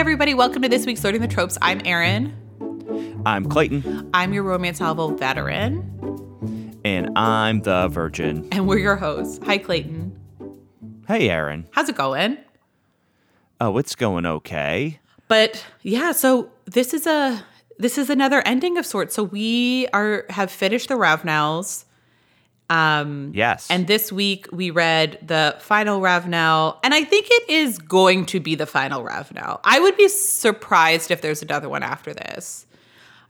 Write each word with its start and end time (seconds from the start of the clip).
everybody. 0.00 0.32
Welcome 0.32 0.62
to 0.62 0.68
this 0.70 0.86
week's 0.86 1.04
Learning 1.04 1.20
the 1.20 1.28
Tropes. 1.28 1.58
I'm 1.60 1.82
Erin. 1.84 2.34
I'm 3.26 3.44
Clayton. 3.44 4.08
I'm 4.14 4.32
your 4.32 4.44
romance 4.44 4.80
novel 4.80 5.14
veteran. 5.14 6.80
And 6.86 7.10
I'm 7.18 7.60
the 7.60 7.86
virgin. 7.88 8.48
And 8.50 8.66
we're 8.66 8.78
your 8.78 8.96
hosts. 8.96 9.38
Hi, 9.44 9.58
Clayton. 9.58 10.18
Hey, 11.06 11.28
Erin. 11.28 11.68
How's 11.72 11.90
it 11.90 11.96
going? 11.96 12.38
Oh, 13.60 13.76
it's 13.76 13.94
going 13.94 14.24
okay. 14.24 15.00
But 15.28 15.66
yeah, 15.82 16.12
so 16.12 16.50
this 16.64 16.94
is 16.94 17.06
a 17.06 17.44
this 17.78 17.98
is 17.98 18.08
another 18.08 18.40
ending 18.46 18.78
of 18.78 18.86
sorts. 18.86 19.14
So 19.14 19.22
we 19.22 19.86
are 19.88 20.24
have 20.30 20.50
finished 20.50 20.88
the 20.88 20.94
Ravenels. 20.94 21.84
Um, 22.70 23.32
yes. 23.34 23.66
And 23.68 23.86
this 23.86 24.10
week 24.12 24.46
we 24.52 24.70
read 24.70 25.18
the 25.26 25.56
final 25.58 26.00
Ravenel, 26.00 26.78
and 26.82 26.94
I 26.94 27.04
think 27.04 27.26
it 27.28 27.50
is 27.50 27.78
going 27.78 28.26
to 28.26 28.40
be 28.40 28.54
the 28.54 28.66
final 28.66 29.02
Ravenel. 29.02 29.60
I 29.64 29.80
would 29.80 29.96
be 29.96 30.08
surprised 30.08 31.10
if 31.10 31.20
there's 31.20 31.42
another 31.42 31.68
one 31.68 31.82
after 31.82 32.14
this. 32.14 32.66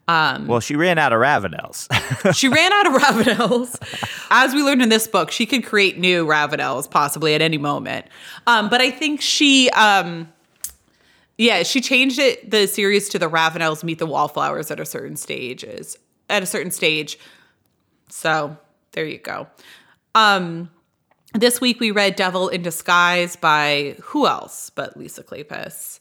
Um, 0.08 0.46
well, 0.46 0.60
she 0.60 0.76
ran 0.76 0.98
out 0.98 1.12
of 1.12 1.20
Ravenels. 1.20 1.88
she 2.34 2.48
ran 2.48 2.72
out 2.72 2.86
of 2.86 3.02
Ravenels. 3.02 3.78
As 4.30 4.52
we 4.54 4.62
learned 4.62 4.82
in 4.82 4.88
this 4.88 5.06
book, 5.06 5.30
she 5.30 5.46
could 5.46 5.64
create 5.64 5.98
new 5.98 6.26
Ravenels 6.26 6.90
possibly 6.90 7.34
at 7.34 7.40
any 7.40 7.58
moment. 7.58 8.06
Um, 8.46 8.68
but 8.68 8.80
I 8.80 8.90
think 8.90 9.20
she, 9.20 9.70
um, 9.70 10.30
yeah, 11.38 11.62
she 11.62 11.80
changed 11.80 12.18
it 12.18 12.50
the 12.50 12.66
series 12.66 13.08
to 13.10 13.18
the 13.18 13.28
Ravenels 13.28 13.84
meet 13.84 13.98
the 13.98 14.06
Wallflowers 14.06 14.70
at 14.70 14.80
a 14.80 14.84
certain 14.84 15.16
stages 15.16 15.96
at 16.28 16.42
a 16.42 16.46
certain 16.46 16.70
stage. 16.70 17.18
So 18.08 18.56
there 18.92 19.06
you 19.06 19.18
go. 19.18 19.46
Um, 20.14 20.70
this 21.34 21.60
week 21.60 21.80
we 21.80 21.90
read 21.90 22.16
Devil 22.16 22.48
in 22.48 22.62
Disguise 22.62 23.36
by 23.36 23.96
who 24.02 24.26
else 24.26 24.70
but 24.70 24.96
Lisa 24.96 25.22
Kleypas. 25.22 26.00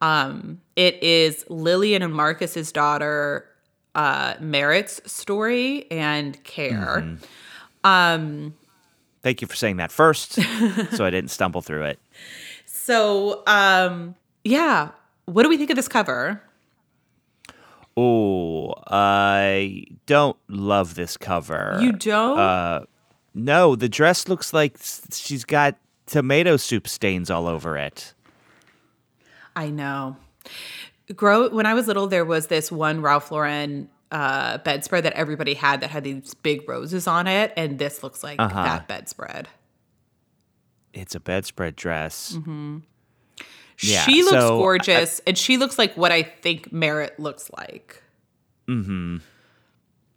Um, 0.00 0.60
it 0.76 1.02
is 1.02 1.44
Lillian 1.48 2.02
and 2.02 2.12
Marcus's 2.12 2.70
daughter, 2.70 3.48
uh, 3.94 4.34
Merritt's 4.40 5.00
story 5.10 5.90
and 5.90 6.42
Keir. 6.44 7.02
Mm-hmm. 7.02 7.24
Um, 7.84 8.54
Thank 9.22 9.40
you 9.40 9.48
for 9.48 9.56
saying 9.56 9.78
that 9.78 9.90
first, 9.90 10.34
so 10.34 11.04
I 11.04 11.10
didn't 11.10 11.30
stumble 11.30 11.62
through 11.62 11.84
it. 11.84 11.98
So, 12.86 13.42
um, 13.48 14.14
yeah, 14.44 14.90
what 15.24 15.42
do 15.42 15.48
we 15.48 15.56
think 15.56 15.70
of 15.70 15.76
this 15.76 15.88
cover? 15.88 16.40
Oh, 17.96 18.74
I 18.86 19.84
don't 20.04 20.36
love 20.48 20.94
this 20.94 21.16
cover. 21.16 21.78
You 21.80 21.92
don't? 21.92 22.38
Uh, 22.38 22.84
no, 23.34 23.74
the 23.74 23.88
dress 23.88 24.28
looks 24.28 24.52
like 24.52 24.76
she's 25.12 25.44
got 25.44 25.76
tomato 26.06 26.56
soup 26.56 26.88
stains 26.88 27.30
all 27.30 27.46
over 27.46 27.76
it. 27.76 28.14
I 29.54 29.70
know. 29.70 30.16
Grow 31.14 31.48
when 31.48 31.66
I 31.66 31.74
was 31.74 31.86
little, 31.86 32.06
there 32.06 32.24
was 32.24 32.48
this 32.48 32.70
one 32.70 33.00
Ralph 33.00 33.30
Lauren 33.30 33.88
uh, 34.10 34.58
bedspread 34.58 35.04
that 35.04 35.14
everybody 35.14 35.54
had 35.54 35.80
that 35.80 35.90
had 35.90 36.04
these 36.04 36.34
big 36.34 36.68
roses 36.68 37.06
on 37.06 37.26
it, 37.26 37.52
and 37.56 37.78
this 37.78 38.02
looks 38.02 38.22
like 38.22 38.38
uh-huh. 38.38 38.62
that 38.62 38.88
bedspread. 38.88 39.48
It's 40.92 41.14
a 41.14 41.20
bedspread 41.20 41.76
dress. 41.76 42.34
Mm-hmm. 42.36 42.78
Yeah, 43.80 44.04
she 44.04 44.22
looks 44.22 44.30
so 44.30 44.58
gorgeous, 44.58 45.20
I, 45.20 45.30
and 45.30 45.38
she 45.38 45.56
looks 45.56 45.78
like 45.78 45.96
what 45.96 46.12
I 46.12 46.22
think 46.22 46.72
Merritt 46.72 47.18
looks 47.18 47.50
like. 47.56 48.02
Hmm. 48.66 49.18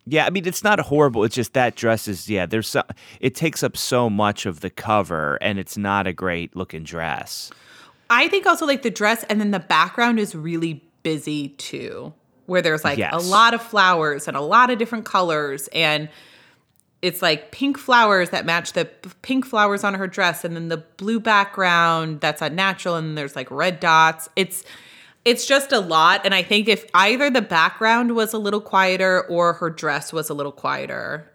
Yeah, 0.05 0.25
I 0.25 0.31
mean 0.31 0.47
it's 0.47 0.63
not 0.63 0.79
horrible. 0.79 1.23
It's 1.23 1.35
just 1.35 1.53
that 1.53 1.75
dress 1.75 2.07
is 2.07 2.29
yeah. 2.29 2.45
There's 2.45 2.67
so, 2.67 2.83
it 3.19 3.35
takes 3.35 3.61
up 3.61 3.77
so 3.77 4.09
much 4.09 4.45
of 4.45 4.61
the 4.61 4.69
cover, 4.69 5.37
and 5.41 5.59
it's 5.59 5.77
not 5.77 6.07
a 6.07 6.13
great 6.13 6.55
looking 6.55 6.83
dress. 6.83 7.51
I 8.09 8.27
think 8.27 8.45
also 8.47 8.65
like 8.65 8.81
the 8.81 8.89
dress 8.89 9.23
and 9.25 9.39
then 9.39 9.51
the 9.51 9.59
background 9.59 10.19
is 10.19 10.33
really 10.33 10.83
busy 11.03 11.49
too, 11.49 12.13
where 12.47 12.61
there's 12.61 12.83
like 12.83 12.97
yes. 12.97 13.13
a 13.13 13.29
lot 13.29 13.53
of 13.53 13.61
flowers 13.61 14.27
and 14.27 14.35
a 14.35 14.41
lot 14.41 14.71
of 14.71 14.79
different 14.79 15.05
colors 15.05 15.69
and 15.73 16.09
it's 17.01 17.21
like 17.21 17.51
pink 17.51 17.77
flowers 17.77 18.31
that 18.31 18.45
match 18.45 18.73
the 18.73 18.85
pink 19.21 19.45
flowers 19.45 19.83
on 19.83 19.93
her 19.93 20.07
dress 20.07 20.43
and 20.43 20.55
then 20.55 20.67
the 20.67 20.77
blue 20.97 21.19
background 21.19 22.19
that's 22.19 22.41
unnatural 22.41 22.95
and 22.95 23.17
there's 23.17 23.35
like 23.35 23.49
red 23.49 23.79
dots. 23.79 24.29
It's 24.35 24.63
it's 25.25 25.45
just 25.45 25.71
a 25.71 25.79
lot 25.79 26.21
and 26.25 26.33
I 26.33 26.43
think 26.43 26.67
if 26.67 26.85
either 26.93 27.29
the 27.29 27.41
background 27.41 28.15
was 28.15 28.33
a 28.33 28.37
little 28.37 28.61
quieter 28.61 29.21
or 29.27 29.53
her 29.53 29.69
dress 29.69 30.11
was 30.11 30.29
a 30.29 30.33
little 30.33 30.51
quieter, 30.51 31.31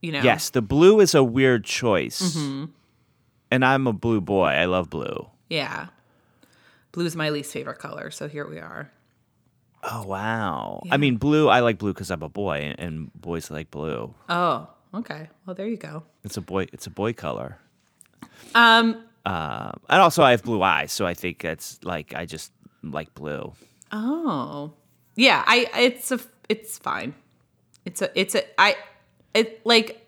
you 0.00 0.12
know. 0.12 0.22
Yes, 0.22 0.50
the 0.50 0.62
blue 0.62 1.00
is 1.00 1.14
a 1.14 1.22
weird 1.22 1.64
choice. 1.64 2.36
Mm-hmm. 2.36 2.66
And 3.50 3.64
I'm 3.64 3.86
a 3.86 3.92
blue 3.92 4.20
boy. 4.20 4.46
I 4.46 4.66
love 4.66 4.88
blue. 4.88 5.28
Yeah. 5.48 5.88
Blue 6.92 7.04
is 7.04 7.16
my 7.16 7.30
least 7.30 7.52
favorite 7.52 7.78
color, 7.78 8.10
so 8.10 8.28
here 8.28 8.48
we 8.48 8.58
are. 8.58 8.90
Oh 9.82 10.04
wow! 10.06 10.82
Yeah. 10.84 10.94
I 10.94 10.96
mean, 10.98 11.16
blue. 11.16 11.48
I 11.48 11.60
like 11.60 11.78
blue 11.78 11.92
because 11.92 12.10
I'm 12.10 12.22
a 12.22 12.28
boy, 12.28 12.74
and 12.78 13.10
boys 13.14 13.50
like 13.50 13.70
blue. 13.70 14.14
Oh, 14.28 14.68
okay. 14.94 15.28
Well, 15.46 15.54
there 15.54 15.66
you 15.68 15.78
go. 15.78 16.02
It's 16.22 16.36
a 16.36 16.42
boy. 16.42 16.66
It's 16.72 16.86
a 16.86 16.90
boy 16.90 17.12
color. 17.12 17.58
Um. 18.54 19.04
Uh, 19.24 19.72
and 19.88 20.00
also, 20.00 20.22
I 20.22 20.30
have 20.32 20.42
blue 20.42 20.62
eyes, 20.62 20.92
so 20.92 21.06
I 21.06 21.14
think 21.14 21.42
that's 21.42 21.78
like 21.84 22.14
I 22.14 22.26
just 22.26 22.52
like 22.82 23.14
blue. 23.14 23.52
Oh, 23.92 24.72
yeah. 25.16 25.44
I. 25.46 25.68
It's 25.76 26.10
a. 26.10 26.20
It's 26.48 26.78
fine. 26.78 27.14
It's 27.84 28.02
a. 28.02 28.10
It's 28.18 28.34
a. 28.34 28.42
I. 28.60 28.76
It 29.32 29.64
like 29.64 30.06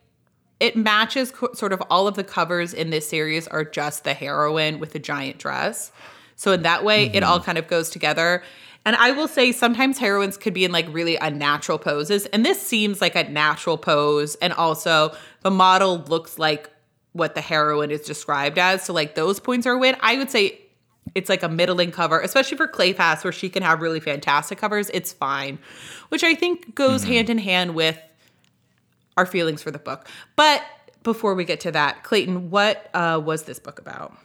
it 0.62 0.77
matches 0.77 1.32
co- 1.32 1.53
sort 1.55 1.72
of 1.72 1.82
all 1.91 2.06
of 2.06 2.15
the 2.15 2.22
covers 2.22 2.72
in 2.72 2.91
this 2.91 3.09
series 3.09 3.49
are 3.49 3.65
just 3.65 4.05
the 4.05 4.15
heroine 4.15 4.78
with 4.78 4.94
a 4.94 5.00
giant 5.00 5.38
dress. 5.38 5.91
So 6.37 6.53
in 6.53 6.62
that 6.62 6.84
way, 6.84 7.06
mm-hmm. 7.06 7.16
it 7.16 7.22
all 7.25 7.38
mm-hmm. 7.38 7.47
kind 7.47 7.59
of 7.59 7.66
goes 7.66 7.91
together. 7.91 8.44
And 8.84 8.97
I 8.97 9.12
will 9.12 9.28
say 9.28 9.53
sometimes 9.53 9.98
heroines 9.98 10.37
could 10.37 10.54
be 10.54 10.65
in 10.65 10.72
like 10.72 10.87
really 10.93 11.16
unnatural 11.16 11.78
poses. 11.78 12.26
And 12.26 12.44
this 12.44 12.60
seems 12.60 13.00
like 13.00 13.15
a 13.15 13.28
natural 13.28 13.78
pose. 13.78 14.34
And 14.37 14.53
also 14.53 15.15
the 15.43 15.50
model 15.50 15.98
looks 15.98 16.38
like 16.38 16.69
what 17.12 17.34
the 17.34 17.41
heroine 17.41 17.91
is 17.91 18.03
described 18.03 18.59
as. 18.59 18.84
So 18.84 18.93
like 18.93 19.15
those 19.15 19.38
points 19.38 19.66
are 19.66 19.78
win. 19.78 19.97
I 20.00 20.16
would 20.16 20.31
say 20.31 20.59
it's 21.15 21.28
like 21.28 21.43
a 21.43 21.48
middling 21.48 21.91
cover, 21.93 22.20
especially 22.20 22.56
for 22.56 22.66
Kleypas, 22.66 23.22
where 23.25 23.32
she 23.32 23.48
can 23.48 23.62
have 23.62 23.81
really 23.81 24.00
fantastic 24.00 24.59
covers. 24.59 24.91
It's 24.94 25.12
fine, 25.12 25.59
which 26.09 26.25
I 26.25 26.34
think 26.34 26.75
goes 26.75 27.03
mm-hmm. 27.03 27.12
hand 27.12 27.31
in 27.31 27.38
hand 27.38 27.75
with 27.75 28.00
our 29.16 29.26
feelings 29.26 29.62
for 29.62 29.70
the 29.70 29.78
book. 29.78 30.09
But 30.37 30.62
before 31.03 31.34
we 31.34 31.44
get 31.44 31.60
to 31.60 31.72
that, 31.72 32.03
Clayton, 32.03 32.50
what 32.50 32.88
uh, 32.94 33.20
was 33.22 33.43
this 33.44 33.59
book 33.59 33.78
about? 33.78 34.16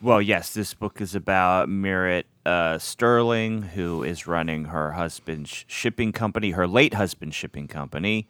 Well, 0.00 0.22
yes, 0.22 0.54
this 0.54 0.74
book 0.74 1.00
is 1.00 1.16
about 1.16 1.68
Merritt 1.68 2.26
uh, 2.46 2.78
Sterling, 2.78 3.62
who 3.62 4.04
is 4.04 4.28
running 4.28 4.66
her 4.66 4.92
husband's 4.92 5.64
shipping 5.66 6.12
company, 6.12 6.52
her 6.52 6.68
late 6.68 6.94
husband's 6.94 7.34
shipping 7.34 7.66
company. 7.66 8.28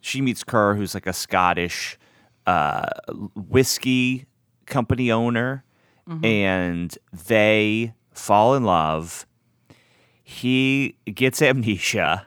She 0.00 0.20
meets 0.20 0.42
Kerr, 0.42 0.74
who's 0.74 0.94
like 0.94 1.06
a 1.06 1.12
Scottish 1.12 1.96
uh, 2.48 2.88
whiskey 3.36 4.26
company 4.66 5.12
owner, 5.12 5.64
mm-hmm. 6.08 6.24
and 6.24 6.98
they 7.12 7.94
fall 8.10 8.56
in 8.56 8.64
love. 8.64 9.24
He 10.24 10.96
gets 11.14 11.40
amnesia. 11.40 12.26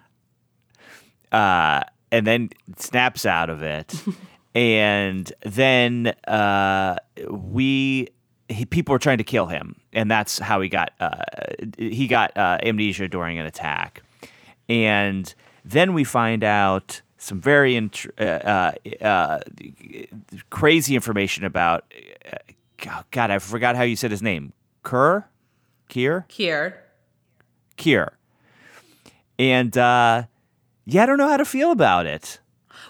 Uh, 1.29 1.81
and 2.09 2.25
then 2.25 2.49
snaps 2.77 3.25
out 3.25 3.49
of 3.49 3.63
it. 3.63 3.93
and 4.55 5.31
then 5.43 6.07
uh, 6.25 6.95
we 7.29 8.07
he, 8.51 8.65
people 8.65 8.93
were 8.93 8.99
trying 8.99 9.17
to 9.17 9.23
kill 9.23 9.47
him, 9.47 9.75
and 9.93 10.09
that's 10.09 10.39
how 10.39 10.61
he 10.61 10.69
got 10.69 10.93
uh, 10.99 11.23
he 11.77 12.07
got 12.07 12.35
uh, 12.37 12.57
amnesia 12.63 13.07
during 13.07 13.39
an 13.39 13.45
attack. 13.45 14.03
And 14.69 15.33
then 15.65 15.93
we 15.93 16.03
find 16.03 16.43
out 16.43 17.01
some 17.17 17.39
very 17.39 17.75
int- 17.75 18.07
uh, 18.19 18.23
uh, 18.23 18.71
uh, 19.01 19.39
crazy 20.49 20.95
information 20.95 21.43
about 21.43 21.91
God. 23.11 23.31
I 23.31 23.39
forgot 23.39 23.75
how 23.75 23.83
you 23.83 23.95
said 23.95 24.11
his 24.11 24.21
name. 24.21 24.53
Kerr, 24.83 25.25
Kier, 25.89 26.27
Kier, 26.27 26.73
Kier, 27.77 28.09
and 29.37 29.75
yeah, 29.75 31.03
I 31.03 31.05
don't 31.05 31.17
know 31.17 31.29
how 31.29 31.37
to 31.37 31.45
feel 31.45 31.71
about 31.71 32.05
it. 32.05 32.39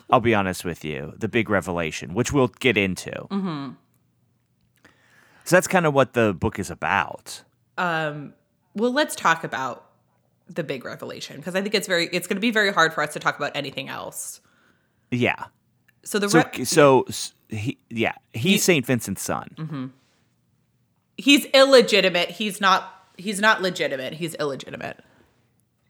I'll 0.10 0.20
be 0.20 0.36
honest 0.36 0.66
with 0.66 0.84
you. 0.84 1.14
The 1.18 1.28
big 1.28 1.50
revelation, 1.50 2.14
which 2.14 2.32
we'll 2.32 2.48
get 2.48 2.78
into. 2.78 3.12
Mm-hmm. 3.12 3.72
So 5.44 5.56
that's 5.56 5.68
kind 5.68 5.86
of 5.86 5.94
what 5.94 6.14
the 6.14 6.34
book 6.34 6.60
is 6.60 6.70
about. 6.70 7.44
Um, 7.78 8.34
well, 8.76 8.92
let's 8.92 9.16
talk 9.16 9.44
about 9.44 9.86
the 10.48 10.64
big 10.64 10.86
revelation 10.86 11.38
because 11.38 11.56
I 11.56 11.62
think 11.62 11.74
it's 11.76 11.88
very 11.88 12.08
it's 12.12 12.28
going 12.28 12.38
to 12.38 12.42
be 12.42 12.52
very 12.52 12.72
hard 12.72 12.94
for 12.94 13.04
us 13.04 13.14
to 13.14 13.20
talk 13.20 13.38
about 13.38 13.52
anything 13.56 13.90
else. 13.90 14.42
Yeah. 15.10 15.46
So 16.04 16.20
the 16.20 16.28
re- 16.28 16.66
so, 16.66 17.06
so 17.10 17.32
he 17.50 17.78
yeah 17.90 18.14
he's 18.34 18.54
he, 18.54 18.58
Saint 18.58 18.86
Vincent's 18.86 19.22
son. 19.22 19.50
Mm-hmm. 19.58 19.86
He's 21.18 21.46
illegitimate. 21.54 22.30
He's 22.30 22.60
not. 22.60 22.98
He's 23.18 23.40
not 23.40 23.62
legitimate. 23.62 24.14
He's 24.14 24.34
illegitimate. 24.36 25.04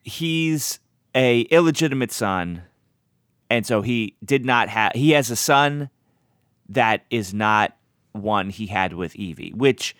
He's 0.03 0.79
a 1.15 1.41
illegitimate 1.41 2.11
son, 2.11 2.63
and 3.49 3.65
so 3.65 3.81
he 3.81 4.15
did 4.23 4.45
not 4.45 4.69
have. 4.69 4.91
He 4.93 5.11
has 5.11 5.31
a 5.31 5.35
son 5.35 5.89
that 6.67 7.05
is 7.09 7.33
not 7.33 7.75
one 8.13 8.49
he 8.49 8.67
had 8.67 8.93
with 8.93 9.15
Evie, 9.15 9.53
which 9.55 9.95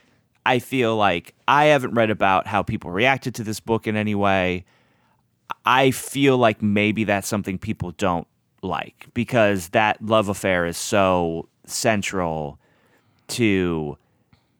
I 0.45 0.59
feel 0.59 0.95
like 0.95 1.33
I 1.47 1.65
haven't 1.65 1.93
read 1.93 2.09
about 2.09 2.47
how 2.47 2.63
people 2.63 2.91
reacted 2.91 3.35
to 3.35 3.43
this 3.43 3.59
book 3.59 3.87
in 3.87 3.95
any 3.95 4.15
way. 4.15 4.65
I 5.65 5.91
feel 5.91 6.37
like 6.37 6.61
maybe 6.61 7.03
that's 7.03 7.27
something 7.27 7.57
people 7.57 7.91
don't 7.91 8.27
like 8.61 9.07
because 9.13 9.69
that 9.69 10.03
love 10.03 10.29
affair 10.29 10.65
is 10.65 10.77
so 10.77 11.47
central 11.65 12.59
to 13.27 13.97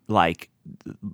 like 0.08 0.50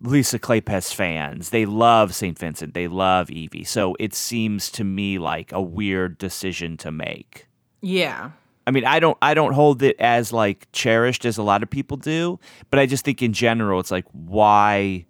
Lisa 0.01 0.39
Kleypas 0.39 0.93
fans. 0.93 1.51
They 1.51 1.65
love 1.65 2.13
St. 2.13 2.37
Vincent. 2.37 2.73
They 2.73 2.87
love 2.87 3.29
Evie. 3.29 3.63
So 3.63 3.95
it 3.99 4.13
seems 4.13 4.69
to 4.71 4.83
me 4.83 5.17
like 5.17 5.51
a 5.51 5.61
weird 5.61 6.17
decision 6.17 6.77
to 6.77 6.91
make. 6.91 7.47
Yeah. 7.81 8.31
I 8.67 8.71
mean, 8.71 8.83
I 8.83 8.99
don't 8.99 9.17
I 9.21 9.33
don't 9.33 9.53
hold 9.53 9.81
it 9.81 9.95
as 9.97 10.33
like 10.33 10.67
cherished 10.73 11.23
as 11.23 11.37
a 11.37 11.43
lot 11.43 11.63
of 11.63 11.69
people 11.69 11.95
do, 11.95 12.37
but 12.69 12.79
I 12.79 12.85
just 12.85 13.05
think 13.05 13.21
in 13.21 13.31
general 13.31 13.79
it's 13.79 13.91
like 13.91 14.05
why 14.11 15.05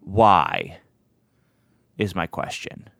why 0.00 0.80
is 1.98 2.16
my 2.16 2.26
question. 2.26 2.90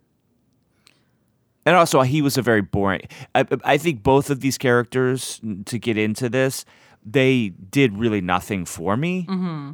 And 1.66 1.74
also 1.74 2.02
he 2.02 2.22
was 2.22 2.38
a 2.38 2.42
very 2.42 2.62
boring 2.62 3.02
I, 3.34 3.44
I 3.64 3.78
think 3.78 4.04
both 4.04 4.30
of 4.30 4.40
these 4.40 4.56
characters 4.56 5.40
to 5.66 5.76
get 5.76 5.98
into 5.98 6.28
this, 6.28 6.64
they 7.04 7.48
did 7.48 7.98
really 7.98 8.20
nothing 8.20 8.64
for 8.66 8.96
me. 8.96 9.26
Mm-hmm. 9.28 9.72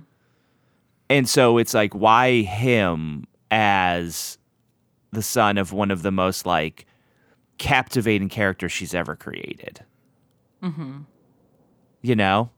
And 1.10 1.28
so 1.28 1.58
it's 1.58 1.74
like 1.74 1.92
why 1.94 2.40
him 2.40 3.26
as 3.50 4.38
the 5.12 5.22
son 5.22 5.58
of 5.58 5.74
one 5.74 5.90
of 5.90 6.02
the 6.02 6.10
most 6.10 6.46
like 6.46 6.86
captivating 7.58 8.30
characters 8.30 8.72
she's 8.72 8.94
ever 8.94 9.14
created. 9.14 9.84
Mm-hmm. 10.62 10.98
You 12.02 12.16
know? 12.16 12.50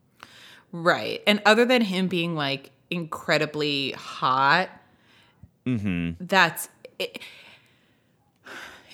Right. 0.72 1.22
And 1.26 1.40
other 1.46 1.64
than 1.64 1.82
him 1.82 2.08
being 2.08 2.34
like 2.34 2.70
incredibly 2.90 3.92
hot, 3.92 4.70
Mm-hmm. 5.66 6.12
that's 6.26 6.68
it, 6.98 7.18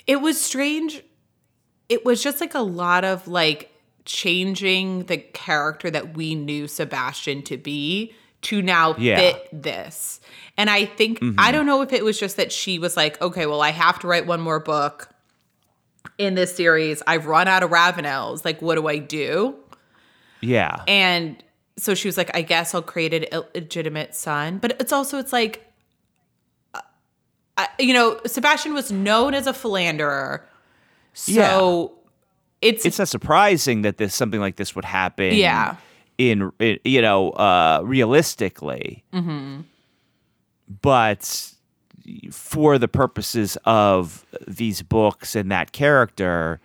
it 0.09 0.21
was 0.21 0.41
strange. 0.41 1.05
It 1.89 2.05
was 2.05 2.21
just 2.23 2.41
like 2.41 2.55
a 2.55 2.61
lot 2.61 3.05
of 3.05 3.29
like 3.29 3.71
changing 4.05 5.05
the 5.05 5.19
character 5.19 5.91
that 5.91 6.17
we 6.17 6.35
knew 6.35 6.67
Sebastian 6.67 7.43
to 7.43 7.57
be 7.57 8.13
to 8.43 8.61
now 8.61 8.97
Yeah. 8.99 9.17
fit 9.19 9.49
this. 9.53 10.21
And 10.57 10.69
I 10.69 10.85
think 10.85 11.21
I 11.39 11.53
don't 11.53 11.65
know 11.67 11.81
if 11.83 11.93
it 11.93 12.05
was 12.05 12.19
just 12.19 12.37
that 12.37 12.51
she 12.53 12.79
was 12.79 12.97
like, 12.97 13.21
okay, 13.23 13.47
well, 13.47 13.63
I 13.63 13.71
have 13.71 13.99
to 14.01 14.07
write 14.09 14.27
one 14.27 14.41
more 14.41 14.61
book 14.61 15.09
in 16.19 16.35
this 16.35 16.55
series. 16.55 17.03
I've 17.07 17.27
run 17.27 17.49
out 17.49 17.63
of 17.63 17.71
Ravenels. 17.71 18.45
Like, 18.45 18.63
what 18.63 18.77
do 18.77 18.87
I 18.87 18.99
do? 18.99 19.55
Yeah. 20.41 20.83
And 20.87 21.43
so 21.77 21.95
she 21.95 22.07
was 22.09 22.17
like, 22.17 22.31
I 22.37 22.43
guess 22.43 22.75
I'll 22.75 22.83
create 22.83 23.15
an 23.15 23.25
illegitimate 23.25 24.15
son. 24.15 24.59
But 24.59 24.77
it's 24.81 24.93
also, 24.93 25.19
it's 25.19 25.33
like, 25.33 25.67
uh, 26.75 26.81
I, 27.57 27.69
you 27.79 27.95
know, 27.95 28.21
Sebastian 28.27 28.75
was 28.75 28.93
known 28.93 29.35
as 29.35 29.47
a 29.47 29.53
philanderer. 29.53 30.47
So 31.15 31.93
it's, 32.61 32.85
it's 32.85 32.99
not 32.99 33.09
surprising 33.09 33.83
that 33.83 33.99
this 33.99 34.15
something 34.15 34.41
like 34.41 34.57
this 34.57 34.77
would 34.77 34.85
happen. 34.85 35.35
Yeah. 35.35 35.77
In, 36.19 36.53
in 36.59 36.79
you 36.85 37.03
know, 37.03 37.31
uh, 37.31 37.81
realistically. 37.85 39.05
Mm-hmm. 39.13 39.63
But 40.81 41.54
for 42.31 42.79
the 42.79 42.89
purposes 42.89 43.57
of 43.65 44.27
these 44.47 44.83
books 44.83 45.35
and 45.35 45.51
that 45.51 45.73
character, 45.73 46.61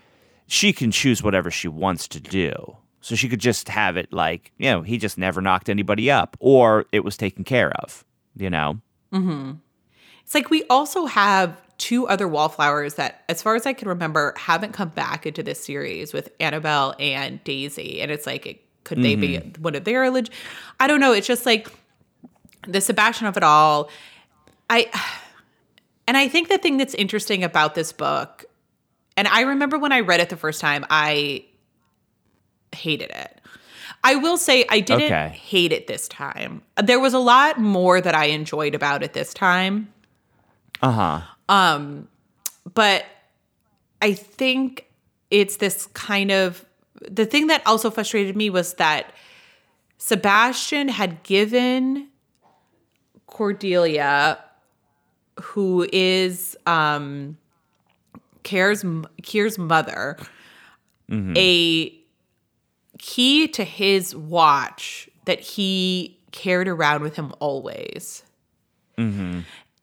she 0.47 0.73
can 0.73 0.91
choose 0.91 1.23
whatever 1.23 1.51
she 1.51 1.67
wants 1.67 2.07
to 2.09 2.19
do. 2.19 2.77
So 3.01 3.15
she 3.15 3.29
could 3.29 3.39
just 3.39 3.69
have 3.69 3.95
it 3.97 4.11
like, 4.11 4.51
you 4.57 4.69
know, 4.69 4.81
he 4.81 4.97
just 4.97 5.17
never 5.17 5.41
knocked 5.41 5.69
anybody 5.69 6.11
up, 6.11 6.35
or 6.39 6.85
it 6.91 7.03
was 7.03 7.15
taken 7.15 7.43
care 7.43 7.71
of. 7.81 8.03
You 8.35 8.49
know. 8.49 8.79
Mm-hmm. 9.11 9.53
it's 10.23 10.35
like 10.35 10.51
we 10.51 10.63
also 10.69 11.07
have 11.07 11.59
two 11.79 12.07
other 12.07 12.27
wallflowers 12.27 12.93
that, 12.95 13.23
as 13.27 13.41
far 13.41 13.55
as 13.55 13.65
I 13.65 13.73
can 13.73 13.87
remember, 13.87 14.35
haven't 14.37 14.73
come 14.73 14.89
back 14.89 15.25
into 15.25 15.41
this 15.41 15.63
series 15.63 16.13
with 16.13 16.31
Annabelle 16.39 16.93
and 16.99 17.43
Daisy. 17.43 18.01
And 18.01 18.11
it's 18.11 18.27
like, 18.27 18.45
it, 18.45 18.61
could 18.83 19.01
they 19.01 19.15
be 19.15 19.37
mm-hmm. 19.37 19.61
one 19.63 19.73
of 19.75 19.83
their 19.85 20.11
leg- 20.11 20.29
I 20.79 20.85
don't 20.87 20.99
know. 20.99 21.11
It's 21.11 21.25
just 21.25 21.45
like 21.45 21.69
the 22.67 22.81
Sebastian 22.81 23.27
of 23.27 23.37
it 23.37 23.43
all. 23.43 23.89
I 24.69 24.89
and 26.09 26.17
I 26.17 26.27
think 26.27 26.49
the 26.49 26.57
thing 26.57 26.77
that's 26.77 26.95
interesting 26.95 27.43
about 27.43 27.75
this 27.75 27.91
book, 27.93 28.45
and 29.15 29.27
I 29.27 29.41
remember 29.41 29.77
when 29.77 29.91
I 29.91 29.99
read 29.99 30.19
it 30.19 30.29
the 30.29 30.37
first 30.37 30.59
time, 30.59 30.83
I 30.89 31.45
hated 32.73 33.11
it. 33.11 33.41
I 34.03 34.15
will 34.15 34.37
say 34.37 34.65
I 34.69 34.79
didn't 34.79 35.11
Okay. 35.11 35.29
hate 35.29 35.71
it 35.71 35.85
this 35.87 36.07
time. 36.07 36.61
There 36.81 36.99
was 36.99 37.13
a 37.13 37.19
lot 37.19 37.59
more 37.59 38.01
that 38.01 38.15
I 38.15 38.25
enjoyed 38.25 38.73
about 38.73 39.03
it 39.03 39.13
this 39.13 39.33
time, 39.33 39.93
Uh 40.81 40.91
huh. 40.91 41.21
Um 41.47 42.07
but 42.73 43.05
I 44.01 44.13
think 44.13 44.85
it's 45.29 45.57
this 45.57 45.85
kind 45.93 46.31
of 46.31 46.65
the 47.01 47.25
thing 47.25 47.47
that 47.47 47.61
also 47.67 47.91
frustrated 47.91 48.35
me 48.35 48.49
was 48.49 48.73
that 48.75 49.11
Sebastian 49.97 50.87
had 50.89 51.21
given 51.23 52.07
Cordelia, 53.27 54.37
who 55.41 55.87
is 55.91 56.55
um, 56.65 57.37
Keir's, 58.43 58.83
Keir's 59.23 59.57
mother, 59.57 60.17
a 61.11 61.93
key 62.99 63.47
to 63.47 63.63
his 63.63 64.15
watch 64.15 65.09
that 65.25 65.39
he 65.39 66.17
carried 66.31 66.67
around 66.67 67.01
with 67.01 67.15
him 67.15 67.33
always. 67.39 68.23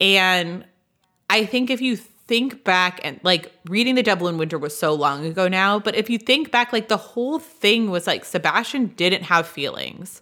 And 0.01 0.65
I 1.31 1.45
think 1.47 1.71
if 1.71 1.81
you 1.81 1.97
think 1.97 2.65
back 2.65 3.01
and 3.03 3.19
like 3.23 3.51
reading 3.69 3.95
The 3.95 4.03
Devil 4.03 4.29
in 4.29 4.37
Winter 4.37 4.59
was 4.59 4.77
so 4.77 4.93
long 4.95 5.25
ago 5.25 5.49
now, 5.49 5.79
but 5.79 5.95
if 5.97 6.11
you 6.11 6.19
think 6.19 6.51
back, 6.51 6.73
like 6.73 6.89
the 6.89 6.97
whole 6.97 7.39
thing 7.39 7.91
was 7.91 8.07
like 8.07 8.25
Sebastian 8.25 8.87
didn't 8.89 9.23
have 9.25 9.47
feelings 9.47 10.21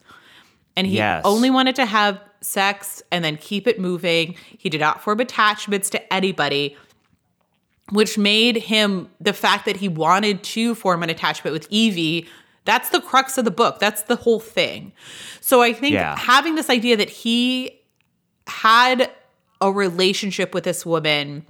and 0.77 0.87
he 0.87 0.97
Yes. 0.97 1.23
only 1.25 1.51
wanted 1.51 1.75
to 1.77 1.87
have 1.87 2.21
sex 2.45 3.03
and 3.11 3.25
then 3.25 3.37
keep 3.37 3.67
it 3.67 3.81
moving. 3.81 4.35
He 4.59 4.69
did 4.69 4.81
not 4.81 5.03
form 5.03 5.21
attachments 5.21 5.91
to 5.91 6.13
anybody, 6.13 6.77
which 7.91 8.17
made 8.19 8.57
him 8.57 9.09
the 9.21 9.33
fact 9.33 9.65
that 9.67 9.77
he 9.77 9.89
wanted 9.89 10.43
to 10.45 10.75
form 10.75 11.03
an 11.03 11.11
attachment 11.11 11.53
with 11.53 11.67
Evie. 11.71 12.27
That's 12.65 12.91
the 12.91 13.01
crux 13.01 13.37
of 13.37 13.45
the 13.45 13.51
book. 13.51 13.79
That's 13.79 14.03
the 14.03 14.17
whole 14.17 14.41
thing. 14.41 14.93
So 15.41 15.63
I 15.63 15.73
think 15.73 15.95
Yeah. 15.95 16.17
having 16.19 16.55
this 16.55 16.71
idea 16.71 16.97
that 16.97 17.11
he 17.11 17.81
had 18.47 19.11
a 19.61 19.71
relationship 19.73 20.55
with 20.55 20.65
this 20.65 20.85
woman 20.85 21.45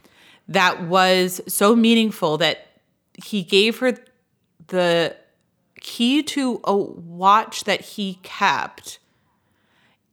that 0.49 0.85
was 0.85 1.40
so 1.49 1.75
meaningful 1.75 2.37
that 2.38 2.66
he 3.23 3.42
gave 3.42 3.78
her 3.78 3.97
the 4.69 5.16
key 5.80 6.23
to 6.23 6.61
a 6.64 6.75
watch 6.76 7.64
that 7.64 7.80
he 7.80 8.19
kept 8.23 8.99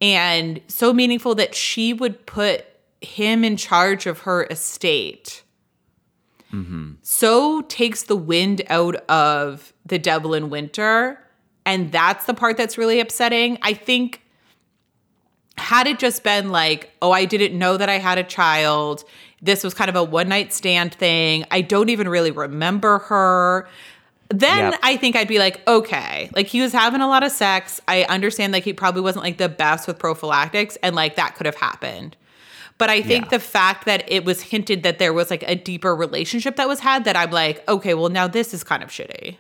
and 0.01 0.60
so 0.67 0.91
meaningful 0.91 1.36
that 1.36 1.55
she 1.55 1.93
would 1.93 2.25
put 2.25 2.65
him 3.01 3.43
in 3.43 3.55
charge 3.55 4.05
of 4.05 4.20
her 4.22 4.46
estate. 4.46 5.43
Mm-hmm. 6.51 6.93
So 7.01 7.62
takes 7.62 8.03
the 8.03 8.15
wind 8.15 8.63
out 8.70 8.96
of 9.10 9.74
the 9.86 10.00
devil 10.00 10.34
in 10.34 10.50
winter 10.50 11.20
and 11.65 11.91
that's 11.91 12.25
the 12.25 12.34
part 12.34 12.58
that's 12.58 12.77
really 12.77 13.00
upsetting. 13.00 13.58
I 13.62 13.74
think 13.74 14.22
had 15.58 15.86
it 15.86 16.00
just 16.00 16.24
been 16.24 16.50
like 16.50 16.91
oh 17.01 17.12
i 17.12 17.25
didn't 17.25 17.58
know 17.58 17.77
that 17.77 17.89
i 17.89 17.98
had 17.98 18.17
a 18.17 18.24
child 18.24 19.03
this 19.41 19.63
was 19.63 19.74
kind 19.74 19.89
of 19.89 19.96
a 19.96 20.03
one 20.03 20.27
night 20.27 20.51
stand 20.53 20.93
thing 20.93 21.46
i 21.51 21.62
don't 21.62 21.89
even 21.89 22.10
really 22.10 22.31
remember 22.31 23.00
her 23.00 23.67
then 24.34 24.72
Yep. 24.72 24.80
i 24.84 24.98
think 24.98 25.16
i'd 25.16 25.28
be 25.28 25.40
like 25.40 25.62
okay 25.68 26.30
like 26.36 26.48
he 26.48 26.62
was 26.62 26.72
having 26.74 27.02
a 27.02 27.08
lot 27.08 27.24
of 27.24 27.32
sex 27.32 27.80
i 27.88 28.04
understand 28.04 28.54
like 28.54 28.64
he 28.64 28.74
probably 28.74 29.02
wasn't 29.02 29.24
like 29.26 29.38
the 29.38 29.50
best 29.50 29.88
with 29.88 30.00
prophylactics 30.00 30.78
and 30.82 30.96
like 30.96 31.16
that 31.16 31.36
could 31.36 31.46
have 31.46 31.56
happened 31.56 32.16
but 32.78 32.90
I 32.90 33.04
think 33.04 33.26
Yeah. 33.26 33.30
the 33.38 33.40
fact 33.40 33.86
that 33.86 34.04
it 34.08 34.26
was 34.26 34.42
hinted 34.42 34.82
that 34.82 34.98
there 34.98 35.14
was 35.14 35.30
like 35.30 35.44
a 35.46 35.54
deeper 35.54 35.96
relationship 35.96 36.56
that 36.56 36.68
was 36.68 36.80
had, 36.80 37.04
that 37.04 37.16
I'm 37.16 37.30
like, 37.30 37.64
okay, 37.70 37.94
well, 37.94 38.10
now 38.10 38.28
this 38.28 38.56
is 38.56 38.64
kind 38.64 38.82
of 38.82 38.90
shitty. 38.90 39.38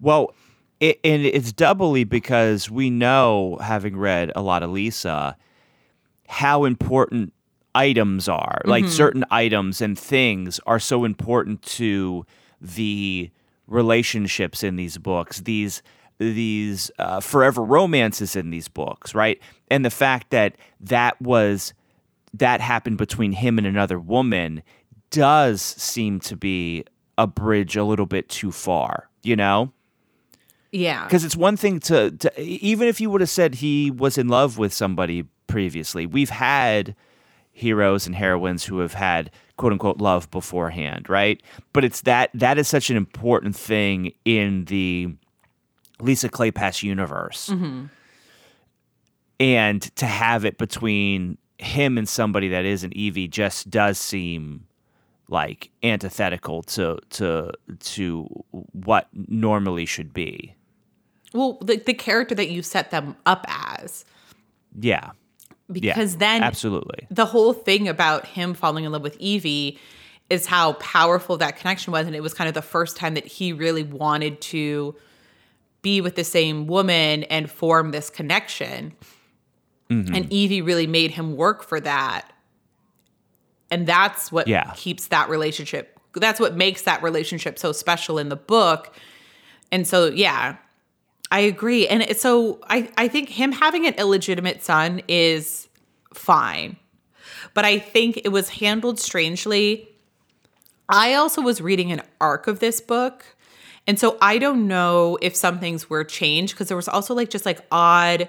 Well, 0.00 0.34
it, 0.80 1.00
and 1.04 1.22
it's 1.26 1.52
doubly 1.52 2.04
because 2.04 2.70
we 2.70 2.88
know, 2.88 3.58
having 3.60 3.94
read 3.94 4.32
a 4.34 4.40
lot 4.40 4.62
of 4.62 4.70
Lisa, 4.70 5.36
how 6.28 6.64
important 6.64 7.34
items 7.74 8.26
are. 8.26 8.62
Like 8.64 8.84
mm-hmm. 8.84 8.92
certain 8.92 9.24
items 9.30 9.82
and 9.82 9.98
things 9.98 10.60
are 10.66 10.78
so 10.80 11.04
important 11.04 11.60
to 11.62 12.24
the 12.58 13.30
relationships 13.68 14.64
in 14.64 14.76
these 14.76 14.98
books. 14.98 15.40
These 15.40 15.82
these 16.18 16.90
uh, 16.98 17.20
forever 17.20 17.62
romances 17.62 18.34
in 18.34 18.50
these 18.50 18.66
books, 18.66 19.14
right? 19.14 19.40
And 19.68 19.84
the 19.84 19.90
fact 19.90 20.30
that 20.30 20.56
that 20.80 21.20
was 21.22 21.74
that 22.34 22.60
happened 22.60 22.98
between 22.98 23.32
him 23.32 23.56
and 23.58 23.66
another 23.66 23.98
woman 24.00 24.62
does 25.10 25.62
seem 25.62 26.20
to 26.20 26.36
be 26.36 26.84
a 27.16 27.26
bridge 27.26 27.76
a 27.76 27.84
little 27.84 28.06
bit 28.06 28.28
too 28.28 28.52
far, 28.52 29.08
you 29.22 29.36
know? 29.36 29.72
Yeah. 30.70 31.04
Because 31.04 31.24
it's 31.24 31.36
one 31.36 31.56
thing 31.56 31.80
to, 31.80 32.10
to 32.10 32.40
even 32.40 32.88
if 32.88 33.00
you 33.00 33.10
would 33.10 33.20
have 33.20 33.30
said 33.30 33.56
he 33.56 33.90
was 33.90 34.18
in 34.18 34.28
love 34.28 34.58
with 34.58 34.72
somebody 34.72 35.24
previously. 35.46 36.04
We've 36.04 36.30
had 36.30 36.94
heroes 37.50 38.06
and 38.06 38.14
heroines 38.14 38.64
who 38.64 38.78
have 38.80 38.94
had 38.94 39.30
quote 39.58 39.72
unquote 39.72 39.98
love 39.98 40.30
beforehand, 40.30 41.10
right? 41.10 41.42
But 41.74 41.84
it's 41.84 42.00
that 42.02 42.30
that 42.32 42.56
is 42.56 42.66
such 42.66 42.88
an 42.88 42.96
important 42.96 43.54
thing 43.54 44.12
in 44.24 44.64
the 44.64 45.14
Lisa 46.00 46.30
Kleypas 46.30 46.82
universe. 46.82 47.50
Mm-hmm. 47.50 47.86
And 49.40 49.82
to 49.96 50.06
have 50.06 50.44
it 50.44 50.56
between 50.56 51.36
him 51.58 51.98
and 51.98 52.08
somebody 52.08 52.48
that 52.48 52.64
isn't 52.64 52.94
Evie 52.94 53.28
just 53.28 53.68
does 53.68 53.98
seem 53.98 54.64
like 55.28 55.70
antithetical 55.82 56.62
to 56.62 56.98
to 57.10 57.52
to 57.80 58.24
what 58.72 59.08
normally 59.12 59.84
should 59.84 60.14
be. 60.14 60.54
Well, 61.34 61.58
the, 61.60 61.76
the 61.76 61.92
character 61.92 62.34
that 62.34 62.48
you 62.48 62.62
set 62.62 62.90
them 62.90 63.14
up 63.26 63.44
as. 63.48 64.06
Yeah. 64.80 65.10
Because 65.70 66.14
yeah, 66.14 66.18
then 66.18 66.42
absolutely 66.42 67.06
the 67.10 67.26
whole 67.26 67.52
thing 67.52 67.88
about 67.88 68.24
him 68.26 68.54
falling 68.54 68.84
in 68.84 68.92
love 68.92 69.02
with 69.02 69.16
Evie 69.18 69.78
is 70.30 70.46
how 70.46 70.74
powerful 70.74 71.36
that 71.38 71.56
connection 71.56 71.92
was. 71.92 72.06
And 72.06 72.14
it 72.14 72.22
was 72.22 72.34
kind 72.34 72.48
of 72.48 72.54
the 72.54 72.62
first 72.62 72.96
time 72.96 73.14
that 73.14 73.26
he 73.26 73.52
really 73.52 73.82
wanted 73.82 74.40
to 74.42 74.94
be 75.82 76.00
with 76.00 76.16
the 76.16 76.24
same 76.24 76.66
woman 76.66 77.24
and 77.24 77.50
form 77.50 77.92
this 77.92 78.10
connection. 78.10 78.92
Mm-hmm. 79.90 80.14
And 80.14 80.32
Evie 80.32 80.60
really 80.60 80.86
made 80.86 81.12
him 81.12 81.36
work 81.36 81.62
for 81.62 81.80
that. 81.80 82.30
And 83.70 83.86
that's 83.86 84.32
what 84.32 84.48
yeah. 84.48 84.72
keeps 84.76 85.08
that 85.08 85.28
relationship. 85.28 85.98
That's 86.14 86.40
what 86.40 86.56
makes 86.56 86.82
that 86.82 87.02
relationship 87.02 87.58
so 87.58 87.72
special 87.72 88.18
in 88.18 88.28
the 88.28 88.36
book. 88.36 88.94
And 89.70 89.86
so, 89.86 90.06
yeah, 90.06 90.56
I 91.30 91.40
agree. 91.40 91.86
And 91.86 92.16
so 92.16 92.60
I, 92.68 92.90
I 92.96 93.08
think 93.08 93.28
him 93.28 93.52
having 93.52 93.86
an 93.86 93.94
illegitimate 93.94 94.62
son 94.62 95.02
is 95.08 95.68
fine. 96.14 96.76
But 97.54 97.64
I 97.64 97.78
think 97.78 98.20
it 98.24 98.30
was 98.30 98.48
handled 98.48 98.98
strangely. 98.98 99.88
I 100.88 101.14
also 101.14 101.42
was 101.42 101.60
reading 101.60 101.92
an 101.92 102.02
arc 102.20 102.46
of 102.46 102.60
this 102.60 102.80
book. 102.80 103.24
And 103.86 103.98
so 103.98 104.16
I 104.20 104.38
don't 104.38 104.68
know 104.68 105.18
if 105.20 105.34
some 105.34 105.58
things 105.58 105.88
were 105.88 106.04
changed 106.04 106.54
because 106.54 106.68
there 106.68 106.76
was 106.76 106.88
also 106.88 107.14
like 107.14 107.30
just 107.30 107.46
like 107.46 107.60
odd 107.70 108.28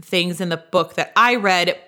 things 0.00 0.40
in 0.40 0.48
the 0.48 0.56
book 0.56 0.94
that 0.94 1.12
I 1.16 1.36
read. 1.36 1.78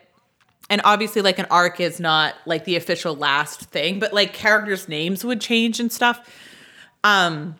And 0.71 0.81
obviously, 0.85 1.23
like 1.23 1.38
an 1.38 1.47
arc 1.50 1.81
is 1.81 1.99
not 1.99 2.35
like 2.47 2.64
the 2.64 2.76
official 2.76 3.14
last 3.14 3.62
thing, 3.62 3.99
but 3.99 4.12
like 4.12 4.33
characters' 4.35 4.88
names 4.88 5.25
would 5.25 5.40
change 5.40 5.81
and 5.81 5.90
stuff. 5.90 6.28
Um, 7.05 7.57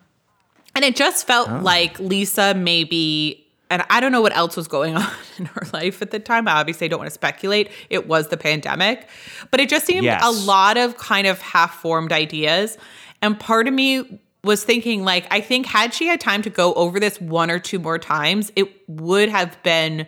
and 0.75 0.85
it 0.85 0.95
just 0.95 1.25
felt 1.27 1.49
oh. 1.49 1.59
like 1.59 1.99
Lisa 1.99 2.53
maybe, 2.53 3.47
and 3.69 3.83
I 3.89 3.99
don't 3.99 4.11
know 4.11 4.21
what 4.21 4.35
else 4.35 4.55
was 4.55 4.67
going 4.67 4.95
on 4.97 5.11
in 5.37 5.45
her 5.45 5.63
life 5.73 6.01
at 6.01 6.11
the 6.11 6.19
time. 6.19 6.47
I 6.47 6.53
obviously 6.53 6.87
don't 6.87 6.99
want 6.99 7.09
to 7.09 7.13
speculate. 7.13 7.71
It 7.89 8.07
was 8.07 8.27
the 8.27 8.37
pandemic, 8.37 9.07
but 9.51 9.59
it 9.59 9.69
just 9.69 9.85
seemed 9.85 10.03
yes. 10.03 10.23
a 10.23 10.31
lot 10.31 10.77
of 10.77 10.97
kind 10.97 11.27
of 11.27 11.41
half 11.41 11.81
formed 11.81 12.11
ideas. 12.11 12.77
And 13.21 13.39
part 13.39 13.67
of 13.67 13.73
me 13.73 14.19
was 14.43 14.63
thinking, 14.63 15.03
like, 15.03 15.27
I 15.31 15.41
think 15.41 15.65
had 15.65 15.93
she 15.93 16.07
had 16.07 16.21
time 16.21 16.41
to 16.43 16.49
go 16.49 16.73
over 16.73 16.99
this 16.99 17.19
one 17.19 17.51
or 17.51 17.59
two 17.59 17.79
more 17.79 17.99
times, 17.99 18.51
it 18.55 18.69
would 18.87 19.29
have 19.29 19.61
been 19.63 20.07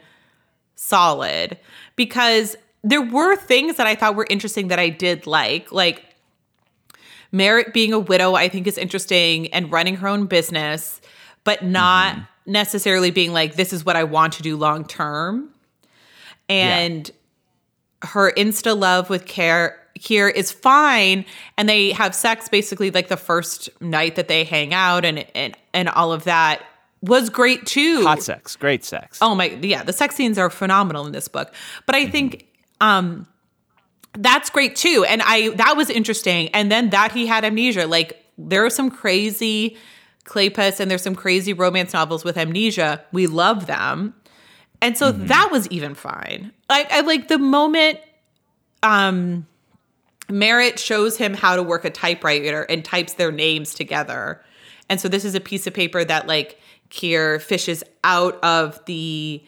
solid 0.76 1.58
because 1.96 2.56
there 2.84 3.02
were 3.02 3.36
things 3.36 3.76
that 3.76 3.88
I 3.88 3.96
thought 3.96 4.16
were 4.16 4.28
interesting 4.30 4.70
that 4.70 4.80
I 4.80 4.90
did 4.90 5.28
like. 5.28 5.72
Like, 5.72 6.11
Merritt 7.32 7.74
being 7.74 7.94
a 7.94 8.00
widow, 8.00 8.36
I 8.36 8.50
think 8.50 8.68
is 8.68 8.78
interesting 8.78 9.48
and 9.54 9.72
running 9.72 9.96
her 9.98 10.08
own 10.08 10.26
business, 10.26 11.02
but 11.44 11.64
not 11.64 12.16
mm-hmm. 12.16 12.52
necessarily 12.52 13.12
being 13.12 13.34
like, 13.34 13.56
this 13.56 13.74
is 13.74 13.86
what 13.86 13.96
I 13.96 14.04
want 14.04 14.34
to 14.34 14.44
do 14.44 14.58
long 14.58 14.86
term. 14.86 15.50
And 16.50 17.10
yeah. 17.10 18.10
her 18.10 18.32
insta 18.34 18.78
love 18.78 19.10
with 19.10 19.26
Keir 19.26 19.78
here 19.96 20.28
is 20.28 20.52
fine 20.52 21.26
and 21.58 21.70
they 21.70 21.92
have 21.92 22.16
sex 22.16 22.50
basically 22.50 22.92
like 22.92 23.08
the 23.08 23.18
first 23.18 23.70
night 23.82 24.16
that 24.16 24.28
they 24.28 24.44
hang 24.44 24.74
out 24.74 25.06
and 25.06 25.26
and 25.36 25.56
and 25.74 25.90
all 25.90 26.12
of 26.12 26.24
that 26.24 26.64
was 27.02 27.30
great 27.30 27.66
too. 27.66 28.04
Hot 28.04 28.22
sex, 28.22 28.56
great 28.56 28.84
sex. 28.84 29.20
Oh 29.22 29.36
my 29.36 29.46
yeah, 29.62 29.84
the 29.84 29.94
sex 29.94 30.16
scenes 30.16 30.38
are 30.38 30.50
phenomenal 30.50 31.06
in 31.06 31.12
this 31.12 31.28
book. 31.28 31.54
But 31.86 31.96
I 31.96 32.04
mm-hmm. 32.04 32.12
think 32.12 32.48
um 32.80 33.28
that's 34.14 34.50
great 34.50 34.76
too. 34.76 35.06
And 35.08 35.22
I 35.24 35.50
that 35.56 35.76
was 35.78 35.90
interesting. 35.90 36.50
And 36.50 36.72
then 36.72 36.90
that 36.90 37.12
he 37.12 37.28
had 37.28 37.46
amnesia. 37.46 37.88
Like 37.88 38.24
there 38.38 38.66
are 38.66 38.70
some 38.70 38.92
crazy 38.92 39.78
Kleypas 40.26 40.80
and 40.80 40.90
there's 40.90 41.02
some 41.02 41.16
crazy 41.16 41.54
romance 41.54 41.94
novels 41.94 42.24
with 42.24 42.38
amnesia. 42.38 43.04
We 43.12 43.28
love 43.28 43.68
them. 43.68 44.14
And 44.82 44.98
so 44.98 45.12
mm-hmm. 45.12 45.28
that 45.28 45.50
was 45.52 45.68
even 45.70 45.96
fine. 45.96 46.52
Like 46.70 46.92
I 46.92 47.02
like 47.02 47.28
the 47.28 47.38
moment 47.38 48.00
um 48.84 49.48
Merritt 50.30 50.80
shows 50.80 51.18
him 51.18 51.34
how 51.34 51.56
to 51.56 51.64
work 51.64 51.84
a 51.84 51.90
typewriter 51.90 52.64
and 52.64 52.86
types 52.86 53.14
their 53.14 53.32
names 53.32 53.74
together. 53.74 54.42
And 54.90 55.00
so 55.00 55.08
this 55.08 55.26
is 55.26 55.36
a 55.36 55.40
piece 55.40 55.68
of 55.68 55.74
paper 55.74 56.04
that 56.04 56.28
like 56.28 56.60
Keir 56.90 57.40
fishes 57.40 57.84
out 58.04 58.42
of 58.44 58.84
the 58.86 59.44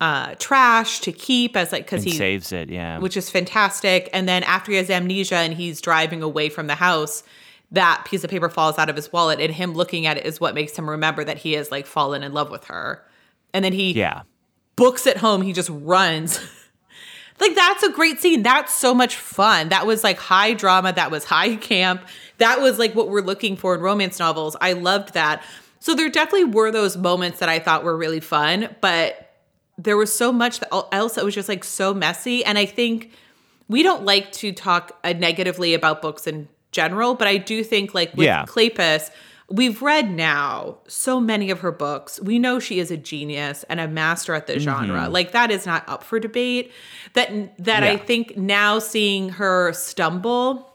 uh, 0.00 0.34
trash 0.38 1.00
to 1.00 1.12
keep 1.12 1.56
as 1.56 1.72
like 1.72 1.84
because 1.84 2.02
he 2.02 2.12
saves 2.12 2.52
it, 2.52 2.70
yeah, 2.70 2.98
which 2.98 3.16
is 3.16 3.28
fantastic. 3.30 4.08
And 4.12 4.28
then 4.28 4.42
after 4.44 4.72
he 4.72 4.78
has 4.78 4.88
amnesia 4.88 5.36
and 5.36 5.54
he's 5.54 5.80
driving 5.80 6.22
away 6.22 6.48
from 6.48 6.66
the 6.66 6.74
house, 6.74 7.22
that 7.70 8.04
piece 8.06 8.24
of 8.24 8.30
paper 8.30 8.48
falls 8.48 8.78
out 8.78 8.88
of 8.88 8.96
his 8.96 9.12
wallet, 9.12 9.40
and 9.40 9.52
him 9.52 9.74
looking 9.74 10.06
at 10.06 10.16
it 10.16 10.24
is 10.24 10.40
what 10.40 10.54
makes 10.54 10.76
him 10.76 10.88
remember 10.88 11.22
that 11.24 11.38
he 11.38 11.52
has 11.52 11.70
like 11.70 11.86
fallen 11.86 12.22
in 12.22 12.32
love 12.32 12.50
with 12.50 12.64
her. 12.64 13.04
And 13.52 13.64
then 13.64 13.72
he 13.72 13.92
yeah 13.92 14.22
books 14.80 15.06
it 15.06 15.18
home. 15.18 15.42
He 15.42 15.52
just 15.52 15.68
runs. 15.70 16.40
like 17.40 17.54
that's 17.54 17.82
a 17.82 17.92
great 17.92 18.18
scene. 18.18 18.42
That's 18.42 18.74
so 18.74 18.94
much 18.94 19.16
fun. 19.16 19.68
That 19.68 19.86
was 19.86 20.02
like 20.02 20.18
high 20.18 20.54
drama. 20.54 20.94
That 20.94 21.10
was 21.10 21.24
high 21.24 21.56
camp. 21.56 22.06
That 22.38 22.62
was 22.62 22.78
like 22.78 22.94
what 22.94 23.10
we're 23.10 23.20
looking 23.20 23.56
for 23.56 23.74
in 23.74 23.82
romance 23.82 24.18
novels. 24.18 24.56
I 24.60 24.72
loved 24.72 25.12
that. 25.12 25.44
So 25.80 25.94
there 25.94 26.08
definitely 26.08 26.44
were 26.44 26.70
those 26.70 26.96
moments 26.96 27.40
that 27.40 27.48
I 27.50 27.58
thought 27.58 27.84
were 27.84 27.96
really 27.96 28.20
fun, 28.20 28.74
but 28.80 29.29
there 29.82 29.96
was 29.96 30.14
so 30.14 30.32
much 30.32 30.60
else 30.92 31.14
that 31.14 31.24
was 31.24 31.34
just 31.34 31.48
like 31.48 31.64
so 31.64 31.94
messy. 31.94 32.44
And 32.44 32.58
I 32.58 32.66
think 32.66 33.12
we 33.68 33.82
don't 33.82 34.04
like 34.04 34.30
to 34.32 34.52
talk 34.52 34.98
uh, 35.04 35.12
negatively 35.12 35.74
about 35.74 36.02
books 36.02 36.26
in 36.26 36.48
general, 36.72 37.14
but 37.14 37.26
I 37.26 37.38
do 37.38 37.64
think 37.64 37.94
like 37.94 38.12
with 38.14 38.26
yeah. 38.26 38.44
Kleypas, 38.44 39.10
we've 39.48 39.80
read 39.80 40.10
now 40.10 40.78
so 40.86 41.18
many 41.18 41.50
of 41.50 41.60
her 41.60 41.72
books. 41.72 42.20
We 42.20 42.38
know 42.38 42.60
she 42.60 42.78
is 42.78 42.90
a 42.90 42.96
genius 42.96 43.64
and 43.68 43.80
a 43.80 43.88
master 43.88 44.34
at 44.34 44.46
the 44.46 44.54
mm-hmm. 44.54 44.62
genre. 44.62 45.08
Like 45.08 45.32
that 45.32 45.50
is 45.50 45.66
not 45.66 45.88
up 45.88 46.04
for 46.04 46.20
debate. 46.20 46.72
That 47.14 47.30
that 47.58 47.82
yeah. 47.82 47.90
I 47.90 47.96
think 47.96 48.36
now 48.36 48.78
seeing 48.78 49.30
her 49.30 49.72
stumble 49.72 50.66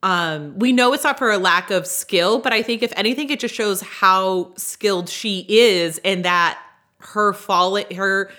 um 0.00 0.56
we 0.56 0.72
know 0.72 0.92
it's 0.92 1.02
not 1.02 1.18
for 1.18 1.28
a 1.32 1.38
lack 1.38 1.72
of 1.72 1.84
skill 1.84 2.38
but 2.38 2.52
i 2.52 2.62
think 2.62 2.84
if 2.84 2.92
anything 2.94 3.28
it 3.30 3.40
just 3.40 3.52
shows 3.52 3.80
how 3.80 4.52
skilled 4.56 5.08
she 5.08 5.44
is 5.48 6.00
and 6.04 6.24
that 6.24 6.56
her 6.98 7.32
falling 7.32 7.94
her 7.94 8.30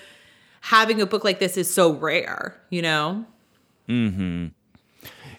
having 0.62 1.00
a 1.00 1.06
book 1.06 1.24
like 1.24 1.38
this 1.38 1.56
is 1.56 1.72
so 1.72 1.92
rare, 1.92 2.60
you 2.70 2.82
know? 2.82 3.24
Mm-hmm. 3.88 4.48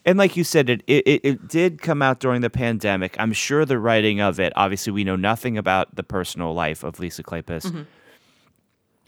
And 0.04 0.18
like 0.18 0.36
you 0.36 0.44
said, 0.44 0.70
it, 0.70 0.84
it 0.88 1.22
it 1.24 1.48
did 1.48 1.82
come 1.82 2.02
out 2.02 2.20
during 2.20 2.42
the 2.42 2.50
pandemic. 2.50 3.16
I'm 3.20 3.34
sure 3.34 3.66
the 3.66 3.78
writing 3.78 4.20
of 4.20 4.40
it, 4.40 4.52
obviously 4.56 4.92
we 4.92 5.04
know 5.04 5.16
nothing 5.16 5.58
about 5.58 5.96
the 5.96 6.04
personal 6.04 6.54
life 6.54 6.84
of 6.84 7.00
Lisa 7.00 7.24
Kleypas. 7.24 7.68
Mm-hmm. 7.68 7.82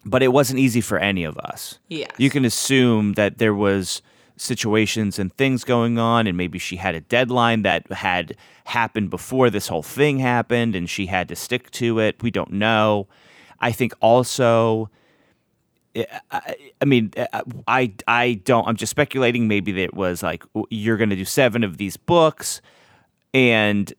But 0.05 0.21
it 0.21 0.29
wasn't 0.29 0.59
easy 0.59 0.81
for 0.81 0.99
any 0.99 1.23
of 1.23 1.37
us. 1.37 1.79
Yeah. 1.87 2.07
You 2.17 2.29
can 2.29 2.45
assume 2.45 3.13
that 3.13 3.37
there 3.37 3.53
was 3.53 4.01
situations 4.35 5.17
and 5.17 5.33
things 5.35 5.63
going 5.63 5.97
on 5.97 6.27
and 6.27 6.35
maybe 6.35 6.59
she 6.59 6.75
had 6.75 6.95
a 6.95 7.01
deadline 7.01 7.61
that 7.61 7.91
had 7.91 8.35
happened 8.65 9.09
before 9.09 9.49
this 9.49 9.67
whole 9.67 9.83
thing 9.83 10.19
happened 10.19 10.75
and 10.75 10.89
she 10.89 11.05
had 11.05 11.27
to 11.29 11.35
stick 11.35 11.71
to 11.71 11.99
it. 11.99 12.21
We 12.21 12.31
don't 12.31 12.51
know. 12.51 13.07
I 13.63 13.71
think 13.71 13.93
also. 14.01 14.89
I, 16.31 16.55
I 16.81 16.85
mean, 16.85 17.11
I 17.67 17.93
I 18.07 18.41
don't. 18.43 18.67
I'm 18.67 18.75
just 18.75 18.89
speculating. 18.89 19.47
Maybe 19.47 19.71
that 19.71 19.83
it 19.83 19.93
was 19.93 20.21
like 20.21 20.43
you're 20.69 20.97
going 20.97 21.11
to 21.11 21.15
do 21.15 21.25
seven 21.25 21.63
of 21.63 21.77
these 21.77 21.97
books, 21.97 22.61
and 23.33 23.91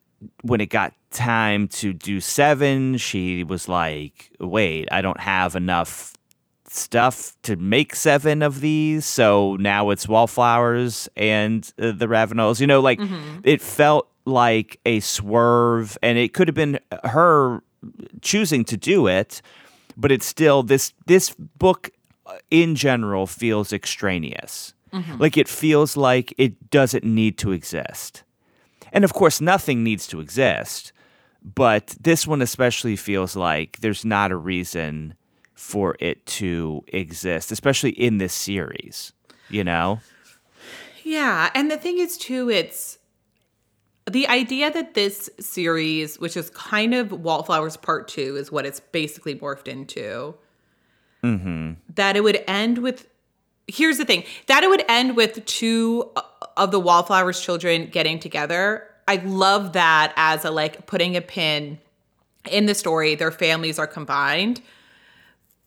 when 0.42 0.60
it 0.60 0.66
got 0.66 0.92
time 1.10 1.68
to 1.68 1.92
do 1.92 2.20
seven, 2.20 2.98
she 2.98 3.44
was 3.44 3.68
like, 3.68 4.30
"Wait, 4.38 4.88
I 4.92 5.02
don't 5.02 5.20
have 5.20 5.56
enough 5.56 6.14
stuff 6.66 7.36
to 7.42 7.56
make 7.56 7.94
seven 7.94 8.42
of 8.42 8.60
these, 8.60 9.06
so 9.06 9.56
now 9.56 9.90
it's 9.90 10.08
Wallflowers 10.08 11.08
and 11.16 11.72
uh, 11.80 11.92
the 11.92 12.06
Ravenels." 12.06 12.60
You 12.60 12.66
know, 12.66 12.80
like 12.80 12.98
mm-hmm. 12.98 13.40
it 13.44 13.62
felt 13.62 14.08
like 14.26 14.78
a 14.84 15.00
swerve, 15.00 15.96
and 16.02 16.18
it 16.18 16.34
could 16.34 16.48
have 16.48 16.54
been 16.54 16.80
her 17.04 17.62
choosing 18.20 18.64
to 18.66 18.76
do 18.76 19.06
it, 19.06 19.42
but 19.96 20.12
it's 20.12 20.26
still 20.26 20.62
this 20.62 20.92
this 21.06 21.34
book 21.58 21.90
in 22.50 22.74
general 22.74 23.26
feels 23.26 23.72
extraneous. 23.72 24.74
Mm-hmm. 24.92 25.18
Like 25.18 25.36
it 25.36 25.48
feels 25.48 25.96
like 25.96 26.32
it 26.38 26.70
doesn't 26.70 27.04
need 27.04 27.38
to 27.38 27.52
exist. 27.52 28.22
And 28.92 29.04
of 29.04 29.12
course 29.12 29.40
nothing 29.40 29.82
needs 29.82 30.06
to 30.08 30.20
exist, 30.20 30.92
but 31.42 31.96
this 32.00 32.26
one 32.26 32.42
especially 32.42 32.96
feels 32.96 33.36
like 33.36 33.78
there's 33.80 34.04
not 34.04 34.30
a 34.30 34.36
reason 34.36 35.14
for 35.54 35.96
it 36.00 36.24
to 36.26 36.84
exist, 36.88 37.52
especially 37.52 37.90
in 37.90 38.18
this 38.18 38.32
series, 38.32 39.12
you 39.48 39.64
know? 39.64 40.00
Yeah. 41.04 41.50
And 41.54 41.70
the 41.70 41.76
thing 41.76 41.98
is, 41.98 42.16
too, 42.16 42.50
it's 42.50 42.98
the 44.10 44.28
idea 44.28 44.70
that 44.70 44.94
this 44.94 45.30
series, 45.40 46.18
which 46.18 46.36
is 46.36 46.50
kind 46.50 46.94
of 46.94 47.12
Wallflowers 47.12 47.76
Part 47.76 48.08
Two, 48.08 48.36
is 48.36 48.52
what 48.52 48.66
it's 48.66 48.80
basically 48.80 49.34
morphed 49.34 49.68
into. 49.68 50.34
Mm-hmm. 51.22 51.72
That 51.94 52.16
it 52.16 52.22
would 52.22 52.44
end 52.46 52.78
with. 52.78 53.06
Here's 53.66 53.96
the 53.96 54.04
thing 54.04 54.24
that 54.46 54.62
it 54.62 54.68
would 54.68 54.84
end 54.88 55.16
with 55.16 55.44
two 55.46 56.10
of 56.56 56.70
the 56.70 56.80
Wallflowers 56.80 57.40
children 57.40 57.86
getting 57.86 58.18
together. 58.18 58.86
I 59.08 59.16
love 59.16 59.72
that 59.72 60.12
as 60.16 60.44
a 60.44 60.50
like 60.50 60.86
putting 60.86 61.16
a 61.16 61.20
pin 61.20 61.78
in 62.50 62.66
the 62.66 62.74
story. 62.74 63.14
Their 63.14 63.32
families 63.32 63.78
are 63.78 63.86
combined. 63.86 64.60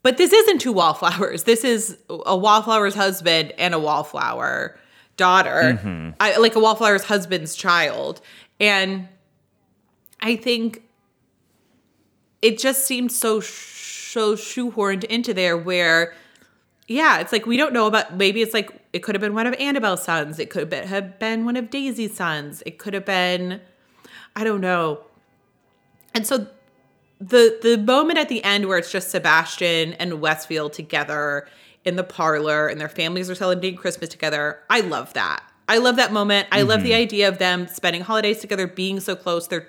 But 0.04 0.18
this 0.18 0.32
isn't 0.32 0.62
two 0.62 0.72
wallflowers. 0.72 1.44
This 1.44 1.64
is 1.64 1.98
a 2.10 2.38
wallflower's 2.38 2.96
husband 2.96 3.52
and 3.58 3.74
a 3.74 3.80
wallflower 3.80 4.78
daughter, 5.18 5.80
mm-hmm. 5.80 6.12
I, 6.20 6.38
like 6.38 6.56
a 6.56 6.60
wallflower's 6.60 7.04
husband's 7.04 7.56
child. 7.56 8.22
And 8.60 9.08
I 10.22 10.36
think 10.36 10.84
it 12.42 12.58
just 12.58 12.86
seemed 12.86 13.12
so 13.12 13.40
so 13.40 14.36
shoehorned 14.36 15.04
into 15.04 15.34
there 15.34 15.58
where 15.58 16.14
yeah, 16.88 17.20
it's 17.20 17.34
like 17.34 17.46
we 17.46 17.58
don't 17.58 17.74
know 17.74 17.88
about 17.88 18.16
maybe 18.16 18.42
it's 18.42 18.54
like 18.54 18.72
it 18.94 19.00
could 19.00 19.14
have 19.14 19.22
been 19.22 19.34
one 19.34 19.46
of 19.46 19.54
Annabelle's 19.56 20.04
sons, 20.04 20.40
it 20.40 20.50
could 20.50 20.72
have 20.72 21.20
been 21.20 21.46
one 21.46 21.58
of 21.58 21.70
Daisy's 21.70 22.16
sons, 22.16 22.64
it 22.66 22.78
could 22.78 22.94
have 22.94 23.06
been 23.06 23.60
I 24.36 24.44
don't 24.44 24.62
know. 24.62 25.02
And 26.14 26.26
so 26.26 26.48
the 27.20 27.60
the 27.62 27.78
moment 27.78 28.20
at 28.20 28.30
the 28.30 28.44
end 28.44 28.68
where 28.68 28.78
it's 28.78 28.92
just 28.92 29.10
Sebastian 29.10 29.94
and 29.94 30.14
Westcliff 30.14 30.72
together 30.72 31.48
in 31.88 31.96
the 31.96 32.04
parlor 32.04 32.68
and 32.68 32.80
their 32.80 32.90
families 32.90 33.30
are 33.30 33.36
celebrating 33.36 33.80
Christmas 33.80 34.10
together. 34.10 34.60
I 34.70 34.82
love 34.82 35.14
that. 35.14 35.42
I 35.70 35.78
love 35.78 35.96
that 35.96 36.12
moment. 36.12 36.50
I 36.52 36.60
mm-hmm. 36.60 36.70
love 36.70 36.84
the 36.84 36.92
mm-hmm. 36.92 37.02
idea 37.02 37.28
of 37.30 37.38
them 37.38 37.68
spending 37.68 38.02
holidays 38.02 38.40
together, 38.40 38.68
being 38.68 39.00
so 39.00 39.16
close. 39.16 39.48
They're, 39.48 39.68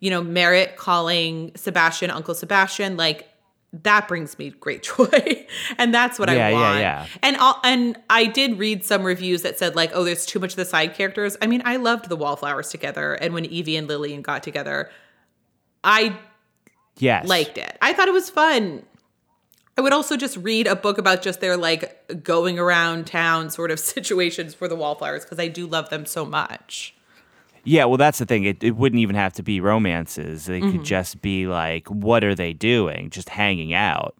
you 0.00 0.10
know, 0.10 0.22
Merritt 0.22 0.76
calling 0.76 1.52
Sebastian 1.54 2.10
Uncle 2.10 2.34
Sebastian. 2.34 2.96
Like 2.96 3.28
that 3.72 4.08
brings 4.08 4.38
me 4.38 4.50
great 4.50 4.82
joy, 4.96 5.46
and 5.78 5.94
that's 5.94 6.18
what 6.18 6.28
yeah, 6.30 6.48
I 6.48 6.52
want. 6.52 6.80
Yeah, 6.80 6.80
yeah. 6.80 7.06
And 7.22 7.36
I'll, 7.36 7.60
and 7.62 7.96
I 8.10 8.26
did 8.26 8.58
read 8.58 8.84
some 8.84 9.04
reviews 9.04 9.42
that 9.42 9.56
said 9.56 9.76
like, 9.76 9.92
oh, 9.94 10.02
there's 10.02 10.26
too 10.26 10.40
much 10.40 10.50
of 10.50 10.56
the 10.56 10.64
side 10.64 10.94
characters. 10.94 11.36
I 11.40 11.46
mean, 11.46 11.62
I 11.64 11.76
loved 11.76 12.08
the 12.08 12.16
Wallflowers 12.16 12.70
together, 12.70 13.14
and 13.14 13.32
when 13.34 13.44
Evie 13.44 13.76
and 13.76 13.86
Lillian 13.86 14.22
got 14.22 14.42
together, 14.42 14.90
I 15.84 16.18
yes 16.98 17.26
liked 17.26 17.56
it. 17.56 17.78
I 17.80 17.92
thought 17.92 18.08
it 18.08 18.14
was 18.14 18.30
fun. 18.30 18.84
I 19.76 19.80
would 19.80 19.92
also 19.92 20.16
just 20.16 20.36
read 20.36 20.66
a 20.66 20.76
book 20.76 20.98
about 20.98 21.22
just 21.22 21.40
their 21.40 21.56
like 21.56 22.22
going 22.22 22.58
around 22.58 23.06
town 23.06 23.50
sort 23.50 23.70
of 23.70 23.80
situations 23.80 24.54
for 24.54 24.68
the 24.68 24.76
wallflowers 24.76 25.24
because 25.24 25.38
I 25.38 25.48
do 25.48 25.66
love 25.66 25.88
them 25.90 26.06
so 26.06 26.24
much. 26.24 26.94
Yeah, 27.64 27.84
well, 27.84 27.96
that's 27.96 28.18
the 28.18 28.26
thing. 28.26 28.44
It, 28.44 28.62
it 28.64 28.72
wouldn't 28.72 28.98
even 28.98 29.14
have 29.14 29.32
to 29.34 29.42
be 29.42 29.60
romances. 29.60 30.46
They 30.46 30.60
mm-hmm. 30.60 30.72
could 30.72 30.84
just 30.84 31.22
be 31.22 31.46
like, 31.46 31.86
what 31.88 32.24
are 32.24 32.34
they 32.34 32.52
doing? 32.52 33.08
Just 33.10 33.28
hanging 33.28 33.72
out. 33.72 34.16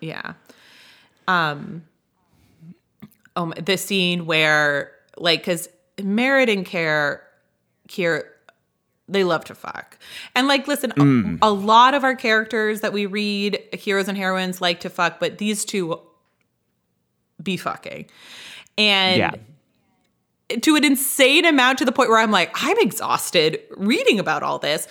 Yeah. 0.00 0.34
Um. 1.26 1.84
Um. 3.34 3.52
The 3.60 3.76
scene 3.76 4.26
where, 4.26 4.92
like, 5.16 5.40
because 5.40 5.68
Merritt 6.00 6.48
and 6.48 6.64
Care, 6.64 7.24
Keir, 7.88 8.32
they 9.08 9.24
love 9.24 9.44
to 9.44 9.54
fuck. 9.54 9.98
And 10.34 10.46
like, 10.46 10.68
listen, 10.68 10.92
mm. 10.92 11.38
a, 11.42 11.48
a, 11.48 11.50
lot 11.50 11.94
of 11.94 12.04
our 12.04 12.14
characters 12.14 12.82
that 12.82 12.92
we 12.92 13.06
read, 13.06 13.58
heroes 13.72 14.08
and 14.08 14.16
heroines, 14.16 14.60
like 14.60 14.80
to 14.80 14.90
fuck, 14.90 15.18
but 15.18 15.38
these 15.38 15.64
two 15.64 16.00
be 17.42 17.56
fucking. 17.56 18.06
And 18.76 19.18
yeah. 19.18 20.56
to 20.60 20.76
an 20.76 20.84
insane 20.84 21.44
amount 21.44 21.78
to 21.78 21.84
the 21.84 21.92
point 21.92 22.10
where 22.10 22.18
I'm 22.18 22.30
like, 22.30 22.50
I'm 22.54 22.76
exhausted 22.78 23.60
reading 23.76 24.20
about 24.20 24.42
all 24.42 24.58
this. 24.58 24.86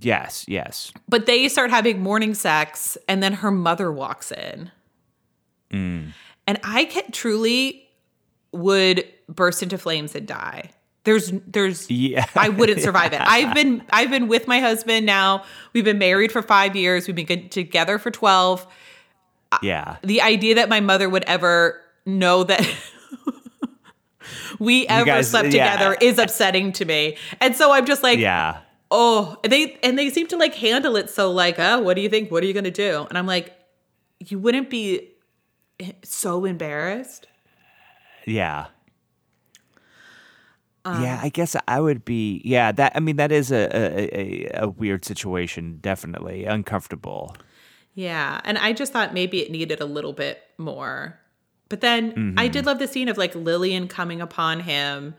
Yes, 0.00 0.44
yes. 0.46 0.92
But 1.08 1.26
they 1.26 1.48
start 1.48 1.70
having 1.70 2.02
morning 2.02 2.34
sex, 2.34 2.98
and 3.08 3.22
then 3.22 3.32
her 3.32 3.50
mother 3.50 3.90
walks 3.90 4.30
in. 4.30 4.70
Mm. 5.72 6.12
And 6.46 6.60
I 6.62 6.84
can, 6.84 7.10
truly 7.10 7.88
would 8.52 9.04
burst 9.28 9.62
into 9.62 9.78
flames 9.78 10.14
and 10.14 10.26
die. 10.26 10.70
There's 11.04 11.32
there's 11.46 11.90
yeah. 11.90 12.26
I 12.34 12.48
wouldn't 12.48 12.80
survive 12.80 13.12
it. 13.12 13.20
I've 13.24 13.54
been 13.54 13.82
I've 13.90 14.10
been 14.10 14.26
with 14.28 14.48
my 14.48 14.60
husband 14.60 15.06
now. 15.06 15.44
We've 15.72 15.84
been 15.84 15.98
married 15.98 16.32
for 16.32 16.42
5 16.42 16.76
years. 16.76 17.06
We've 17.06 17.14
been 17.14 17.48
together 17.50 17.98
for 17.98 18.10
12. 18.10 18.66
Yeah. 19.62 19.96
The 20.02 20.22
idea 20.22 20.56
that 20.56 20.68
my 20.68 20.80
mother 20.80 21.08
would 21.08 21.24
ever 21.24 21.80
know 22.06 22.44
that 22.44 22.66
we 24.58 24.86
ever 24.88 25.04
guys, 25.04 25.30
slept 25.30 25.52
yeah. 25.52 25.72
together 25.72 25.96
is 26.00 26.18
upsetting 26.18 26.72
to 26.72 26.84
me. 26.84 27.16
And 27.40 27.54
so 27.54 27.70
I'm 27.70 27.86
just 27.86 28.02
like 28.02 28.18
Yeah. 28.18 28.58
Oh, 28.90 29.36
and 29.42 29.52
they 29.52 29.78
and 29.82 29.98
they 29.98 30.08
seem 30.10 30.26
to 30.28 30.36
like 30.36 30.54
handle 30.54 30.96
it 30.96 31.10
so 31.10 31.30
like, 31.30 31.56
"Oh, 31.58 31.80
what 31.80 31.94
do 31.94 32.00
you 32.00 32.08
think? 32.08 32.30
What 32.30 32.44
are 32.44 32.46
you 32.46 32.52
going 32.52 32.64
to 32.64 32.70
do?" 32.70 33.06
And 33.08 33.18
I'm 33.18 33.26
like, 33.26 33.52
"You 34.20 34.38
wouldn't 34.38 34.70
be 34.70 35.10
so 36.04 36.44
embarrassed?" 36.44 37.26
Yeah. 38.24 38.66
Um, 40.84 41.02
yeah, 41.02 41.18
I 41.22 41.30
guess 41.30 41.56
I 41.66 41.80
would 41.80 42.04
be. 42.04 42.42
Yeah, 42.44 42.72
that. 42.72 42.92
I 42.94 43.00
mean, 43.00 43.16
that 43.16 43.32
is 43.32 43.50
a, 43.50 43.68
a, 43.74 44.50
a 44.64 44.68
weird 44.68 45.04
situation. 45.04 45.78
Definitely 45.80 46.44
uncomfortable. 46.44 47.36
Yeah, 47.94 48.40
and 48.44 48.58
I 48.58 48.72
just 48.72 48.92
thought 48.92 49.14
maybe 49.14 49.40
it 49.40 49.50
needed 49.50 49.80
a 49.80 49.86
little 49.86 50.12
bit 50.12 50.42
more. 50.58 51.18
But 51.68 51.80
then 51.80 52.12
mm-hmm. 52.12 52.38
I 52.38 52.48
did 52.48 52.66
love 52.66 52.78
the 52.78 52.88
scene 52.88 53.08
of 53.08 53.16
like 53.16 53.34
Lillian 53.34 53.88
coming 53.88 54.20
upon 54.20 54.60
him 54.60 55.14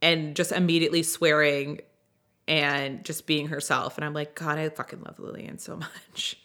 and 0.00 0.36
just 0.36 0.52
immediately 0.52 1.02
swearing 1.02 1.80
and 2.46 3.04
just 3.04 3.26
being 3.26 3.48
herself. 3.48 3.96
And 3.96 4.04
I'm 4.04 4.14
like, 4.14 4.34
God, 4.34 4.58
I 4.58 4.68
fucking 4.68 5.02
love 5.02 5.18
Lillian 5.18 5.58
so 5.58 5.76
much. 6.12 6.38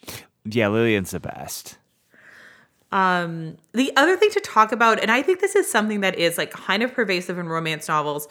Yeah, 0.44 0.68
Lillian's 0.68 1.12
the 1.12 1.20
best. 1.20 1.78
Um, 2.92 3.56
the 3.72 3.90
other 3.96 4.16
thing 4.16 4.30
to 4.32 4.40
talk 4.40 4.70
about, 4.70 5.00
and 5.00 5.10
I 5.10 5.22
think 5.22 5.40
this 5.40 5.56
is 5.56 5.70
something 5.70 6.00
that 6.02 6.18
is 6.18 6.36
like 6.36 6.50
kind 6.50 6.82
of 6.82 6.92
pervasive 6.92 7.38
in 7.38 7.48
romance 7.48 7.88
novels, 7.88 8.28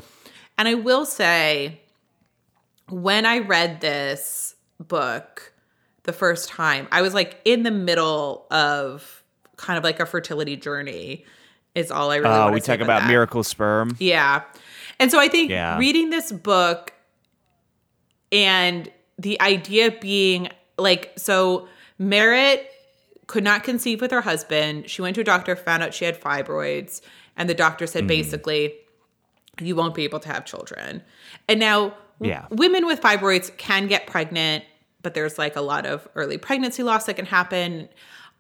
and 0.58 0.68
I 0.68 0.76
will 0.76 1.06
say, 1.06 1.82
when 2.88 3.26
I 3.26 3.40
read 3.40 3.82
this 3.82 4.56
book 4.80 5.54
the 6.04 6.14
first 6.14 6.48
time, 6.48 6.88
I 6.92 7.02
was 7.02 7.16
like 7.16 7.42
in 7.44 7.64
the 7.64 7.72
middle 7.72 8.46
of 8.52 9.24
kind 9.58 9.78
of 9.78 9.84
like 9.84 10.00
a 10.00 10.06
fertility 10.06 10.56
journey. 10.56 11.26
Is 11.74 11.90
all 11.90 12.12
I 12.12 12.18
really. 12.18 12.36
Oh, 12.36 12.52
we 12.52 12.60
talk 12.60 12.82
about 12.82 13.02
that. 13.02 13.08
miracle 13.08 13.44
sperm. 13.44 13.96
Yeah, 13.98 14.44
and 15.00 15.10
so 15.10 15.20
I 15.20 15.30
think 15.30 15.50
yeah. 15.52 15.78
reading 15.78 16.10
this 16.10 16.32
book 16.32 16.94
and 18.32 18.92
the 19.18 19.40
idea 19.40 19.90
being 19.90 20.50
like 20.78 21.14
so 21.16 21.70
Merritt 21.98 22.70
could 23.32 23.46
not 23.46 23.64
conceive 23.64 24.02
with 24.02 24.12
her 24.12 24.20
husband. 24.20 24.90
She 24.90 25.02
went 25.02 25.16
to 25.16 25.22
a 25.22 25.24
doctor, 25.24 25.56
found 25.56 25.82
out 25.82 25.94
she 25.94 26.04
had 26.04 26.20
fibroids, 26.20 27.00
and 27.38 27.50
the 27.50 27.54
doctor 27.54 27.88
said 27.88 28.04
mm. 28.04 28.10
basically, 28.10 28.74
you 29.62 29.74
won't 29.74 29.96
be 29.96 30.04
able 30.04 30.20
to 30.20 30.28
have 30.28 30.44
children. 30.44 31.02
And 31.48 31.58
now, 31.58 31.96
yeah. 32.20 32.48
women 32.50 32.86
with 32.86 33.00
fibroids 33.00 33.56
can 33.56 33.88
get 33.88 34.06
pregnant, 34.06 34.66
but 35.02 35.14
there's 35.14 35.38
like 35.38 35.56
a 35.56 35.62
lot 35.62 35.86
of 35.86 36.06
early 36.14 36.38
pregnancy 36.38 36.84
loss 36.84 37.06
that 37.06 37.14
can 37.14 37.26
happen. 37.26 37.88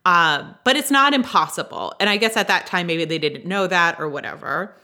Um, 0.05 0.55
but 0.65 0.75
it's 0.75 0.91
not 0.91 1.13
impossible. 1.13 1.93
And 2.01 2.09
I 2.09 2.17
guess 2.17 2.35
at 2.35 2.49
that 2.49 2.67
time, 2.67 2.85
maybe 2.85 3.05
they 3.05 3.17
didn't 3.17 3.45
know 3.45 3.67
that 3.67 3.97
or 3.97 4.09
whatever. 4.09 4.75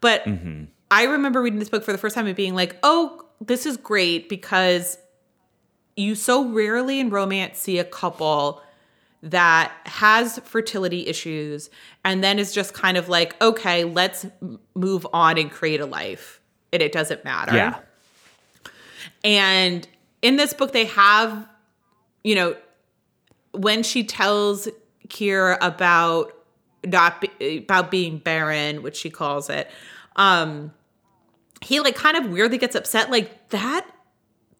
But 0.00 0.24
mm-hmm. 0.24 0.64
I 0.90 1.04
remember 1.04 1.42
reading 1.42 1.58
this 1.58 1.68
book 1.68 1.84
for 1.84 1.92
the 1.92 1.98
first 1.98 2.14
time 2.14 2.26
and 2.26 2.34
being 2.34 2.54
like, 2.54 2.76
oh, 2.82 3.26
this 3.38 3.66
is 3.66 3.76
great 3.76 4.30
because 4.30 4.96
you 5.94 6.14
so 6.14 6.48
rarely 6.48 7.00
in 7.00 7.10
romance 7.10 7.58
see 7.58 7.78
a 7.78 7.84
couple 7.84 8.62
that 9.22 9.72
has 9.86 10.40
fertility 10.40 11.06
issues 11.06 11.70
and 12.04 12.24
then 12.24 12.38
is 12.38 12.52
just 12.52 12.74
kind 12.74 12.96
of 12.96 13.08
like, 13.08 13.40
okay, 13.40 13.84
let's 13.84 14.26
move 14.74 15.06
on 15.12 15.38
and 15.38 15.50
create 15.50 15.80
a 15.80 15.86
life. 15.86 16.40
And 16.72 16.82
it 16.82 16.92
doesn't 16.92 17.24
matter. 17.24 17.54
Yeah. 17.54 17.78
And 19.22 19.86
in 20.22 20.36
this 20.36 20.52
book, 20.52 20.72
they 20.72 20.86
have, 20.86 21.48
you 22.24 22.34
know, 22.34 22.56
when 23.52 23.82
she 23.82 24.02
tells 24.02 24.68
Keir 25.08 25.58
about 25.60 26.32
not 26.84 27.20
be, 27.20 27.58
about 27.58 27.90
being 27.90 28.18
barren, 28.18 28.82
which 28.82 28.96
she 28.96 29.10
calls 29.10 29.48
it, 29.48 29.70
um, 30.16 30.72
he 31.60 31.78
like 31.78 31.94
kind 31.94 32.16
of 32.16 32.30
weirdly 32.30 32.58
gets 32.58 32.74
upset. 32.74 33.10
Like 33.10 33.50
that 33.50 33.86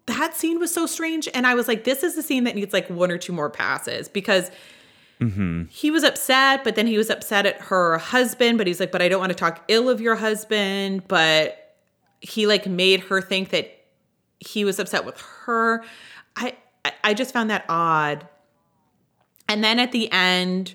that 0.07 0.35
scene 0.35 0.59
was 0.59 0.73
so 0.73 0.87
strange. 0.87 1.29
And 1.33 1.47
I 1.47 1.55
was 1.55 1.69
like, 1.69 1.85
this 1.85 2.03
is 2.03 2.17
the 2.17 2.23
scene 2.23 2.45
that 2.45 2.55
needs 2.55 2.73
like 2.73 2.89
one 2.91 3.11
or 3.11 3.19
two 3.19 3.33
more 3.33 3.51
passes 3.51 4.09
because 4.09 4.51
mm-hmm. 5.21 5.65
he 5.69 5.91
was 5.91 6.03
upset, 6.03 6.65
but 6.65 6.75
then 6.75 6.87
he 6.87 6.99
was 6.99 7.11
upset 7.11 7.47
at 7.47 7.61
her 7.63 7.99
husband. 7.99 8.59
But 8.59 8.67
he's 8.67 8.81
like, 8.81 8.93
but 8.93 9.03
I 9.03 9.09
don't 9.09 9.21
want 9.21 9.31
to 9.31 9.39
talk 9.39 9.65
ill 9.69 9.89
of 9.89 10.01
your 10.01 10.17
husband. 10.17 11.07
But 11.09 11.77
he 12.21 12.47
like 12.47 12.67
made 12.67 13.01
her 13.01 13.21
think 13.21 13.51
that 13.51 13.79
he 14.41 14.65
was 14.65 14.79
upset 14.79 15.05
with 15.05 15.21
her. 15.45 15.85
I 16.37 16.57
I 17.05 17.15
just 17.15 17.33
found 17.33 17.51
that 17.51 17.65
odd. 17.69 18.27
And 19.49 19.63
then 19.63 19.79
at 19.79 19.93
the 19.93 20.11
end, 20.11 20.75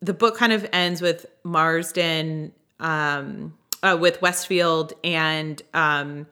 the 0.00 0.14
book 0.14 0.36
kind 0.36 0.52
of 0.52 0.68
ends 0.72 1.00
with 1.00 1.26
Marsden, 1.44 2.52
um, 2.80 3.56
uh, 3.82 3.96
with 4.00 4.20
Westcliff 4.20 4.92
and 5.04 5.62
um, 5.74 6.26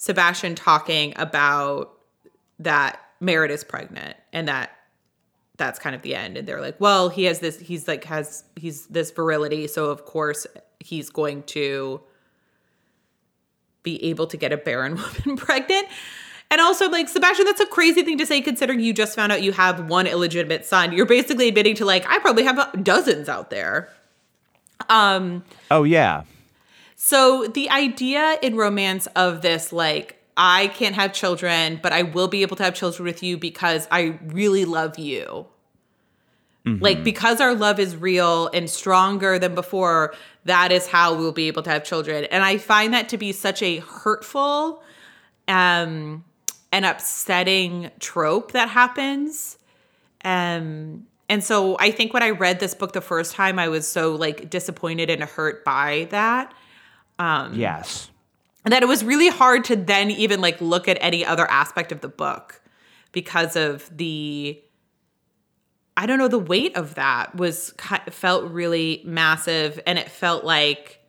Sebastian 0.00 0.54
talking 0.54 1.12
about 1.16 1.92
that 2.58 2.98
Merritt 3.20 3.50
is 3.50 3.62
pregnant 3.62 4.16
and 4.32 4.48
that 4.48 4.70
that's 5.58 5.78
kind 5.78 5.94
of 5.94 6.00
the 6.00 6.14
end. 6.14 6.38
And 6.38 6.48
they're 6.48 6.62
like, 6.62 6.80
well, 6.80 7.10
he 7.10 7.24
has 7.24 7.40
this, 7.40 7.60
he's 7.60 7.86
like, 7.86 8.04
has, 8.04 8.42
he's 8.56 8.86
this 8.86 9.10
virility. 9.10 9.66
So 9.66 9.90
of 9.90 10.06
course 10.06 10.46
he's 10.78 11.10
going 11.10 11.42
to 11.42 12.00
be 13.82 14.02
able 14.04 14.26
to 14.28 14.38
get 14.38 14.54
a 14.54 14.56
barren 14.56 14.94
woman 15.26 15.36
pregnant. 15.36 15.86
And 16.50 16.62
also, 16.62 16.88
like, 16.88 17.08
Sebastian, 17.10 17.44
that's 17.44 17.60
a 17.60 17.66
crazy 17.66 18.02
thing 18.02 18.16
to 18.18 18.26
say 18.26 18.40
considering 18.40 18.80
you 18.80 18.94
just 18.94 19.14
found 19.14 19.30
out 19.30 19.42
you 19.42 19.52
have 19.52 19.88
one 19.88 20.06
illegitimate 20.06 20.64
son. 20.64 20.92
You're 20.92 21.06
basically 21.06 21.48
admitting 21.48 21.76
to, 21.76 21.84
like, 21.84 22.04
I 22.08 22.18
probably 22.20 22.42
have 22.44 22.82
dozens 22.82 23.28
out 23.28 23.50
there. 23.50 23.90
Um, 24.88 25.44
oh, 25.70 25.84
yeah. 25.84 26.22
So 27.02 27.46
the 27.46 27.70
idea 27.70 28.36
in 28.42 28.56
romance 28.56 29.06
of 29.16 29.40
this, 29.40 29.72
like, 29.72 30.22
I 30.36 30.66
can't 30.66 30.94
have 30.94 31.14
children, 31.14 31.80
but 31.82 31.94
I 31.94 32.02
will 32.02 32.28
be 32.28 32.42
able 32.42 32.56
to 32.56 32.62
have 32.62 32.74
children 32.74 33.06
with 33.06 33.22
you 33.22 33.38
because 33.38 33.88
I 33.90 34.18
really 34.26 34.66
love 34.66 34.98
you. 34.98 35.46
Mm-hmm. 36.66 36.84
Like, 36.84 37.02
because 37.02 37.40
our 37.40 37.54
love 37.54 37.80
is 37.80 37.96
real 37.96 38.48
and 38.48 38.68
stronger 38.68 39.38
than 39.38 39.54
before, 39.54 40.12
that 40.44 40.72
is 40.72 40.88
how 40.88 41.14
we'll 41.14 41.32
be 41.32 41.46
able 41.46 41.62
to 41.62 41.70
have 41.70 41.84
children. 41.84 42.26
And 42.26 42.44
I 42.44 42.58
find 42.58 42.92
that 42.92 43.08
to 43.08 43.16
be 43.16 43.32
such 43.32 43.62
a 43.62 43.78
hurtful, 43.78 44.82
um, 45.48 46.22
an 46.70 46.84
upsetting 46.84 47.90
trope 47.98 48.52
that 48.52 48.68
happens. 48.68 49.56
Um, 50.22 51.06
and 51.30 51.42
so 51.42 51.78
I 51.80 51.92
think 51.92 52.12
when 52.12 52.22
I 52.22 52.28
read 52.28 52.60
this 52.60 52.74
book 52.74 52.92
the 52.92 53.00
first 53.00 53.32
time, 53.32 53.58
I 53.58 53.68
was 53.68 53.88
so 53.88 54.14
like 54.14 54.50
disappointed 54.50 55.08
and 55.08 55.22
hurt 55.22 55.64
by 55.64 56.06
that. 56.10 56.52
Um, 57.20 57.54
yes. 57.54 58.10
And 58.64 58.72
that 58.72 58.82
it 58.82 58.86
was 58.86 59.04
really 59.04 59.28
hard 59.28 59.64
to 59.64 59.76
then 59.76 60.10
even 60.10 60.40
like 60.40 60.60
look 60.60 60.88
at 60.88 60.98
any 61.00 61.24
other 61.24 61.48
aspect 61.50 61.92
of 61.92 62.00
the 62.00 62.08
book 62.08 62.60
because 63.12 63.56
of 63.56 63.94
the 63.96 64.60
I 65.96 66.06
don't 66.06 66.18
know 66.18 66.28
the 66.28 66.38
weight 66.38 66.76
of 66.76 66.94
that 66.94 67.34
was 67.34 67.74
felt 68.10 68.50
really 68.50 69.02
massive 69.04 69.80
and 69.86 69.98
it 69.98 70.08
felt 70.08 70.44
like 70.44 71.00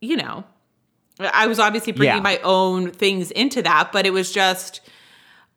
you 0.00 0.16
know 0.16 0.44
I 1.18 1.46
was 1.46 1.58
obviously 1.58 1.92
bringing 1.92 2.16
yeah. 2.16 2.22
my 2.22 2.38
own 2.42 2.90
things 2.90 3.30
into 3.30 3.62
that, 3.62 3.92
but 3.92 4.04
it 4.04 4.12
was 4.12 4.32
just, 4.32 4.80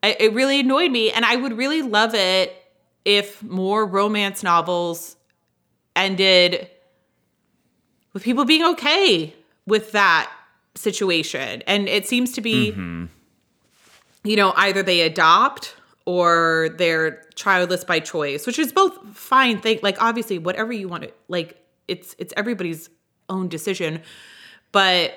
it 0.04 0.34
really 0.34 0.60
annoyed 0.60 0.92
me. 0.92 1.12
And 1.12 1.26
I 1.26 1.36
would 1.36 1.58
really 1.58 1.82
love 1.82 2.14
it 2.14 2.56
if 3.04 3.42
more 3.42 3.86
romance 3.86 4.44
novels 4.44 5.16
ended 5.96 6.70
with 8.18 8.24
people 8.24 8.46
being 8.46 8.64
okay 8.64 9.32
with 9.68 9.92
that 9.92 10.32
situation. 10.74 11.62
And 11.68 11.88
it 11.88 12.08
seems 12.08 12.32
to 12.32 12.42
be, 12.42 12.72
mm-hmm. 12.72 13.06
you 14.24 14.36
know, 14.36 14.54
either 14.56 14.82
they 14.82 15.02
adopt 15.02 15.76
or 16.06 16.70
they're 16.80 17.22
childless 17.36 17.84
by 17.84 18.00
choice, 18.00 18.48
which 18.48 18.58
is 18.58 18.72
both 18.72 18.98
fine 19.16 19.60
thing. 19.60 19.80
Like 19.84 20.02
obviously, 20.02 20.40
whatever 20.40 20.74
you 20.74 20.88
want 20.88 21.04
to 21.04 21.14
like, 21.28 21.64
it's 21.88 22.16
it's 22.18 22.34
everybody's 22.36 22.90
own 23.30 23.50
decision. 23.50 24.02
But 24.72 25.14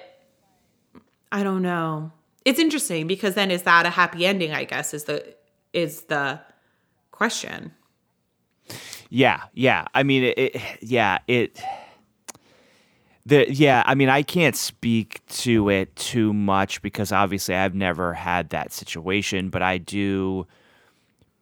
I 1.33 1.43
don't 1.43 1.63
know. 1.63 2.13
It's 2.45 2.59
interesting 2.59 3.07
because 3.07 3.35
then 3.35 3.51
is 3.51 3.63
that 3.63 3.87
a 3.87 3.91
happy 3.91 4.27
ending? 4.27 4.53
I 4.53 4.65
guess 4.65 4.93
is 4.93 5.05
the 5.05 5.35
is 5.73 6.03
the 6.03 6.39
question. 7.13 7.73
Yeah, 9.09 9.45
yeah. 9.55 9.87
I 9.95 10.03
mean, 10.03 10.25
it, 10.25 10.39
it 10.39 10.63
yeah, 10.83 11.21
it. 11.27 11.63
The, 13.27 13.53
yeah, 13.53 13.83
I 13.87 13.95
mean, 13.95 14.09
I 14.09 14.23
can't 14.23 14.57
speak 14.57 15.25
to 15.29 15.69
it 15.69 15.95
too 15.97 16.33
much 16.33 16.81
because 16.81 17.13
obviously 17.13 17.55
I've 17.55 17.75
never 17.75 18.15
had 18.15 18.51
that 18.51 18.73
situation, 18.73 19.51
but 19.51 19.63
I 19.63 19.79
do 19.79 20.47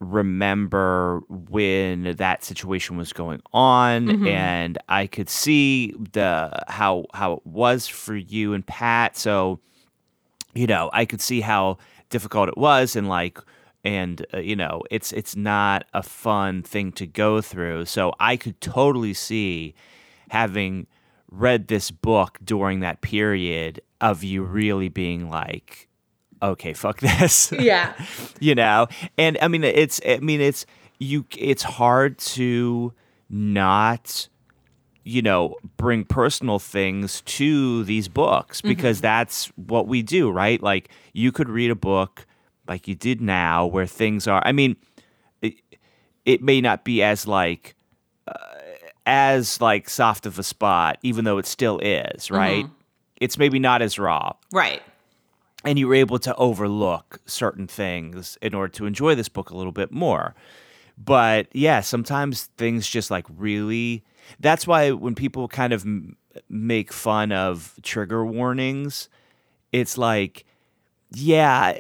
remember 0.01 1.21
when 1.29 2.15
that 2.17 2.45
situation 2.45 2.97
was 2.97 3.13
going 3.13 3.41
on 3.53 4.07
mm-hmm. 4.07 4.27
and 4.29 4.79
I 4.89 5.07
could 5.09 5.29
see 5.29 5.93
the 6.13 6.53
how 6.69 7.07
how 7.15 7.33
it 7.35 7.47
was 7.47 7.89
for 7.89 8.15
you 8.15 8.55
and 8.55 8.67
Pat. 8.67 9.17
So 9.17 9.59
you 10.55 10.67
know, 10.67 10.91
I 10.93 11.05
could 11.05 11.21
see 11.21 11.41
how 11.41 11.79
difficult 12.11 12.49
it 12.49 12.57
was 12.57 12.97
and 12.97 13.09
like 13.09 13.39
and 13.85 14.25
uh, 14.35 14.39
you 14.39 14.57
know, 14.57 14.83
it's 14.91 15.13
it's 15.13 15.37
not 15.37 15.85
a 15.95 16.03
fun 16.03 16.63
thing 16.63 16.93
to 16.93 17.07
go 17.07 17.41
through. 17.41 17.87
So 17.87 18.15
I 18.21 18.37
could 18.37 18.61
totally 18.61 19.15
see 19.15 19.75
having 20.31 20.87
read 21.31 21.69
this 21.69 21.91
book 21.91 22.39
during 22.45 22.81
that 22.81 23.01
period 23.01 23.81
of 24.01 24.25
you 24.25 24.43
really 24.43 24.89
being 24.89 25.29
like 25.29 25.89
okay, 26.43 26.73
fuck 26.73 27.01
this. 27.01 27.53
Yeah. 27.53 27.95
you 28.41 28.55
know. 28.55 28.89
And 29.17 29.39
I 29.41 29.49
mean 29.49 29.65
it's 29.65 30.01
I 30.07 30.19
mean 30.19 30.41
it's 30.41 30.67
you 30.99 31.27
it's 31.37 31.63
hard 31.63 32.19
to 32.19 32.93
not 33.29 34.29
you 35.05 35.23
know, 35.23 35.57
bring 35.79 36.05
personal 36.05 36.59
things 36.59 37.23
to 37.23 37.83
these 37.85 38.09
books 38.09 38.61
because 38.61 38.99
mm-hmm. 38.99 39.05
that's 39.05 39.47
what 39.57 39.89
we 39.89 40.03
do, 40.03 40.31
right? 40.31 40.63
Like 40.63 40.91
you 41.15 41.33
could 41.33 41.49
read 41.49 41.71
a 41.71 41.75
book 41.75 42.27
like 42.67 42.87
you 42.87 42.95
did 42.95 43.23
now 43.23 43.65
where 43.67 43.87
things 43.87 44.29
are 44.29 44.43
I 44.45 44.53
mean 44.53 44.77
it, 45.41 45.55
it 46.27 46.43
may 46.43 46.61
not 46.61 46.85
be 46.85 47.03
as 47.03 47.27
like 47.27 47.75
as 49.09 49.59
like 49.61 49.89
soft 49.89 50.27
of 50.27 50.39
a 50.39 50.43
spot 50.43 50.99
even 51.03 51.25
though 51.25 51.39
it 51.39 51.47
still 51.47 51.79
is, 51.79 52.31
right? 52.31 52.65
Mm-hmm. 52.65 52.75
It's 53.21 53.39
maybe 53.39 53.59
not 53.59 53.83
as 53.83 53.99
raw. 53.99 54.35
Right. 54.53 54.83
And 55.65 55.79
you 55.79 55.89
were 55.89 55.95
able 55.95 56.19
to 56.21 56.35
overlook 56.37 57.19
certain 57.27 57.67
things 57.67 58.37
in 58.43 58.55
order 58.55 58.71
to 58.75 58.87
enjoy 58.87 59.15
this 59.15 59.29
book 59.29 59.51
a 59.51 59.57
little 59.57 59.73
bit 59.73 59.91
more. 59.91 60.35
But 60.97 61.49
yeah, 61.53 61.81
sometimes 61.81 62.45
things 62.59 62.87
just 62.87 63.11
like 63.11 63.25
really 63.37 64.05
that's 64.41 64.67
why 64.67 64.91
when 64.93 65.15
people 65.15 65.49
kind 65.49 65.73
of 65.73 65.83
m- 65.87 66.17
make 66.51 66.93
fun 66.93 67.33
of 67.33 67.79
trigger 67.83 68.27
warnings, 68.27 69.09
it's 69.73 69.97
like, 69.97 70.45
yeah, 71.13 71.79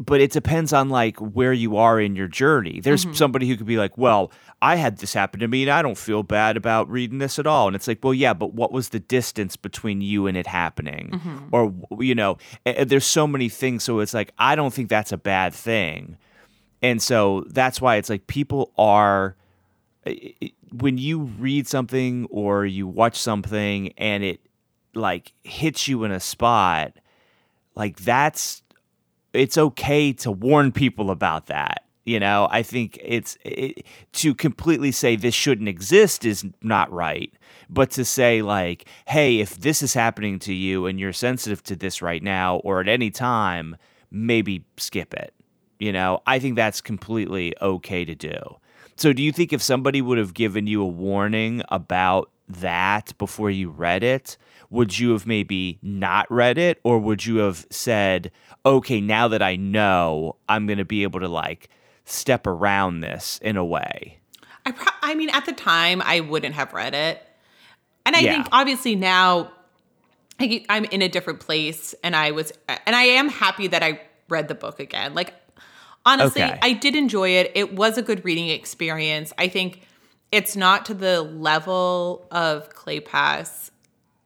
but 0.00 0.20
it 0.20 0.32
depends 0.32 0.72
on 0.72 0.88
like 0.88 1.18
where 1.18 1.52
you 1.52 1.76
are 1.76 2.00
in 2.00 2.16
your 2.16 2.28
journey. 2.28 2.80
There's 2.80 3.04
mm-hmm. 3.04 3.14
somebody 3.14 3.48
who 3.48 3.56
could 3.56 3.66
be 3.66 3.76
like, 3.76 3.98
well, 3.98 4.32
I 4.62 4.76
had 4.76 4.98
this 4.98 5.12
happen 5.12 5.40
to 5.40 5.48
me 5.48 5.62
and 5.62 5.70
I 5.70 5.82
don't 5.82 5.98
feel 5.98 6.22
bad 6.22 6.56
about 6.56 6.88
reading 6.90 7.18
this 7.18 7.38
at 7.38 7.46
all. 7.46 7.66
And 7.66 7.76
it's 7.76 7.86
like, 7.86 8.02
well, 8.02 8.14
yeah, 8.14 8.34
but 8.34 8.54
what 8.54 8.72
was 8.72 8.90
the 8.90 9.00
distance 9.00 9.56
between 9.56 10.00
you 10.00 10.26
and 10.26 10.36
it 10.36 10.46
happening? 10.46 11.10
Mm-hmm. 11.12 11.38
Or, 11.52 12.02
you 12.02 12.14
know, 12.14 12.38
there's 12.64 13.06
so 13.06 13.26
many 13.26 13.48
things. 13.48 13.84
So 13.84 14.00
it's 14.00 14.14
like, 14.14 14.32
I 14.38 14.56
don't 14.56 14.72
think 14.72 14.88
that's 14.88 15.12
a 15.12 15.18
bad 15.18 15.54
thing. 15.54 16.16
And 16.82 17.00
so 17.00 17.44
that's 17.48 17.80
why 17.80 17.96
it's 17.96 18.10
like 18.10 18.26
people 18.26 18.72
are 18.76 19.36
when 20.70 20.98
you 20.98 21.22
read 21.38 21.66
something 21.66 22.26
or 22.30 22.66
you 22.66 22.86
watch 22.86 23.18
something 23.18 23.92
and 23.96 24.22
it 24.22 24.40
like 24.94 25.32
hits 25.44 25.88
you 25.88 26.04
in 26.04 26.10
a 26.10 26.20
spot, 26.20 26.92
like 27.74 27.96
that's 28.00 28.62
it's 29.34 29.58
okay 29.58 30.12
to 30.14 30.30
warn 30.30 30.72
people 30.72 31.10
about 31.10 31.46
that. 31.46 31.84
You 32.04 32.20
know, 32.20 32.48
I 32.50 32.62
think 32.62 32.98
it's 33.02 33.38
it, 33.44 33.86
to 34.12 34.34
completely 34.34 34.92
say 34.92 35.16
this 35.16 35.34
shouldn't 35.34 35.68
exist 35.68 36.24
is 36.24 36.44
not 36.62 36.92
right. 36.92 37.32
But 37.70 37.90
to 37.92 38.04
say, 38.04 38.42
like, 38.42 38.86
hey, 39.06 39.40
if 39.40 39.58
this 39.58 39.82
is 39.82 39.94
happening 39.94 40.38
to 40.40 40.52
you 40.52 40.86
and 40.86 41.00
you're 41.00 41.14
sensitive 41.14 41.62
to 41.64 41.76
this 41.76 42.02
right 42.02 42.22
now 42.22 42.56
or 42.58 42.80
at 42.80 42.88
any 42.88 43.10
time, 43.10 43.76
maybe 44.10 44.64
skip 44.76 45.14
it. 45.14 45.32
You 45.78 45.92
know, 45.92 46.22
I 46.26 46.38
think 46.38 46.56
that's 46.56 46.80
completely 46.80 47.54
okay 47.60 48.04
to 48.04 48.14
do. 48.14 48.38
So, 48.96 49.12
do 49.12 49.22
you 49.22 49.32
think 49.32 49.52
if 49.52 49.62
somebody 49.62 50.02
would 50.02 50.18
have 50.18 50.34
given 50.34 50.66
you 50.66 50.82
a 50.82 50.86
warning 50.86 51.62
about 51.70 52.30
that 52.48 53.16
before 53.18 53.50
you 53.50 53.70
read 53.70 54.02
it, 54.02 54.36
would 54.74 54.98
you 54.98 55.12
have 55.12 55.26
maybe 55.26 55.78
not 55.82 56.30
read 56.30 56.58
it, 56.58 56.80
or 56.82 56.98
would 56.98 57.24
you 57.24 57.36
have 57.36 57.66
said, 57.70 58.30
"Okay, 58.66 59.00
now 59.00 59.28
that 59.28 59.40
I 59.40 59.56
know, 59.56 60.36
I'm 60.48 60.66
going 60.66 60.78
to 60.78 60.84
be 60.84 61.04
able 61.04 61.20
to 61.20 61.28
like 61.28 61.68
step 62.04 62.46
around 62.46 63.00
this 63.00 63.38
in 63.42 63.56
a 63.56 63.64
way"? 63.64 64.18
I, 64.66 64.72
pro- 64.72 64.92
I 65.02 65.14
mean, 65.14 65.30
at 65.30 65.46
the 65.46 65.52
time, 65.52 66.02
I 66.04 66.20
wouldn't 66.20 66.54
have 66.54 66.72
read 66.72 66.94
it, 66.94 67.22
and 68.04 68.16
I 68.16 68.20
yeah. 68.20 68.32
think 68.34 68.48
obviously 68.52 68.96
now 68.96 69.52
I'm 70.40 70.84
in 70.86 71.02
a 71.02 71.08
different 71.08 71.40
place, 71.40 71.94
and 72.02 72.16
I 72.16 72.32
was, 72.32 72.52
and 72.68 72.96
I 72.96 73.04
am 73.04 73.28
happy 73.28 73.68
that 73.68 73.82
I 73.82 74.00
read 74.28 74.48
the 74.48 74.54
book 74.54 74.80
again. 74.80 75.14
Like 75.14 75.34
honestly, 76.04 76.42
okay. 76.42 76.58
I 76.62 76.72
did 76.72 76.96
enjoy 76.96 77.30
it. 77.30 77.52
It 77.54 77.74
was 77.74 77.96
a 77.96 78.02
good 78.02 78.24
reading 78.24 78.48
experience. 78.48 79.32
I 79.38 79.48
think 79.48 79.82
it's 80.32 80.56
not 80.56 80.84
to 80.86 80.94
the 80.94 81.22
level 81.22 82.26
of 82.30 82.70
Kleypas 82.70 83.70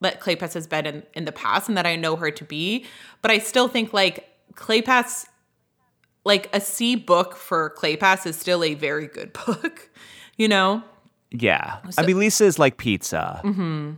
that 0.01 0.21
Kleypas 0.21 0.55
has 0.55 0.67
been 0.67 0.87
in, 0.87 1.03
in 1.15 1.25
the 1.25 1.33
past 1.33 1.69
and 1.69 1.77
that 1.77 1.87
I 1.87 1.97
know 1.97 2.17
her 2.17 2.31
to 2.31 2.45
be, 2.45 2.85
but 3.23 3.31
I 3.31 3.39
still 3.39 3.69
think 3.69 3.93
like 3.93 4.29
Kleypas 4.55 5.27
like 6.29 6.55
a 6.55 6.61
C 6.61 6.95
book 6.95 7.35
for 7.35 7.75
Kleypas 7.77 8.27
is 8.27 8.37
still 8.37 8.63
a 8.63 8.75
very 8.75 9.09
good 9.09 9.33
book, 9.47 9.91
you 10.37 10.47
know? 10.47 10.83
Yeah. 11.31 11.79
I 11.97 12.07
mean, 12.07 12.19
Lisa 12.19 12.45
is 12.45 12.59
like 12.59 12.77
pizza. 12.77 13.41
Mm-hmm. 13.45 13.93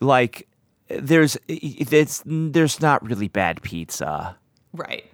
Like, 0.00 0.48
there's 0.88 1.38
it's 1.46 2.22
there's 2.26 2.80
not 2.80 3.06
really 3.08 3.28
bad 3.28 3.62
pizza. 3.62 4.36
Right. 4.72 5.04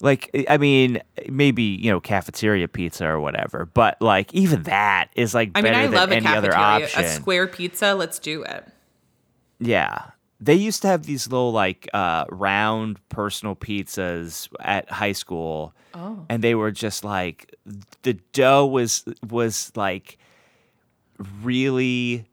Like, 0.00 0.46
I 0.48 0.58
mean, 0.58 1.00
maybe 1.28 1.62
you 1.62 1.90
know 1.90 2.00
cafeteria 2.00 2.66
pizza 2.66 3.06
or 3.06 3.20
whatever, 3.20 3.66
but 3.66 4.00
like 4.00 4.34
even 4.34 4.64
that 4.64 5.10
is 5.14 5.34
like 5.34 5.50
I 5.54 5.62
better 5.62 5.76
mean, 5.76 5.80
I 5.80 5.86
than 5.86 5.94
love 5.94 6.10
a 6.10 6.16
any 6.16 6.26
other 6.26 6.50
cafeteria, 6.50 7.10
a 7.10 7.14
square 7.14 7.46
pizza. 7.46 7.94
Let's 7.94 8.18
do 8.18 8.42
it. 8.42 8.66
Yeah. 9.62 10.10
They 10.40 10.54
used 10.54 10.82
to 10.82 10.88
have 10.88 11.04
these 11.06 11.28
little 11.28 11.52
like 11.52 11.88
uh, 11.94 12.24
round 12.30 12.98
personal 13.08 13.54
pizzas 13.54 14.48
at 14.60 14.90
high 14.90 15.12
school. 15.12 15.72
Oh. 15.94 16.26
And 16.28 16.42
they 16.42 16.54
were 16.56 16.72
just 16.72 17.04
like 17.04 17.54
the 18.02 18.14
dough 18.32 18.66
was 18.66 19.04
was 19.28 19.70
like 19.76 20.18
really 21.42 22.26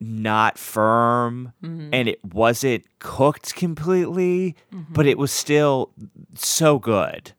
not 0.00 0.58
firm 0.58 1.52
Mm-hmm. 1.62 1.90
and 1.92 2.08
it 2.08 2.18
wasn't 2.24 2.84
cooked 2.98 3.54
completely, 3.54 4.56
but 4.90 5.06
it 5.06 5.16
was 5.16 5.30
still 5.30 5.92
so 6.34 6.80
good. 6.80 7.32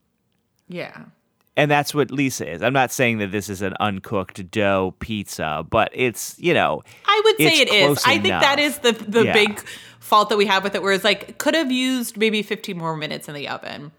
Yeah. 0.70 1.06
And 1.56 1.70
that's 1.70 1.94
what 1.94 2.10
Lisa 2.10 2.50
is. 2.52 2.64
I'm 2.64 2.74
not 2.74 2.92
saying 2.92 3.20
that 3.20 3.32
this 3.32 3.48
is 3.48 3.62
an 3.62 3.76
uncooked 3.80 4.50
dough 4.50 4.96
pizza, 5.00 5.64
but 5.70 5.92
it's, 5.94 6.36
you 6.40 6.54
know, 6.54 6.82
I 7.06 7.22
would 7.26 7.38
say 7.38 7.60
it 7.62 7.70
is. 7.72 8.02
I 8.06 8.14
think 8.18 8.30
that 8.42 8.58
is 8.60 8.80
the 8.80 8.92
the 8.94 9.26
Yeah. 9.26 9.34
big 9.34 9.64
fault 10.00 10.30
that 10.30 10.38
we 10.38 10.48
have 10.48 10.64
with 10.64 10.74
it, 10.74 10.82
where 10.82 10.94
it's 10.94 11.04
like 11.04 11.38
could 11.38 11.54
have 11.54 11.72
used 11.72 12.18
maybe 12.18 12.42
15 12.42 12.76
more 12.78 12.98
minutes 12.98 13.28
in 13.28 13.36
the 13.36 13.48
oven. 13.48 13.92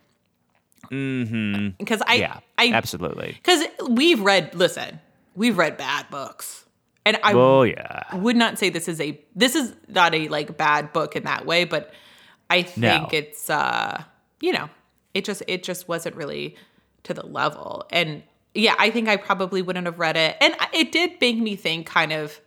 Mm-hmm. 0.90 1.68
Because 1.78 2.02
I, 2.06 2.14
yeah, 2.16 2.40
I, 2.58 2.70
absolutely. 2.72 3.38
because 3.42 3.64
we've 3.88 4.20
read. 4.20 4.54
Listen, 4.54 5.00
we've 5.34 5.56
read 5.56 5.76
bad 5.76 6.06
books, 6.10 6.64
and 7.06 7.18
I 7.22 7.32
Oh, 7.32 7.62
yeah. 7.62 8.02
would 8.16 8.36
not 8.36 8.58
say 8.58 8.68
this 8.68 8.88
is 8.88 9.00
a 9.00 9.18
this 9.34 9.54
is 9.54 9.72
not 9.88 10.14
a 10.14 10.28
like 10.28 10.56
bad 10.56 10.92
book 10.92 11.16
in 11.16 11.24
that 11.24 11.46
way, 11.46 11.64
but 11.64 11.92
I 12.50 12.62
think 12.62 12.82
No. 12.82 13.08
it's 13.12 13.48
uh 13.48 14.02
you 14.40 14.52
know 14.52 14.68
it 15.14 15.24
just 15.24 15.42
it 15.48 15.62
just 15.62 15.88
wasn't 15.88 16.16
really 16.16 16.56
to 17.04 17.14
the 17.14 17.26
level, 17.26 17.86
and 17.90 18.22
yeah, 18.54 18.74
I 18.78 18.90
think 18.90 19.08
I 19.08 19.16
probably 19.16 19.62
wouldn't 19.62 19.86
have 19.86 19.98
read 19.98 20.16
it, 20.16 20.36
and 20.40 20.54
it 20.72 20.92
did 20.92 21.20
make 21.20 21.38
me 21.38 21.56
think 21.56 21.86
kind 21.86 22.12
of. 22.12 22.40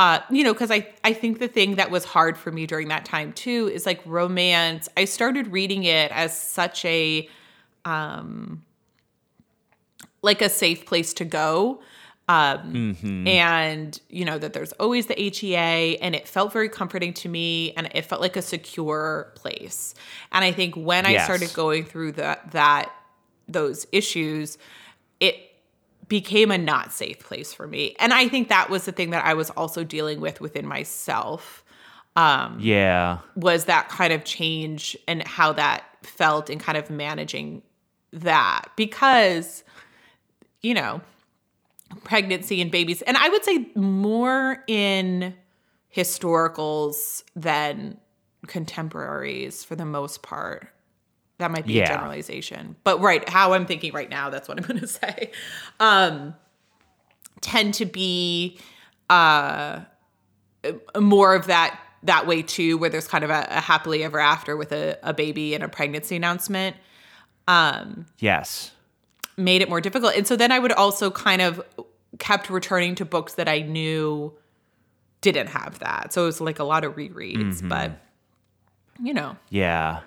Uh, 0.00 0.20
you 0.30 0.44
know, 0.44 0.52
because 0.52 0.70
I, 0.70 0.86
I 1.02 1.12
think 1.12 1.40
the 1.40 1.48
thing 1.48 1.74
that 1.74 1.90
was 1.90 2.04
hard 2.04 2.38
for 2.38 2.52
me 2.52 2.68
during 2.68 2.86
that 2.86 3.04
time 3.04 3.32
too 3.32 3.68
is 3.74 3.84
like 3.84 4.00
romance. 4.06 4.88
I 4.96 5.06
started 5.06 5.48
reading 5.48 5.82
it 5.82 6.12
as 6.12 6.38
such 6.38 6.84
a 6.84 7.28
um 7.84 8.62
like 10.22 10.42
a 10.42 10.48
safe 10.48 10.86
place 10.86 11.12
to 11.14 11.24
go. 11.24 11.80
Um, 12.28 12.94
and 13.26 13.98
you 14.10 14.26
know 14.26 14.36
that 14.38 14.52
there's 14.52 14.72
always 14.72 15.06
the 15.06 15.14
HEA, 15.14 15.96
and 16.02 16.14
it 16.14 16.28
felt 16.28 16.52
very 16.52 16.68
comforting 16.68 17.14
to 17.14 17.28
me, 17.28 17.72
and 17.72 17.88
it 17.94 18.04
felt 18.04 18.20
like 18.20 18.36
a 18.36 18.42
secure 18.42 19.32
place. 19.34 19.94
And 20.30 20.44
I 20.44 20.52
think 20.52 20.74
when 20.74 21.06
I 21.06 21.12
started 21.24 21.54
going 21.54 21.84
through 21.84 22.12
that 22.12 22.50
that 22.50 22.92
those 23.48 23.86
issues, 23.92 24.58
it 25.20 25.36
became 26.08 26.50
a 26.50 26.58
not 26.58 26.92
safe 26.92 27.20
place 27.20 27.52
for 27.52 27.66
me. 27.66 27.94
And 27.98 28.12
I 28.12 28.28
think 28.28 28.48
that 28.48 28.70
was 28.70 28.84
the 28.84 28.92
thing 28.92 29.10
that 29.10 29.24
I 29.24 29.34
was 29.34 29.50
also 29.50 29.84
dealing 29.84 30.20
with 30.20 30.40
within 30.40 30.66
myself 30.66 31.64
um, 32.16 32.58
Yeah. 32.60 33.18
was 33.36 33.66
that 33.66 33.88
kind 33.88 34.12
of 34.12 34.24
change 34.24 34.96
and 35.06 35.22
how 35.26 35.52
that 35.52 35.84
felt 36.02 36.50
and 36.50 36.60
kind 36.60 36.78
of 36.78 36.90
managing 36.90 37.62
that 38.12 38.64
because 38.74 39.64
you 40.62 40.72
know 40.72 41.00
pregnancy 42.04 42.62
and 42.62 42.70
babies 42.70 43.02
and 43.02 43.16
i 43.18 43.28
would 43.28 43.44
say 43.44 43.66
more 43.74 44.64
in 44.66 45.34
historicals 45.94 47.22
than 47.36 47.98
contemporaries 48.46 49.62
for 49.62 49.76
the 49.76 49.84
most 49.84 50.22
part 50.22 50.68
that 51.38 51.50
might 51.50 51.66
be 51.66 51.74
Yeah. 51.74 51.84
a 51.84 51.86
generalization. 51.96 52.76
But 52.84 53.00
right 53.00 53.28
how 53.28 53.52
i'm 53.54 53.66
thinking 53.66 53.92
right 53.92 54.10
now 54.10 54.30
that's 54.30 54.48
what 54.48 54.58
i'm 54.58 54.64
going 54.68 54.80
to 54.80 54.86
say. 54.86 55.30
Um 55.80 56.34
tend 57.40 57.74
to 57.74 57.86
be 57.86 58.58
uh 59.10 59.80
more 60.98 61.34
of 61.34 61.46
that 61.46 61.78
that 62.02 62.26
way 62.26 62.42
too 62.42 62.76
where 62.78 62.90
there's 62.90 63.08
kind 63.08 63.24
of 63.24 63.30
a, 63.30 63.46
a 63.50 63.60
happily 63.60 64.04
ever 64.04 64.18
after 64.20 64.56
with 64.56 64.72
a, 64.72 64.98
a 65.02 65.12
baby 65.14 65.54
and 65.54 65.64
a 65.64 65.68
pregnancy 65.68 66.14
announcement. 66.16 66.76
Yes. 68.18 68.72
made 69.36 69.62
it 69.62 69.68
more 69.68 69.80
difficult. 69.80 70.14
And 70.16 70.26
so 70.26 70.36
then 70.36 70.52
i 70.52 70.58
would 70.58 70.72
also 70.72 71.10
kind 71.10 71.40
of 71.42 71.62
kept 72.18 72.50
returning 72.50 72.94
to 72.96 73.04
books 73.04 73.34
that 73.34 73.48
i 73.48 73.60
knew 73.60 74.32
didn't 75.20 75.48
have 75.48 75.78
that. 75.80 76.12
So 76.12 76.22
it 76.22 76.26
was 76.26 76.40
like 76.40 76.58
a 76.58 76.64
lot 76.64 76.84
of 76.84 76.94
rereads 76.96 77.66
but 77.68 77.92
you 79.00 79.14
know. 79.14 79.36
Yeah. 79.50 80.00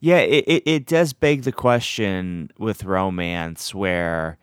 Yeah, 0.00 0.18
it, 0.18 0.44
it, 0.46 0.62
it 0.66 0.86
does 0.86 1.12
beg 1.12 1.42
the 1.42 1.52
question 1.52 2.50
with 2.58 2.84
romance 2.84 3.74
where 3.74 4.38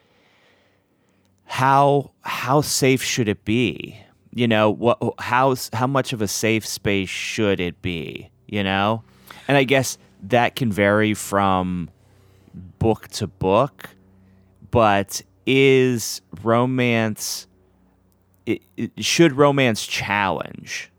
how 1.46 2.12
how 2.22 2.62
safe 2.62 3.02
should 3.02 3.28
it 3.28 3.44
be? 3.44 4.00
You 4.34 4.48
know, 4.48 4.70
what 4.70 5.00
how 5.20 5.56
how 5.74 5.88
much 5.88 6.14
of 6.14 6.22
a 6.22 6.28
safe 6.28 6.66
space 6.66 7.10
should 7.10 7.60
it 7.60 7.82
be, 7.82 8.30
you 8.48 8.64
know? 8.64 9.04
And 9.48 9.58
I 9.58 9.64
guess 9.64 9.98
that 10.24 10.56
can 10.56 10.72
vary 10.72 11.14
from 11.14 11.90
book 12.80 13.08
to 13.10 13.28
book, 13.28 13.90
but 14.70 15.22
is 15.46 16.22
romance 16.44 17.48
it, 18.46 18.62
it, 18.78 18.92
should 19.04 19.34
romance 19.34 19.86
challenge 19.88 20.90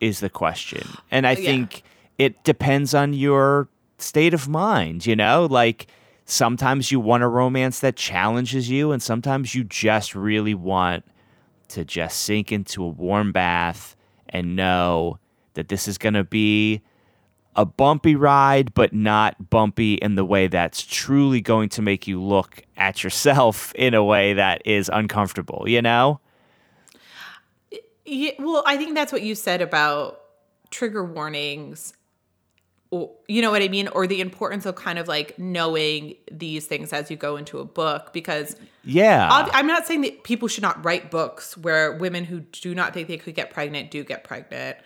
is 0.00 0.20
the 0.20 0.28
question. 0.28 0.82
And 1.10 1.26
I 1.26 1.32
Yeah. 1.32 1.36
think 1.36 1.82
it 2.18 2.42
depends 2.44 2.94
on 2.94 3.12
your 3.14 3.68
state 3.98 4.34
of 4.34 4.48
mind, 4.48 5.06
you 5.06 5.16
know? 5.16 5.46
Like 5.46 5.86
sometimes 6.24 6.90
you 6.90 7.00
want 7.00 7.22
a 7.22 7.28
romance 7.28 7.80
that 7.80 7.96
challenges 7.96 8.68
you 8.68 8.92
and 8.92 9.02
sometimes 9.02 9.54
you 9.54 9.64
just 9.64 10.14
really 10.14 10.54
want 10.54 11.04
to 11.68 11.84
just 11.84 12.20
sink 12.20 12.52
into 12.52 12.82
a 12.82 12.88
warm 12.88 13.32
bath 13.32 13.96
and 14.28 14.56
know 14.56 15.18
that 15.54 15.68
this 15.68 15.88
is 15.88 15.98
going 15.98 16.14
to 16.14 16.24
be 16.24 16.82
a 17.56 17.64
bumpy 17.64 18.14
ride, 18.14 18.74
but 18.74 18.92
not 18.92 19.50
bumpy 19.50 19.94
in 19.94 20.14
the 20.14 20.24
way 20.24 20.46
that's 20.46 20.82
truly 20.82 21.40
going 21.40 21.70
to 21.70 21.82
make 21.82 22.06
you 22.06 22.22
look 22.22 22.62
at 22.76 23.02
yourself 23.02 23.72
in 23.76 23.94
a 23.94 24.04
way 24.04 24.34
that 24.34 24.62
is 24.66 24.90
uncomfortable, 24.92 25.64
you 25.66 25.80
know? 25.80 26.20
Yeah, 28.04 28.32
well, 28.38 28.62
I 28.66 28.76
think 28.76 28.94
that's 28.94 29.10
what 29.10 29.22
you 29.22 29.34
said 29.34 29.62
about 29.62 30.20
trigger 30.70 31.04
warnings. 31.04 31.94
Or, 32.90 33.10
you 33.26 33.42
know 33.42 33.50
what 33.50 33.62
I 33.62 33.68
mean? 33.68 33.88
Or 33.88 34.06
the 34.06 34.20
importance 34.20 34.64
of 34.64 34.76
kind 34.76 34.98
of 34.98 35.08
like 35.08 35.38
knowing 35.38 36.14
these 36.30 36.66
things 36.66 36.92
as 36.92 37.10
you 37.10 37.16
go 37.16 37.36
into 37.36 37.58
a 37.58 37.64
book. 37.64 38.12
Because 38.12 38.54
Yeah. 38.84 39.28
ob- 39.30 39.50
I'm 39.52 39.66
not 39.66 39.86
saying 39.86 40.02
that 40.02 40.22
people 40.22 40.46
should 40.46 40.62
not 40.62 40.84
write 40.84 41.10
books 41.10 41.56
where 41.56 41.92
women 41.96 42.24
who 42.24 42.40
do 42.40 42.74
not 42.74 42.94
think 42.94 43.08
they 43.08 43.18
could 43.18 43.34
get 43.34 43.50
pregnant 43.50 43.90
do 43.90 44.04
get 44.04 44.22
pregnant. 44.24 44.76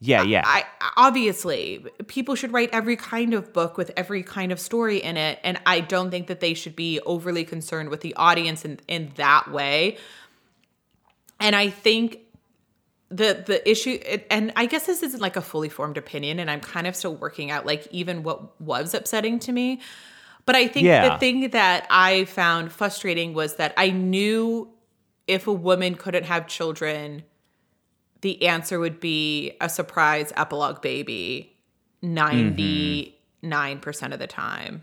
yeah, 0.00 0.22
yeah. 0.22 0.42
I 0.44 0.64
obviously 0.98 1.84
people 2.08 2.34
should 2.34 2.52
write 2.52 2.68
every 2.72 2.94
kind 2.96 3.32
of 3.32 3.52
book 3.54 3.78
with 3.78 3.90
every 3.96 4.22
kind 4.22 4.52
of 4.52 4.60
story 4.60 4.98
in 4.98 5.16
it, 5.16 5.38
and 5.42 5.58
I 5.64 5.80
don't 5.80 6.10
think 6.10 6.26
that 6.26 6.40
they 6.40 6.52
should 6.52 6.76
be 6.76 7.00
overly 7.06 7.42
concerned 7.44 7.88
with 7.88 8.02
the 8.02 8.14
audience 8.14 8.64
in 8.66 8.80
in 8.86 9.12
that 9.16 9.50
way. 9.50 9.96
And 11.40 11.56
I 11.56 11.70
think 11.70 12.18
the 13.16 13.44
the 13.46 13.68
issue, 13.68 13.98
and 14.30 14.52
I 14.56 14.66
guess 14.66 14.86
this 14.86 15.02
isn't 15.02 15.20
like 15.20 15.36
a 15.36 15.40
fully 15.40 15.68
formed 15.68 15.96
opinion, 15.96 16.38
and 16.38 16.50
I'm 16.50 16.60
kind 16.60 16.86
of 16.86 16.96
still 16.96 17.14
working 17.14 17.50
out 17.50 17.64
like 17.64 17.86
even 17.90 18.22
what 18.22 18.60
was 18.60 18.94
upsetting 18.94 19.38
to 19.40 19.52
me. 19.52 19.80
But 20.46 20.56
I 20.56 20.66
think 20.66 20.84
Yeah. 20.84 21.10
the 21.10 21.18
thing 21.18 21.50
that 21.50 21.86
I 21.90 22.26
found 22.26 22.72
frustrating 22.72 23.32
was 23.32 23.56
that 23.56 23.72
I 23.76 23.90
knew 23.90 24.70
if 25.26 25.46
a 25.46 25.52
woman 25.52 25.94
couldn't 25.94 26.24
have 26.24 26.46
children, 26.46 27.22
the 28.20 28.46
answer 28.46 28.78
would 28.78 29.00
be 29.00 29.56
a 29.60 29.68
surprise 29.68 30.32
epilogue 30.36 30.82
baby 30.82 31.56
99% 32.02 33.12
of 34.12 34.18
the 34.18 34.26
time. 34.26 34.82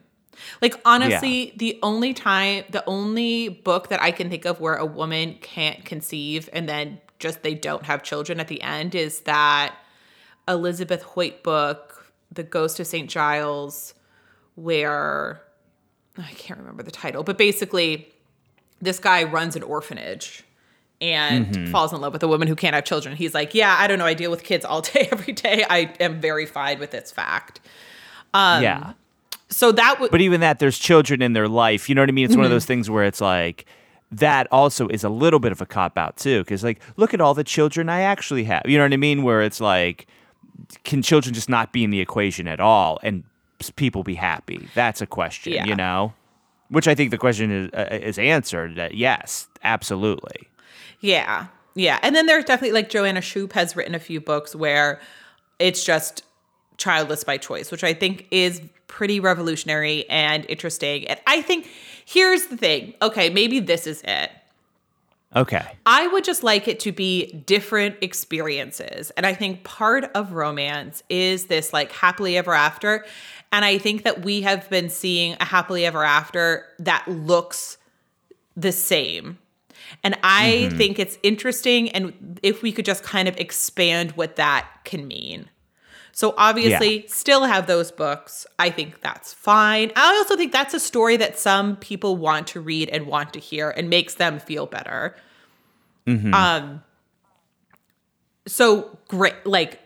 Like 0.62 0.80
honestly, 0.86 1.54
the 1.58 1.78
only 1.84 2.14
time 2.14 2.64
the 2.70 2.84
only 2.88 3.50
book 3.50 3.90
that 3.90 4.02
I 4.02 4.12
can 4.12 4.30
think 4.30 4.46
of 4.46 4.60
where 4.60 4.76
a 4.76 4.86
woman 4.86 5.38
can't 5.42 5.86
conceive 5.86 6.50
and 6.54 6.68
then 6.68 7.00
just 7.22 7.42
they 7.44 7.54
don't 7.56 7.86
have 7.86 8.04
children 8.04 8.40
at 8.42 8.48
the 8.50 8.62
end 8.62 8.94
is 8.96 9.22
that 9.22 9.74
Elizabeth 10.48 11.02
Hoyt 11.04 11.44
book, 11.44 12.12
The 12.32 12.44
Ghost 12.44 12.80
of 12.82 12.88
St. 12.88 13.10
Giles, 13.10 13.94
where 14.56 15.42
I 16.18 16.32
can't 16.34 16.60
remember 16.60 16.84
the 16.84 16.92
title, 16.92 17.24
but 17.24 17.38
basically 17.38 18.10
this 18.82 19.00
guy 19.00 19.24
runs 19.24 19.56
an 19.56 19.64
orphanage 19.64 20.44
and 21.00 21.70
falls 21.70 21.94
in 21.94 22.02
love 22.02 22.14
with 22.14 22.22
a 22.22 22.28
woman 22.28 22.48
who 22.48 22.56
can't 22.56 22.76
have 22.76 22.84
children. 22.84 23.16
He's 23.16 23.34
like, 23.34 23.56
Yeah, 23.56 23.76
I 23.80 23.88
don't 23.88 23.98
know. 23.98 24.06
I 24.06 24.14
deal 24.14 24.30
with 24.30 24.44
kids 24.44 24.66
all 24.66 24.82
day, 24.94 25.08
every 25.12 25.34
day. 25.34 25.66
I 25.70 25.94
am 26.00 26.20
very 26.22 26.46
fine 26.46 26.80
with 26.80 26.92
this 26.92 27.12
fact. 27.12 27.60
Um, 28.34 28.62
yeah. 28.64 28.94
so 29.50 29.72
that 29.72 30.00
would 30.00 30.12
But 30.12 30.22
even 30.22 30.42
that, 30.42 30.60
there's 30.60 30.78
children 30.78 31.22
in 31.22 31.34
their 31.34 31.48
life. 31.48 31.90
You 31.90 31.96
know 31.96 32.02
what 32.02 32.10
I 32.10 32.12
mean? 32.12 32.26
It's 32.26 32.36
one 32.36 32.40
Mm-hmm. 32.42 32.46
of 32.46 32.52
those 32.52 32.66
things 32.66 32.90
where 32.90 33.04
it's 33.04 33.20
like 33.22 33.66
that 34.12 34.48
also 34.52 34.88
is 34.90 35.04
a 35.04 35.10
little 35.10 35.40
bit 35.40 35.52
of 35.52 35.62
a 35.62 35.66
cop 35.66 35.98
out 35.98 36.18
too, 36.18 36.40
because 36.42 36.64
like 36.64 36.82
look 36.98 37.14
at 37.14 37.22
all 37.22 37.34
the 37.34 37.44
children 37.44 37.90
I 37.90 38.02
actually 38.02 38.44
have. 38.46 38.64
You 38.66 38.78
know 38.78 38.84
what 38.84 38.94
I 38.94 38.98
mean? 38.98 39.24
Where 39.24 39.42
it's 39.42 39.62
like, 39.62 40.08
can 40.84 41.02
children 41.02 41.34
just 41.34 41.50
not 41.50 41.72
be 41.72 41.84
in 41.84 41.92
the 41.92 42.02
equation 42.02 42.48
at 42.48 42.60
all, 42.60 43.00
and 43.04 43.24
people 43.76 44.04
be 44.04 44.16
happy? 44.16 44.68
That's 44.76 45.02
a 45.02 45.08
question. 45.08 45.54
Yeah. 45.54 45.66
You 45.66 45.76
know, 45.76 46.14
which 46.70 46.88
I 46.88 46.96
think 46.96 47.12
the 47.12 47.18
question 47.18 47.52
is 47.52 47.70
uh, 47.74 47.88
is 47.92 48.20
answered. 48.20 48.76
That 48.76 48.96
yes, 48.96 49.48
absolutely. 49.64 50.50
Yeah. 51.00 51.48
Yeah. 51.74 52.00
And 52.04 52.16
then 52.16 52.26
there's 52.26 52.44
definitely 52.46 52.74
like 52.74 52.90
Joanna 52.90 53.22
Shupe 53.22 53.54
has 53.54 53.76
written 53.76 53.96
a 53.96 54.00
few 54.00 54.20
books 54.20 54.54
where 54.54 55.00
it's 55.58 55.84
just 55.84 56.24
childless 56.78 57.24
by 57.24 57.38
choice, 57.38 57.72
which 57.72 57.84
I 57.84 57.94
think 57.94 58.28
is 58.30 58.62
pretty 58.88 59.20
revolutionary 59.20 60.08
and 60.10 60.46
interesting. 60.50 61.08
And 61.08 61.20
I 61.28 61.42
think 61.42 61.68
here's 62.12 62.48
the 62.48 62.58
thing. 62.58 62.94
Okay, 63.02 63.30
maybe 63.30 63.60
this 63.60 63.88
is 63.88 64.02
it. 64.04 64.32
Okay. 65.34 65.66
I 65.86 66.08
would 66.08 66.26
just 66.26 66.44
like 66.44 66.68
it 66.68 66.80
to 66.82 66.92
be 66.92 67.32
different 67.46 67.96
experiences. 68.02 69.12
And 69.12 69.26
I 69.26 69.34
think 69.34 69.64
part 69.64 70.06
of 70.14 70.34
romance 70.34 71.04
is 71.10 71.46
this 71.46 71.72
like 71.72 71.92
happily 71.92 72.38
ever 72.38 72.54
after. 72.54 73.06
And 73.54 73.64
I 73.64 73.78
think 73.78 74.04
that 74.04 74.24
we 74.24 74.42
have 74.42 74.70
been 74.70 74.90
seeing 74.90 75.38
a 75.40 75.46
happily 75.46 75.86
ever 75.86 76.04
after 76.04 76.66
that 76.80 77.08
looks 77.08 77.78
the 78.58 78.74
same. 78.74 79.38
And 80.04 80.18
I 80.22 80.68
mm-hmm. 80.68 80.78
think 80.78 81.00
it's 81.00 81.18
interesting. 81.24 81.90
And 81.92 82.40
if 82.44 82.62
we 82.62 82.74
could 82.74 82.86
just 82.86 83.04
kind 83.04 83.30
of 83.30 83.38
expand 83.38 84.12
what 84.12 84.36
that 84.36 84.68
can 84.84 85.08
mean. 85.08 85.50
So 86.22 86.36
obviously, 86.38 87.08
still 87.08 87.46
have 87.46 87.66
those 87.66 87.92
books. 87.92 88.46
I 88.60 88.70
think 88.70 89.02
that's 89.02 89.34
fine. 89.34 89.92
I 89.96 90.18
also 90.18 90.36
think 90.38 90.52
that's 90.52 90.76
a 90.76 90.80
story 90.80 91.18
that 91.18 91.40
some 91.40 91.78
people 91.78 92.16
want 92.16 92.46
to 92.50 92.62
read 92.62 92.90
and 92.90 93.08
want 93.08 93.34
to 93.34 93.40
hear 93.40 93.72
and 93.72 93.90
makes 93.90 94.14
them 94.14 94.38
feel 94.40 94.68
better. 94.68 95.16
Um 96.08 96.84
so 98.48 98.96
great 99.08 99.34
like 99.48 99.80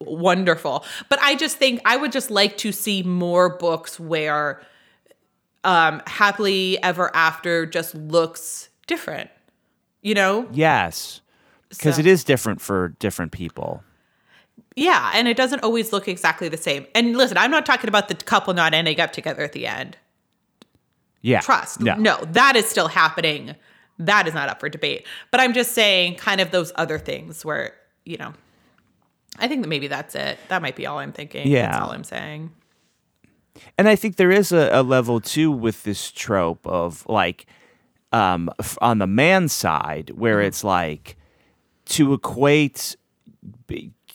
wonderful. 0.00 0.84
But 1.08 1.18
I 1.22 1.34
just 1.34 1.56
think 1.56 1.80
I 1.84 1.96
would 1.96 2.12
just 2.12 2.30
like 2.30 2.56
to 2.58 2.70
see 2.70 3.02
more 3.02 3.56
books 3.58 3.98
where 3.98 4.62
um 5.64 6.02
happily 6.06 6.80
ever 6.84 7.10
after 7.16 7.66
just 7.66 7.96
looks 7.96 8.68
different. 8.86 9.28
You 10.02 10.14
know? 10.14 10.46
Yes. 10.52 11.20
Because 11.68 11.96
So- 11.96 12.00
it 12.00 12.06
is 12.06 12.22
different 12.22 12.60
for 12.60 12.90
different 13.00 13.32
people. 13.32 13.82
Yeah, 14.76 15.10
and 15.14 15.28
it 15.28 15.36
doesn't 15.36 15.62
always 15.62 15.92
look 15.92 16.08
exactly 16.08 16.48
the 16.48 16.56
same. 16.56 16.86
And 16.94 17.16
listen, 17.16 17.36
I'm 17.36 17.50
not 17.50 17.66
talking 17.66 17.88
about 17.88 18.08
the 18.08 18.14
couple 18.14 18.54
not 18.54 18.72
ending 18.72 19.00
up 19.00 19.12
together 19.12 19.42
at 19.42 19.52
the 19.52 19.66
end. 19.66 19.96
Yeah. 21.22 21.40
Trust. 21.40 21.80
No. 21.80 21.96
No, 21.96 22.24
that 22.32 22.56
is 22.56 22.66
still 22.66 22.88
happening. 22.88 23.54
That 23.98 24.26
is 24.26 24.34
not 24.34 24.48
up 24.48 24.60
for 24.60 24.68
debate. 24.68 25.06
But 25.30 25.40
I'm 25.40 25.52
just 25.52 25.72
saying 25.72 26.16
kind 26.16 26.40
of 26.40 26.50
those 26.50 26.72
other 26.76 26.98
things 26.98 27.44
where, 27.44 27.74
you 28.04 28.16
know, 28.16 28.32
I 29.38 29.48
think 29.48 29.62
that 29.62 29.68
maybe 29.68 29.88
that's 29.88 30.14
it. 30.14 30.38
That 30.48 30.62
might 30.62 30.76
be 30.76 30.86
all 30.86 30.98
I'm 30.98 31.12
thinking. 31.12 31.46
Yeah. 31.46 31.70
That's 31.70 31.82
all 31.82 31.90
I'm 31.90 32.04
saying. 32.04 32.52
And 33.76 33.88
I 33.88 33.96
think 33.96 34.16
there 34.16 34.30
is 34.30 34.52
a, 34.52 34.70
a 34.72 34.82
level 34.82 35.20
too 35.20 35.50
with 35.50 35.82
this 35.82 36.10
trope 36.10 36.66
of 36.66 37.06
like 37.06 37.46
um, 38.12 38.50
f- 38.58 38.78
on 38.80 38.98
the 38.98 39.06
man 39.06 39.48
side 39.48 40.10
where 40.10 40.40
it's 40.40 40.64
like 40.64 41.16
to 41.86 42.14
equate 42.14 42.96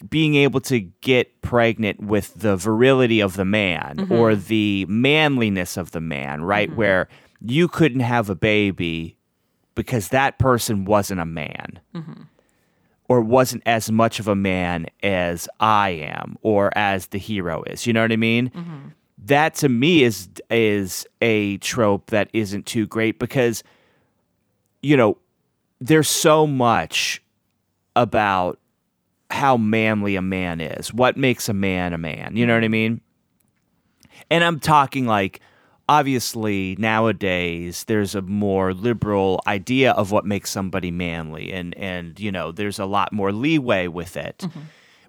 being 0.10 0.36
able 0.36 0.60
to 0.62 0.80
get 0.80 1.42
pregnant 1.42 2.02
with 2.02 2.34
the 2.36 2.56
virility 2.56 3.20
of 3.22 3.36
the 3.36 3.46
man 3.46 3.98
mm-hmm. 3.98 4.12
or 4.12 4.36
the 4.36 4.86
manliness 4.88 5.78
of 5.78 5.92
the 5.92 6.02
man, 6.02 6.44
right? 6.44 6.70
Mm-hmm. 6.70 6.78
Where 6.78 7.08
you 7.42 7.68
couldn't 7.68 8.02
have 8.02 8.30
a 8.30 8.36
baby 8.36 9.18
because 9.76 10.10
that 10.10 10.40
person 10.40 10.86
wasn't 10.86 11.20
a 11.20 11.26
man 11.26 11.80
mm-hmm. 11.94 12.24
or 13.08 13.22
wasn't 13.22 13.64
as 13.66 13.92
much 13.92 14.20
of 14.20 14.28
a 14.28 14.36
man 14.36 14.88
as 15.04 15.48
I 15.60 15.90
am 15.90 16.38
or 16.42 16.76
as 16.78 17.08
the 17.08 17.20
hero 17.20 17.64
is. 17.64 17.86
You 17.86 17.94
know 17.94 18.02
what 18.02 18.12
I 18.12 18.18
mean? 18.18 18.52
That 19.18 19.56
to 19.56 19.70
me 19.70 20.04
is 20.04 20.30
is 20.50 21.08
a 21.22 21.58
trope 21.58 22.12
that 22.12 22.30
isn't 22.34 22.66
too 22.66 22.86
great 22.86 23.18
because 23.18 23.64
you 24.82 24.96
know 24.96 25.18
there's 25.80 26.10
so 26.10 26.46
much 26.46 27.22
about 27.96 28.60
how 29.32 29.58
manly 29.58 30.16
a 30.16 30.22
man 30.22 30.62
is, 30.62 30.94
what 30.94 31.18
makes 31.18 31.50
a 31.50 31.54
man 31.54 31.94
a 31.94 31.98
man. 31.98 32.36
You 32.36 32.46
know 32.46 32.54
what 32.54 32.64
I 32.64 32.70
mean? 32.70 33.02
And 34.30 34.44
I'm 34.44 34.60
talking 34.60 35.06
like 35.06 35.42
obviously 35.88 36.76
nowadays 36.80 37.84
there's 37.84 38.16
a 38.16 38.22
more 38.22 38.74
liberal 38.74 39.42
idea 39.46 39.92
of 39.92 40.12
what 40.12 40.26
makes 40.26 40.50
somebody 40.50 40.90
manly 40.90 41.54
and 41.54 41.78
and 41.78 42.20
you 42.20 42.32
know 42.32 42.52
there's 42.52 42.80
a 42.80 42.86
lot 42.86 43.14
more 43.14 43.32
leeway 43.32 43.88
with 43.88 44.18
it. 44.18 44.40
Mm-hmm. 44.40 44.62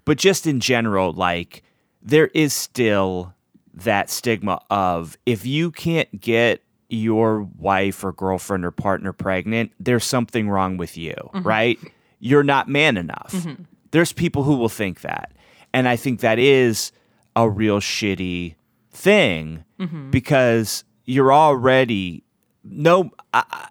But 0.04 0.18
just 0.18 0.46
in 0.46 0.60
general 0.60 1.12
like 1.12 1.62
there 2.02 2.28
is 2.28 2.52
still 2.52 3.34
that 3.74 4.10
stigma 4.10 4.60
of 4.70 5.16
if 5.26 5.46
you 5.46 5.70
can't 5.70 6.20
get 6.20 6.62
your 6.88 7.42
wife 7.58 8.04
or 8.04 8.12
girlfriend 8.12 8.64
or 8.64 8.70
partner 8.70 9.12
pregnant, 9.12 9.72
there's 9.80 10.04
something 10.04 10.48
wrong 10.48 10.76
with 10.76 10.96
you, 10.96 11.14
mm-hmm. 11.14 11.42
right? 11.42 11.78
You're 12.20 12.44
not 12.44 12.68
man 12.68 12.96
enough. 12.96 13.32
Mm-hmm. 13.32 13.64
There's 13.90 14.12
people 14.12 14.42
who 14.42 14.56
will 14.56 14.68
think 14.68 15.00
that. 15.02 15.32
And 15.72 15.88
I 15.88 15.96
think 15.96 16.20
that 16.20 16.38
is 16.38 16.92
a 17.34 17.48
real 17.48 17.80
shitty 17.80 18.56
thing 18.90 19.64
mm-hmm. 19.78 20.10
because 20.10 20.84
you're 21.04 21.32
already 21.32 22.24
no 22.64 23.10
I, 23.34 23.68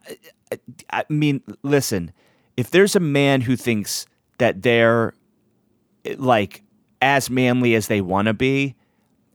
I, 0.51 0.59
I 0.91 1.03
mean 1.09 1.41
listen 1.63 2.11
if 2.55 2.69
there's 2.69 2.95
a 2.95 2.99
man 2.99 3.41
who 3.41 3.55
thinks 3.55 4.05
that 4.37 4.61
they're 4.61 5.15
like 6.17 6.61
as 7.01 7.31
manly 7.31 7.73
as 7.73 7.87
they 7.87 8.01
want 8.01 8.27
to 8.27 8.35
be 8.35 8.75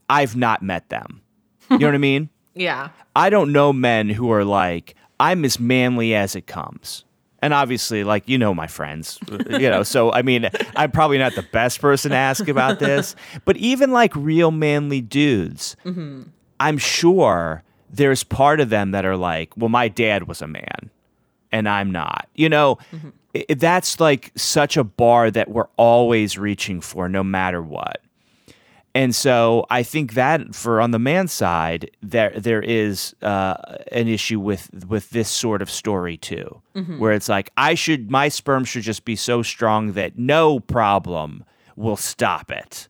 i've 0.08 0.36
not 0.36 0.62
met 0.62 0.88
them 0.90 1.20
you 1.68 1.78
know 1.78 1.88
what 1.88 1.94
i 1.96 1.98
mean 1.98 2.30
Yeah. 2.54 2.90
I 3.14 3.30
don't 3.30 3.52
know 3.52 3.72
men 3.72 4.08
who 4.08 4.30
are 4.32 4.44
like, 4.44 4.94
I'm 5.18 5.44
as 5.44 5.60
manly 5.60 6.14
as 6.14 6.34
it 6.34 6.46
comes. 6.46 7.04
And 7.42 7.54
obviously, 7.54 8.04
like, 8.04 8.28
you 8.28 8.36
know, 8.36 8.54
my 8.54 8.66
friends, 8.66 9.18
you 9.48 9.70
know, 9.70 9.82
so 9.82 10.12
I 10.12 10.22
mean, 10.22 10.50
I'm 10.76 10.90
probably 10.90 11.18
not 11.18 11.34
the 11.34 11.42
best 11.42 11.80
person 11.80 12.10
to 12.10 12.16
ask 12.16 12.48
about 12.48 12.78
this, 12.78 13.16
but 13.44 13.56
even 13.56 13.92
like 13.92 14.14
real 14.14 14.50
manly 14.50 15.00
dudes, 15.00 15.76
mm-hmm. 15.84 16.24
I'm 16.58 16.76
sure 16.78 17.62
there's 17.88 18.22
part 18.24 18.60
of 18.60 18.68
them 18.68 18.90
that 18.90 19.04
are 19.04 19.16
like, 19.16 19.56
well, 19.56 19.70
my 19.70 19.88
dad 19.88 20.28
was 20.28 20.42
a 20.42 20.46
man 20.46 20.90
and 21.50 21.68
I'm 21.68 21.90
not. 21.90 22.28
You 22.34 22.48
know, 22.48 22.78
mm-hmm. 22.92 23.08
i- 23.34 23.54
that's 23.54 23.98
like 24.00 24.32
such 24.36 24.76
a 24.76 24.84
bar 24.84 25.30
that 25.30 25.50
we're 25.50 25.68
always 25.76 26.36
reaching 26.38 26.80
for 26.80 27.08
no 27.08 27.24
matter 27.24 27.62
what. 27.62 28.02
And 28.92 29.14
so 29.14 29.66
I 29.70 29.84
think 29.84 30.14
that 30.14 30.52
for 30.54 30.80
on 30.80 30.90
the 30.90 30.98
man 30.98 31.28
side, 31.28 31.92
there 32.02 32.32
there 32.36 32.60
is 32.60 33.14
uh, 33.22 33.54
an 33.92 34.08
issue 34.08 34.40
with 34.40 34.68
with 34.88 35.10
this 35.10 35.28
sort 35.28 35.62
of 35.62 35.70
story 35.70 36.16
too, 36.16 36.60
where 36.98 37.12
it's 37.12 37.28
like 37.28 37.50
I 37.56 37.74
should 37.74 38.10
my 38.10 38.28
sperm 38.28 38.64
should 38.64 38.82
just 38.82 39.04
be 39.04 39.14
so 39.14 39.42
strong 39.42 39.92
that 39.92 40.18
no 40.18 40.58
problem 40.58 41.44
will 41.76 41.96
stop 41.96 42.50
it. 42.50 42.88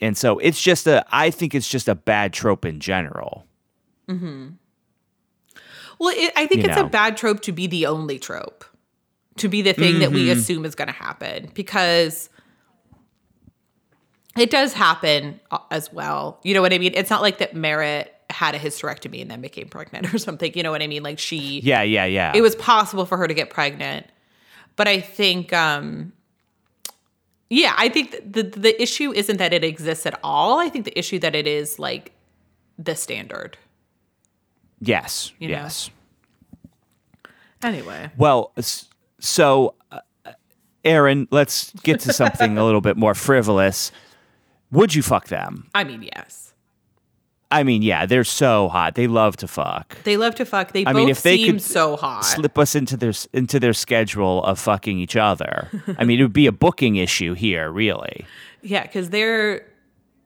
And 0.00 0.16
so 0.16 0.38
it's 0.40 0.60
just 0.60 0.88
a 0.88 1.04
I 1.12 1.30
think 1.30 1.54
it's 1.54 1.68
just 1.68 1.86
a 1.88 1.94
bad 1.94 2.32
trope 2.32 2.64
in 2.64 2.80
general. 2.80 3.46
Well, 4.08 4.54
it, 6.14 6.32
I 6.36 6.46
think 6.46 6.62
You 6.62 6.68
it's 6.68 6.76
know. 6.76 6.86
a 6.86 6.90
bad 6.90 7.16
trope 7.16 7.40
to 7.42 7.52
be 7.52 7.66
the 7.66 7.86
only 7.86 8.18
trope, 8.18 8.64
to 9.36 9.48
be 9.48 9.62
the 9.62 9.72
thing 9.72 10.00
that 10.00 10.06
Mm-hmm. 10.10 10.14
we 10.14 10.30
assume 10.30 10.64
is 10.64 10.74
going 10.74 10.88
to 10.88 10.94
happen 10.94 11.50
because 11.54 12.28
it 14.36 14.50
does 14.50 14.72
happen 14.72 15.40
uh, 15.50 15.58
as 15.70 15.92
well. 15.92 16.40
You 16.42 16.54
know 16.54 16.62
what 16.62 16.72
I 16.72 16.78
mean? 16.78 16.92
It's 16.94 17.10
not 17.10 17.22
like 17.22 17.38
that 17.38 17.54
Merritt 17.54 18.12
had 18.30 18.54
a 18.54 18.58
hysterectomy 18.58 19.22
and 19.22 19.30
then 19.30 19.40
became 19.40 19.68
pregnant 19.68 20.12
or 20.14 20.18
something. 20.18 20.52
You 20.54 20.62
know 20.62 20.70
what 20.70 20.82
I 20.82 20.86
mean? 20.86 21.02
Like 21.02 21.18
she, 21.18 21.60
Yeah, 21.60 21.82
yeah, 21.82 22.04
yeah. 22.04 22.32
it 22.34 22.42
was 22.42 22.54
possible 22.56 23.06
for 23.06 23.16
her 23.16 23.26
to 23.28 23.34
get 23.34 23.50
pregnant, 23.50 24.06
but 24.76 24.88
I 24.88 25.00
think, 25.00 25.52
um, 25.52 26.12
yeah, 27.48 27.74
I 27.78 27.88
think 27.88 28.10
the 28.32 28.42
the 28.42 28.80
issue 28.82 29.12
isn't 29.12 29.36
that 29.36 29.52
it 29.52 29.62
exists 29.62 30.04
at 30.06 30.18
all. 30.24 30.58
I 30.58 30.68
think 30.68 30.84
the 30.84 30.98
issue 30.98 31.18
that 31.20 31.34
it 31.36 31.46
is 31.46 31.78
like 31.78 32.12
the 32.78 32.96
standard. 32.96 33.56
yes, 34.80 35.32
You 35.38 35.48
know. 35.48 35.54
yes. 35.54 35.90
Anyway, 37.62 38.10
Well, 38.16 38.52
so 39.18 39.74
uh, 39.90 40.00
Aaron, 40.84 41.26
let's 41.30 41.72
get 41.82 42.00
to 42.00 42.12
something 42.12 42.58
a 42.58 42.64
little 42.64 42.80
bit 42.82 42.96
more 42.96 43.14
frivolous. 43.14 43.90
Would 44.72 44.94
you 44.94 45.02
fuck 45.02 45.28
them? 45.28 45.68
I 45.74 45.84
mean, 45.84 46.02
yes. 46.14 46.52
I 47.50 47.62
mean, 47.62 47.82
yeah, 47.82 48.06
they're 48.06 48.24
so 48.24 48.68
hot. 48.68 48.96
They 48.96 49.06
love 49.06 49.36
to 49.36 49.46
fuck. 49.46 49.96
They 50.02 50.16
love 50.16 50.34
to 50.34 50.44
fuck. 50.44 50.72
They 50.72 50.84
I 50.84 50.92
both 50.92 50.96
mean, 50.96 51.08
if 51.08 51.22
they 51.22 51.36
seem 51.36 51.52
could 51.54 51.62
so 51.62 51.96
hot. 51.96 52.22
Slip 52.24 52.58
us 52.58 52.74
into 52.74 52.96
their 52.96 53.12
into 53.32 53.60
their 53.60 53.72
schedule 53.72 54.42
of 54.44 54.58
fucking 54.58 54.98
each 54.98 55.14
other. 55.14 55.68
I 55.96 56.04
mean, 56.04 56.18
it 56.18 56.24
would 56.24 56.32
be 56.32 56.48
a 56.48 56.52
booking 56.52 56.96
issue 56.96 57.34
here, 57.34 57.70
really. 57.70 58.26
yeah, 58.62 58.82
because 58.82 59.10
they're 59.10 59.64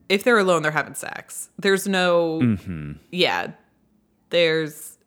if 0.09 0.25
they're 0.25 0.39
alone, 0.39 0.63
they're 0.63 0.73
having 0.73 0.95
sex. 0.95 1.51
There's 1.59 1.87
no, 1.87 2.41
Mm-hmm. 2.43 2.93
yeah, 3.13 3.53
there's, 4.31 4.99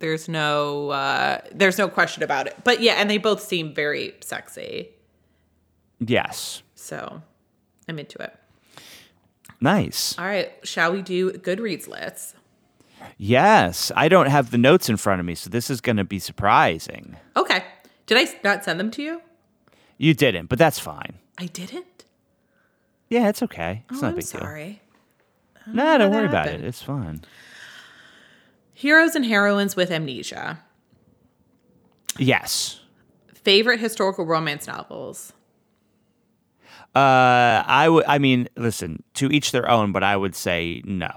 there's 0.00 0.28
no, 0.28 0.90
uh, 0.90 1.38
there's 1.54 1.78
no 1.78 1.88
question 1.88 2.22
about 2.22 2.46
it. 2.46 2.56
But 2.62 2.80
yeah, 2.82 2.94
and 2.94 3.08
they 3.08 3.16
both 3.16 3.40
seem 3.40 3.72
very 3.74 4.12
sexy. 4.20 4.90
Yes. 5.98 6.62
So 6.74 7.22
I'm 7.88 7.98
into 7.98 8.18
it. 8.22 8.34
Nice. 9.60 10.18
All 10.18 10.24
right, 10.26 10.52
shall 10.64 10.92
we 10.92 11.02
do 11.02 11.32
Goodreads 11.32 11.88
lists? 11.88 12.34
Yes. 13.16 13.92
I 13.96 14.08
don't 14.08 14.26
have 14.28 14.50
the 14.50 14.58
notes 14.58 14.88
in 14.88 14.96
front 14.96 15.20
of 15.20 15.26
me, 15.26 15.34
so 15.34 15.48
this 15.50 15.70
is 15.70 15.80
going 15.80 15.96
to 15.96 16.04
be 16.04 16.18
surprising. 16.18 17.16
Okay. 17.36 17.64
Did 18.06 18.18
I 18.18 18.28
not 18.44 18.64
send 18.64 18.78
them 18.80 18.90
to 18.92 19.02
you? 19.02 19.22
You 19.98 20.14
didn't, 20.14 20.46
but 20.46 20.58
that's 20.58 20.78
fine. 20.78 21.14
I 21.38 21.46
didn't. 21.46 22.04
Yeah, 23.08 23.28
it's 23.28 23.42
okay. 23.42 23.84
It's 23.90 23.98
Oh, 23.98 24.02
not 24.02 24.06
a 24.06 24.10
I'm 24.10 24.14
big 24.16 24.24
sorry. 24.24 24.80
deal. 25.66 25.74
No, 25.74 25.98
don't 25.98 26.10
that 26.10 26.16
worry 26.16 26.26
about 26.26 26.46
it. 26.48 26.62
It's 26.62 26.82
fine. 26.82 27.22
Heroes 28.74 29.14
and 29.14 29.24
heroines 29.24 29.74
with 29.74 29.90
amnesia. 29.90 30.60
Yes. 32.18 32.80
Favorite 33.34 33.80
historical 33.80 34.26
romance 34.26 34.66
novels. 34.66 35.32
Uh, 36.96 37.62
I 37.66 37.90
would. 37.90 38.06
I 38.08 38.16
mean, 38.18 38.48
listen. 38.56 39.02
To 39.14 39.30
each 39.30 39.52
their 39.52 39.70
own, 39.70 39.92
but 39.92 40.02
I 40.02 40.16
would 40.16 40.34
say 40.34 40.80
no. 40.86 41.10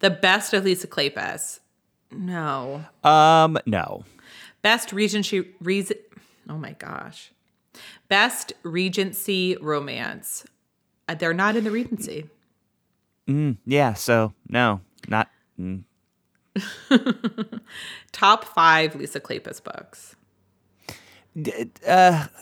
The 0.00 0.10
best 0.10 0.52
of 0.52 0.64
Lisa 0.64 0.88
Kleypas. 0.88 1.60
No. 2.10 2.84
Um, 3.04 3.56
no. 3.66 4.04
Best 4.62 4.92
Regency 4.92 5.48
reason. 5.60 5.96
Oh 6.48 6.58
my 6.58 6.72
gosh. 6.72 7.30
Best 8.08 8.52
Regency 8.64 9.56
romance. 9.60 10.44
Uh, 11.08 11.14
they're 11.14 11.32
not 11.32 11.54
in 11.54 11.62
the 11.62 11.70
Regency. 11.70 12.28
Yeah. 13.64 13.94
So 13.94 14.32
no, 14.48 14.80
not. 15.06 15.28
Mm. 15.60 15.84
Top 18.12 18.44
five 18.44 18.96
Lisa 18.96 19.20
Kleypas 19.20 19.62
books. 19.62 20.15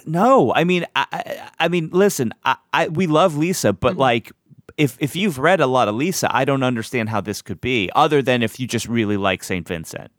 No. 0.07 0.53
I 0.55 0.65
mean, 0.65 0.87
I. 0.95 1.51
I, 1.59 1.69
mean, 1.69 1.91
listen. 1.93 2.33
I, 2.45 2.57
I. 2.73 2.89
We 2.89 3.07
love 3.07 3.37
Lisa, 3.37 3.73
but 3.73 3.93
Mm-hmm. 3.93 4.01
like. 4.01 4.33
If, 4.77 4.97
if 4.99 5.15
you've 5.15 5.39
read 5.39 5.61
a 5.61 5.69
lot 5.69 5.87
of 5.87 5.95
Lisa, 5.95 6.35
I 6.35 6.45
don't 6.45 6.65
understand 6.65 7.09
how 7.09 7.21
this 7.21 7.43
could 7.43 7.61
be, 7.61 7.91
other 7.95 8.21
than 8.23 8.43
if 8.43 8.59
you 8.59 8.67
just 8.67 8.89
really 8.89 9.17
like 9.17 9.45
St. 9.45 9.69
Vincent. 9.69 10.11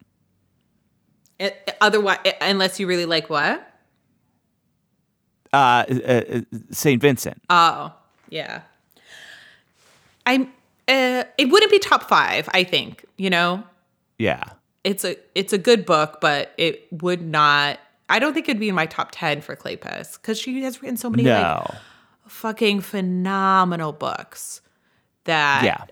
It, 1.38 1.76
otherwise, 1.82 2.20
unless 2.40 2.80
you 2.80 2.86
really 2.86 3.04
like 3.04 3.28
what? 3.28 3.70
Uh, 5.52 5.84
uh, 5.90 5.92
uh, 6.08 6.40
St. 6.70 7.02
Vincent. 7.02 7.42
Oh, 7.50 7.92
yeah. 8.30 8.62
I'm. 10.24 10.44
Uh, 10.88 11.24
it 11.36 11.50
wouldn't 11.50 11.70
be 11.70 11.78
top 11.78 12.08
five. 12.08 12.48
I 12.54 12.64
think 12.64 13.04
you 13.18 13.28
know. 13.28 13.62
yeah. 14.18 14.42
It's 14.84 15.04
a 15.04 15.16
it's 15.34 15.52
a 15.52 15.58
good 15.58 15.84
book, 15.84 16.18
but 16.22 16.52
it 16.56 16.86
would 17.02 17.20
not. 17.20 17.78
I 18.08 18.18
don't 18.18 18.34
think 18.34 18.48
it'd 18.48 18.60
be 18.60 18.68
in 18.68 18.74
my 18.74 18.86
top 18.86 19.08
ten 19.12 19.40
for 19.40 19.56
Kleypas 19.56 20.20
because 20.20 20.38
she 20.38 20.62
has 20.62 20.80
written 20.82 20.96
so 20.96 21.10
many 21.10 21.24
like 21.24 21.80
fucking 22.26 22.80
phenomenal 22.80 23.92
books 23.92 24.60
that 25.24 25.64
yeah. 25.64 25.84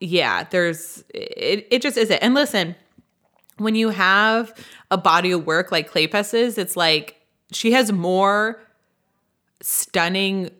yeah 0.00 0.44
there's 0.50 1.04
it, 1.14 1.66
it 1.70 1.82
just 1.82 1.96
isn't 1.96 2.18
and 2.18 2.34
listen 2.34 2.74
when 3.58 3.74
you 3.74 3.90
have 3.90 4.52
a 4.90 4.98
body 4.98 5.30
of 5.30 5.46
work 5.46 5.70
like 5.70 5.90
Kleypas's 5.90 6.58
it's 6.58 6.76
like 6.76 7.20
she 7.52 7.72
has 7.72 7.92
more 7.92 8.60
stunning 9.62 10.50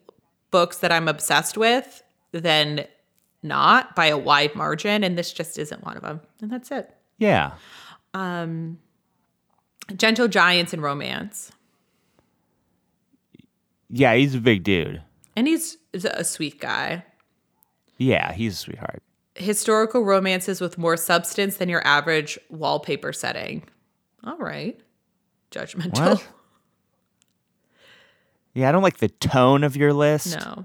books 0.52 0.78
that 0.78 0.92
i'm 0.92 1.08
obsessed 1.08 1.58
with 1.58 2.02
than 2.32 2.86
not 3.42 3.94
by 3.96 4.06
a 4.06 4.16
wide 4.16 4.54
margin 4.54 5.02
and 5.02 5.18
this 5.18 5.32
just 5.32 5.58
isn't 5.58 5.84
one 5.84 5.96
of 5.96 6.02
them 6.02 6.20
and 6.40 6.50
that's 6.50 6.70
it 6.70 6.96
Yeah. 7.18 7.52
Um, 8.14 8.78
gentle 9.96 10.26
giants 10.28 10.72
and 10.72 10.82
romance 10.82 11.52
Yeah. 13.88 14.14
He's 14.14 14.34
a 14.34 14.40
big 14.40 14.64
dude. 14.64 15.02
and 15.36 15.46
he's 15.46 15.76
a 15.94 16.24
sweet 16.24 16.60
guy 16.60 17.04
Yeah. 17.98 18.32
He's 18.32 18.54
a 18.54 18.56
sweetheart. 18.56 19.02
historical 19.34 20.02
romances 20.02 20.60
with 20.60 20.76
more 20.78 20.96
substance 20.96 21.56
than 21.58 21.68
your 21.68 21.86
average 21.86 22.38
wallpaper 22.50 23.12
setting. 23.12 23.64
All 24.24 24.38
right. 24.38 24.78
Judgmental. 25.50 25.98
What? 25.98 26.28
Yeah. 28.54 28.70
I 28.70 28.72
don't 28.72 28.82
like 28.82 28.96
the 28.98 29.08
tone 29.10 29.62
of 29.64 29.76
your 29.76 29.92
list. 29.92 30.34
No. 30.38 30.64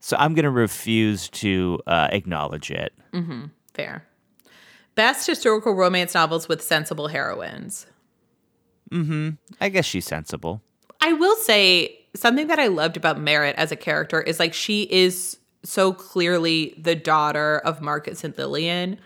So 0.00 0.16
I'm 0.18 0.34
going 0.34 0.44
to 0.44 0.50
refuse 0.50 1.28
to 1.30 1.80
uh, 1.86 2.08
acknowledge 2.12 2.70
it. 2.70 2.92
Fair. 3.72 4.06
Best 4.96 5.26
historical 5.26 5.72
romance 5.74 6.12
novels 6.14 6.46
with 6.48 6.62
sensible 6.62 7.08
heroines. 7.08 7.86
Mm-hmm. 8.92 9.30
I 9.60 9.68
guess 9.68 9.84
she's 9.84 10.06
sensible. 10.06 10.62
I 11.00 11.12
will 11.12 11.36
say 11.36 11.98
something 12.14 12.48
that 12.48 12.58
I 12.58 12.66
loved 12.66 12.96
about 12.96 13.20
Merritt 13.20 13.56
as 13.56 13.72
a 13.72 13.76
character 13.76 14.20
is 14.20 14.38
like 14.38 14.52
she 14.52 14.82
is 14.82 15.38
so 15.62 15.92
clearly 15.92 16.74
the 16.78 16.94
daughter 16.94 17.58
of 17.58 17.80
Marcus 17.80 18.24
and 18.24 18.36
Lillian 18.36 18.98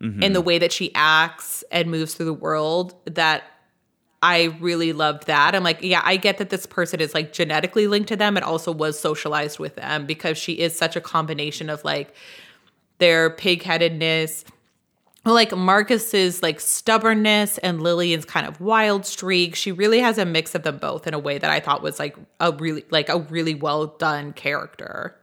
mm-hmm. 0.00 0.22
in 0.22 0.32
the 0.32 0.40
way 0.40 0.58
that 0.58 0.72
she 0.72 0.90
acts 0.94 1.64
and 1.70 1.90
moves 1.90 2.14
through 2.14 2.26
the 2.26 2.34
world 2.34 2.94
that 3.06 3.44
I 4.22 4.56
really 4.58 4.94
loved 4.94 5.26
that. 5.26 5.54
I'm 5.54 5.62
like, 5.62 5.82
yeah, 5.82 6.00
I 6.02 6.16
get 6.16 6.38
that 6.38 6.48
this 6.48 6.64
person 6.64 7.00
is 7.00 7.12
like 7.12 7.34
genetically 7.34 7.86
linked 7.86 8.08
to 8.08 8.16
them 8.16 8.36
and 8.36 8.44
also 8.44 8.72
was 8.72 8.98
socialized 8.98 9.58
with 9.58 9.76
them 9.76 10.06
because 10.06 10.38
she 10.38 10.54
is 10.54 10.76
such 10.76 10.96
a 10.96 11.00
combination 11.00 11.68
of 11.68 11.84
like 11.84 12.14
their 12.98 13.28
pigheadedness, 13.28 14.44
like 15.32 15.56
Marcus's 15.56 16.42
like 16.42 16.60
stubbornness 16.60 17.58
and 17.58 17.82
Lillian's 17.82 18.24
kind 18.24 18.46
of 18.46 18.60
wild 18.60 19.06
streak. 19.06 19.54
She 19.54 19.72
really 19.72 20.00
has 20.00 20.18
a 20.18 20.26
mix 20.26 20.54
of 20.54 20.62
them 20.62 20.78
both 20.78 21.06
in 21.06 21.14
a 21.14 21.18
way 21.18 21.38
that 21.38 21.50
I 21.50 21.60
thought 21.60 21.82
was 21.82 21.98
like 21.98 22.16
a 22.40 22.52
really 22.52 22.84
like 22.90 23.08
a 23.08 23.20
really 23.20 23.54
well 23.54 23.86
done 23.86 24.32
character. 24.32 25.16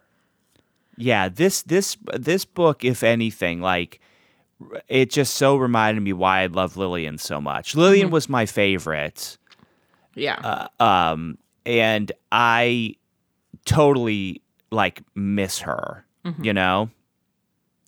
Yeah, 0.97 1.29
this 1.29 1.61
this 1.63 1.97
this 2.13 2.45
book, 2.45 2.83
if 2.83 3.03
anything, 3.03 3.61
like 3.61 3.99
it 4.87 5.09
just 5.09 5.35
so 5.35 5.55
reminded 5.55 6.01
me 6.01 6.13
why 6.13 6.41
I 6.41 6.45
love 6.47 6.77
Lillian 6.77 7.17
so 7.17 7.41
much. 7.41 7.75
Lillian 7.75 8.07
mm-hmm. 8.07 8.13
was 8.13 8.29
my 8.29 8.45
favorite, 8.45 9.37
Yeah. 10.15 10.67
Uh, 10.79 10.83
um, 10.83 11.37
and 11.65 12.11
I 12.31 12.95
totally 13.65 14.41
like 14.71 15.01
miss 15.15 15.59
her. 15.59 16.05
Mm-hmm. 16.25 16.43
You 16.43 16.53
know, 16.53 16.89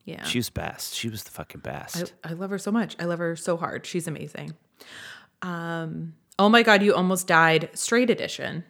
yeah. 0.05 0.23
she 0.23 0.39
was 0.39 0.49
best. 0.49 0.93
She 0.95 1.09
was 1.09 1.23
the 1.23 1.31
fucking 1.31 1.61
I, 1.65 1.69
best. 1.69 2.13
I 2.23 2.33
love 2.33 2.49
her 2.49 2.57
so 2.57 2.71
much. 2.71 2.95
I 2.99 3.05
love 3.05 3.19
her 3.19 3.35
so 3.35 3.57
hard. 3.57 3.85
She's 3.85 4.07
amazing. 4.07 4.53
Um 5.41 6.13
Oh 6.39 6.49
my 6.49 6.63
god, 6.63 6.81
you 6.81 6.93
almost 6.93 7.27
died 7.27 7.69
straight 7.73 8.09
edition. 8.09 8.63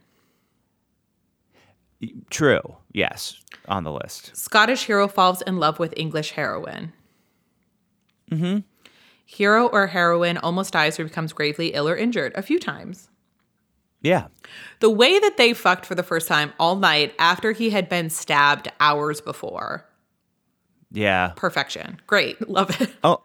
True. 2.30 2.62
Yes, 2.92 3.42
on 3.68 3.84
the 3.84 3.92
list. 3.92 4.36
Scottish 4.36 4.86
hero 4.86 5.08
falls 5.08 5.42
in 5.42 5.58
love 5.58 5.80
with 5.80 5.94
English 5.96 6.32
heroine. 6.32 6.92
Mm-hmm. 8.30 8.60
Hero 9.26 9.68
or 9.68 9.88
heroine 9.88 10.38
almost 10.38 10.74
dies 10.74 11.00
or 11.00 11.06
becomes 11.06 11.34
gravely 11.34 11.70
ill 11.70 11.88
or 11.88 11.96
injured 11.96 12.34
a 12.36 12.42
few 12.42 12.60
times. 12.60 13.10
Yeah. 14.02 14.28
The 14.80 14.90
way 14.90 15.18
that 15.18 15.38
they 15.38 15.54
fucked 15.54 15.86
for 15.86 15.96
the 15.96 16.04
first 16.04 16.28
time 16.28 16.52
all 16.60 16.76
night 16.76 17.16
after 17.18 17.54
he 17.54 17.70
had 17.70 17.88
been 17.88 18.10
stabbed 18.10 18.70
hours 18.80 19.22
before. 19.22 19.88
Yeah. 20.94 21.34
Perfection. 21.36 22.00
Great. 22.08 22.42
Love 22.50 22.80
it. 22.80 22.92
Oh. 23.04 23.22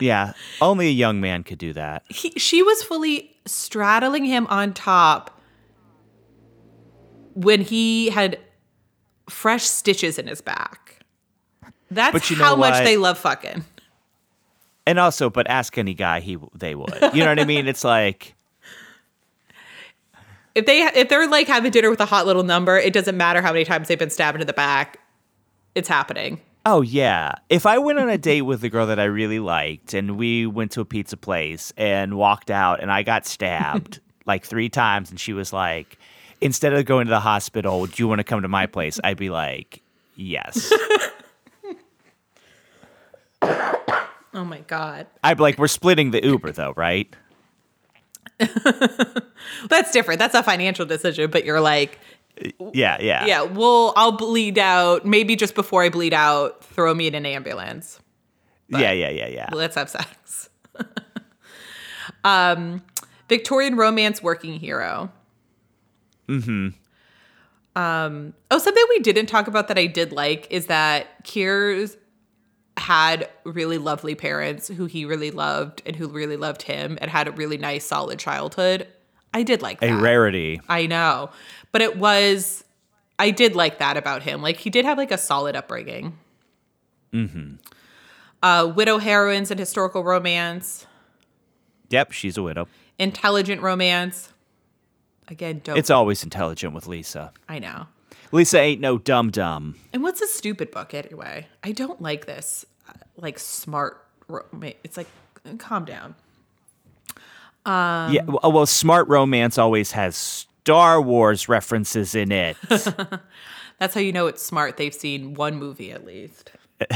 Yeah. 0.00 0.32
Only 0.60 0.88
a 0.88 0.92
young 0.92 1.20
man 1.20 1.44
could 1.44 1.58
do 1.58 1.72
that. 1.74 2.02
He, 2.08 2.30
she 2.30 2.62
was 2.62 2.82
fully 2.82 3.36
straddling 3.46 4.24
him 4.24 4.46
on 4.48 4.72
top 4.72 5.40
when 7.34 7.60
he 7.60 8.10
had 8.10 8.38
fresh 9.28 9.64
stitches 9.64 10.18
in 10.18 10.26
his 10.26 10.40
back. 10.40 10.98
That's 11.90 12.12
But 12.12 12.30
you 12.30 12.36
know 12.36 12.44
how 12.44 12.56
much 12.56 12.82
they 12.84 12.96
love 12.96 13.18
fucking. 13.18 13.64
And 14.86 14.98
also, 14.98 15.28
but 15.28 15.48
ask 15.48 15.76
any 15.76 15.94
guy, 15.94 16.20
he 16.20 16.38
they 16.54 16.74
would. 16.74 16.92
You 17.12 17.22
know 17.22 17.28
what 17.28 17.38
I 17.38 17.44
mean? 17.44 17.68
It's 17.68 17.84
like 17.84 18.34
If 20.54 20.66
they 20.66 20.82
if 20.82 21.08
they're 21.08 21.28
like 21.28 21.46
having 21.46 21.70
dinner 21.70 21.90
with 21.90 22.00
a 22.00 22.06
hot 22.06 22.26
little 22.26 22.42
number, 22.42 22.76
it 22.76 22.92
doesn't 22.92 23.16
matter 23.16 23.42
how 23.42 23.52
many 23.52 23.64
times 23.64 23.88
they've 23.88 23.98
been 23.98 24.10
stabbed 24.10 24.40
in 24.40 24.46
the 24.46 24.52
back. 24.52 24.98
It's 25.74 25.88
happening. 25.88 26.40
Oh 26.66 26.82
yeah. 26.82 27.34
If 27.48 27.64
I 27.66 27.78
went 27.78 27.98
on 27.98 28.08
a 28.08 28.18
date 28.18 28.42
with 28.42 28.62
a 28.64 28.68
girl 28.68 28.86
that 28.86 29.00
I 29.00 29.04
really 29.04 29.38
liked 29.38 29.94
and 29.94 30.18
we 30.18 30.46
went 30.46 30.72
to 30.72 30.80
a 30.80 30.84
pizza 30.84 31.16
place 31.16 31.72
and 31.76 32.16
walked 32.16 32.50
out 32.50 32.80
and 32.80 32.92
I 32.92 33.02
got 33.02 33.26
stabbed 33.26 34.00
like 34.26 34.44
3 34.44 34.68
times 34.68 35.10
and 35.10 35.18
she 35.18 35.32
was 35.32 35.52
like 35.52 35.98
instead 36.40 36.72
of 36.72 36.84
going 36.84 37.06
to 37.06 37.10
the 37.10 37.20
hospital, 37.20 37.86
do 37.86 37.94
you 37.96 38.08
want 38.08 38.18
to 38.18 38.24
come 38.24 38.42
to 38.42 38.48
my 38.48 38.66
place? 38.66 39.00
I'd 39.02 39.16
be 39.16 39.30
like, 39.30 39.82
"Yes." 40.16 40.72
Oh 44.32 44.44
my 44.44 44.60
god. 44.60 45.06
I'd 45.24 45.38
be 45.38 45.42
like, 45.42 45.58
"We're 45.58 45.66
splitting 45.66 46.12
the 46.12 46.24
Uber 46.24 46.52
though, 46.52 46.72
right?" 46.76 47.12
That's 48.38 49.90
different. 49.92 50.18
That's 50.18 50.34
a 50.34 50.42
financial 50.42 50.86
decision, 50.86 51.30
but 51.30 51.44
you're 51.44 51.60
like 51.60 51.98
Yeah, 52.72 53.00
yeah. 53.00 53.26
Yeah, 53.26 53.42
well, 53.42 53.92
I'll 53.96 54.12
bleed 54.12 54.58
out. 54.58 55.04
Maybe 55.04 55.36
just 55.36 55.54
before 55.54 55.82
I 55.82 55.88
bleed 55.88 56.14
out, 56.14 56.64
throw 56.64 56.94
me 56.94 57.06
in 57.06 57.14
an 57.14 57.26
ambulance. 57.26 58.00
yeah, 58.68 58.92
yeah, 58.92 59.10
yeah, 59.10 59.28
yeah. 59.28 59.48
Let's 59.52 59.74
have 59.74 59.88
sex. 59.88 60.50
um, 62.24 62.82
Victorian 63.28 63.76
romance 63.76 64.22
working 64.22 64.58
hero. 64.58 65.10
Mm-hmm. 66.28 66.68
Um, 67.76 68.34
oh, 68.50 68.58
something 68.58 68.84
we 68.88 68.98
didn't 69.00 69.26
talk 69.26 69.46
about 69.46 69.68
that 69.68 69.78
I 69.78 69.86
did 69.86 70.12
like 70.12 70.46
is 70.50 70.66
that 70.66 71.24
Keir's 71.24 71.96
had 72.76 73.28
really 73.44 73.78
lovely 73.78 74.14
parents 74.14 74.68
who 74.68 74.86
he 74.86 75.04
really 75.04 75.30
loved 75.30 75.82
and 75.84 75.94
who 75.94 76.08
really 76.08 76.36
loved 76.36 76.62
him 76.62 76.98
and 77.00 77.10
had 77.10 77.28
a 77.28 77.32
really 77.32 77.58
nice, 77.58 77.84
solid 77.84 78.18
childhood. 78.18 78.88
I 79.32 79.42
did 79.42 79.62
like 79.62 79.82
A 79.82 79.92
rarity. 79.94 80.60
I 80.68 80.86
know. 80.86 81.30
But 81.72 81.82
it 81.82 81.96
was 81.96 82.64
I 83.18 83.30
did 83.30 83.54
like 83.54 83.78
that 83.78 83.96
about 83.96 84.22
him. 84.22 84.42
Like 84.42 84.56
he 84.56 84.70
did 84.70 84.84
have 84.84 84.98
like 84.98 85.10
a 85.12 85.18
solid 85.18 85.54
upbringing. 85.56 86.18
Mm-hmm. 87.12 87.54
Uh 88.42 88.72
widow 88.74 88.98
heroines 88.98 89.50
and 89.50 89.58
historical 89.60 90.02
romance, 90.04 90.86
Yep, 91.90 92.12
she's 92.12 92.36
a 92.38 92.42
widow. 92.42 92.68
intelligent 92.98 93.62
romance. 93.62 94.32
Again, 95.28 95.60
don't 95.62 95.76
It's 95.78 95.90
always 95.90 96.24
intelligent 96.24 96.72
with 96.74 96.86
Lisa. 96.86 97.32
I 97.48 97.58
know. 97.58 97.86
Lisa 98.32 98.58
ain't 98.60 98.80
no 98.80 98.98
dumb 98.98 99.30
dumb. 99.30 99.76
And 99.92 100.02
what's 100.02 100.20
a 100.20 100.26
stupid 100.26 100.70
book 100.70 100.94
anyway? 100.94 101.46
I 101.62 101.72
don't 101.72 102.00
like 102.00 102.26
this 102.26 102.64
uh, 102.88 102.92
like 103.16 103.38
smart 103.38 104.04
romance. 104.28 104.76
It's 104.84 104.96
like 104.96 105.08
calm 105.58 105.84
down. 105.84 106.14
Um, 107.70 108.12
yeah, 108.12 108.22
well, 108.26 108.52
well, 108.52 108.66
smart 108.66 109.06
romance 109.08 109.58
always 109.58 109.92
has 109.92 110.16
Star 110.16 111.00
Wars 111.00 111.48
references 111.48 112.14
in 112.14 112.32
it. 112.32 112.56
That's 113.78 113.94
how 113.94 114.00
you 114.00 114.12
know 114.12 114.26
it's 114.26 114.42
smart. 114.42 114.76
They've 114.76 114.94
seen 114.94 115.34
one 115.34 115.56
movie 115.56 115.92
at 115.92 116.04
least. 116.04 116.50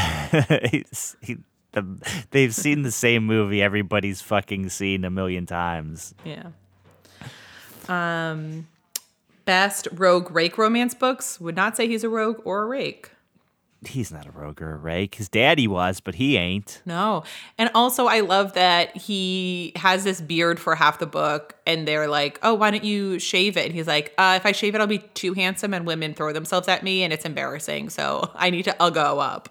He's- 0.70 1.16
he- 1.20 1.38
the- 1.72 2.24
they've 2.30 2.54
seen 2.54 2.82
the 2.82 2.90
same 2.92 3.24
movie 3.26 3.60
everybody's 3.60 4.20
fucking 4.22 4.68
seen 4.68 5.04
a 5.04 5.10
million 5.10 5.44
times. 5.44 6.14
Yeah. 6.24 6.50
Um, 7.88 8.68
best 9.44 9.88
rogue 9.92 10.30
rake 10.30 10.56
romance 10.56 10.94
books 10.94 11.40
would 11.40 11.56
not 11.56 11.76
say 11.76 11.86
he's 11.88 12.04
a 12.04 12.08
rogue 12.08 12.40
or 12.44 12.62
a 12.62 12.66
rake. 12.66 13.10
He's 13.86 14.10
not 14.12 14.26
a 14.26 14.30
roger, 14.30 14.76
right? 14.76 15.14
His 15.14 15.28
daddy 15.28 15.66
was, 15.66 16.00
but 16.00 16.14
he 16.16 16.36
ain't. 16.36 16.82
No. 16.86 17.24
And 17.58 17.70
also, 17.74 18.06
I 18.06 18.20
love 18.20 18.52
that 18.54 18.96
he 18.96 19.72
has 19.76 20.04
this 20.04 20.20
beard 20.20 20.58
for 20.60 20.74
half 20.74 20.98
the 20.98 21.06
book, 21.06 21.56
and 21.66 21.86
they're 21.86 22.08
like, 22.08 22.38
oh, 22.42 22.54
why 22.54 22.70
don't 22.70 22.84
you 22.84 23.18
shave 23.18 23.56
it? 23.56 23.66
And 23.66 23.74
he's 23.74 23.86
like, 23.86 24.12
uh, 24.18 24.34
if 24.36 24.46
I 24.46 24.52
shave 24.52 24.74
it, 24.74 24.80
I'll 24.80 24.86
be 24.86 24.98
too 24.98 25.34
handsome, 25.34 25.74
and 25.74 25.86
women 25.86 26.14
throw 26.14 26.32
themselves 26.32 26.68
at 26.68 26.82
me, 26.82 27.02
and 27.02 27.12
it's 27.12 27.24
embarrassing. 27.24 27.90
So 27.90 28.30
I 28.34 28.50
need 28.50 28.64
to 28.64 28.72
uggo 28.80 29.22
up. 29.22 29.48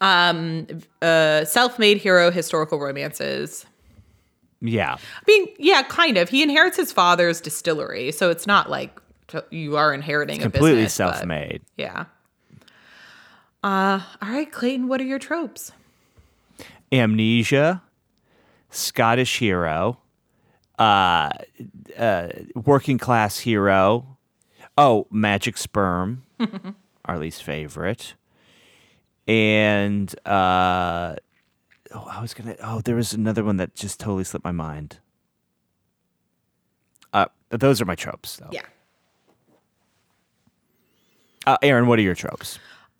Um, 0.00 0.66
uh, 1.02 1.44
self 1.44 1.78
made 1.78 1.98
hero 1.98 2.30
historical 2.30 2.78
romances. 2.78 3.66
Yeah. 4.60 4.94
I 4.94 5.22
mean, 5.26 5.48
yeah, 5.58 5.82
kind 5.82 6.16
of. 6.16 6.28
He 6.28 6.42
inherits 6.42 6.76
his 6.76 6.90
father's 6.92 7.40
distillery, 7.40 8.10
so 8.12 8.30
it's 8.30 8.46
not 8.46 8.68
like 8.68 9.00
you 9.50 9.76
are 9.76 9.92
inheriting 9.94 10.40
a 10.40 10.42
Completely 10.44 10.82
business, 10.82 10.98
but- 10.98 11.14
self 11.14 11.26
made. 11.26 11.62
Yeah. 11.76 12.06
Uh, 13.68 14.00
all 14.22 14.30
right, 14.30 14.50
Clayton, 14.50 14.88
what 14.88 14.98
are 14.98 15.04
your 15.04 15.18
tropes? 15.18 15.72
Amnesia, 16.90 17.82
Scottish 18.70 19.40
hero, 19.40 19.98
uh, 20.78 21.28
uh, 21.98 22.28
working 22.54 22.96
class 22.96 23.40
hero. 23.40 24.16
Oh, 24.78 25.06
magic 25.10 25.58
sperm, 25.58 26.24
our 27.04 27.18
least 27.18 27.42
favorite. 27.42 28.14
And 29.26 30.14
uh, 30.26 31.16
oh, 31.94 32.08
I 32.10 32.22
was 32.22 32.32
gonna. 32.32 32.56
Oh, 32.62 32.80
there 32.80 32.96
was 32.96 33.12
another 33.12 33.44
one 33.44 33.58
that 33.58 33.74
just 33.74 34.00
totally 34.00 34.24
slipped 34.24 34.44
my 34.46 34.52
mind. 34.52 34.98
Uh, 37.12 37.26
those 37.50 37.82
are 37.82 37.84
my 37.84 37.96
tropes, 37.96 38.36
though. 38.36 38.48
Yeah. 38.50 38.62
Uh, 41.46 41.58
Aaron, 41.60 41.86
what 41.86 41.98
are 41.98 42.02
your 42.02 42.14
tropes? 42.14 42.58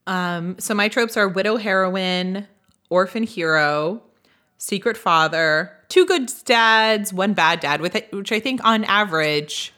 Um, 0.08 0.56
so 0.58 0.74
my 0.74 0.88
tropes 0.88 1.16
are 1.18 1.28
widow 1.28 1.56
heroine, 1.56 2.48
orphan 2.88 3.24
hero, 3.24 4.02
secret 4.56 4.96
father, 4.96 5.70
two 5.88 6.06
good 6.06 6.32
dads, 6.46 7.12
one 7.12 7.34
bad 7.34 7.60
dad, 7.60 7.82
with 7.82 7.94
it, 7.94 8.10
which 8.10 8.32
I 8.32 8.40
think 8.40 8.64
on 8.64 8.84
average, 8.84 9.74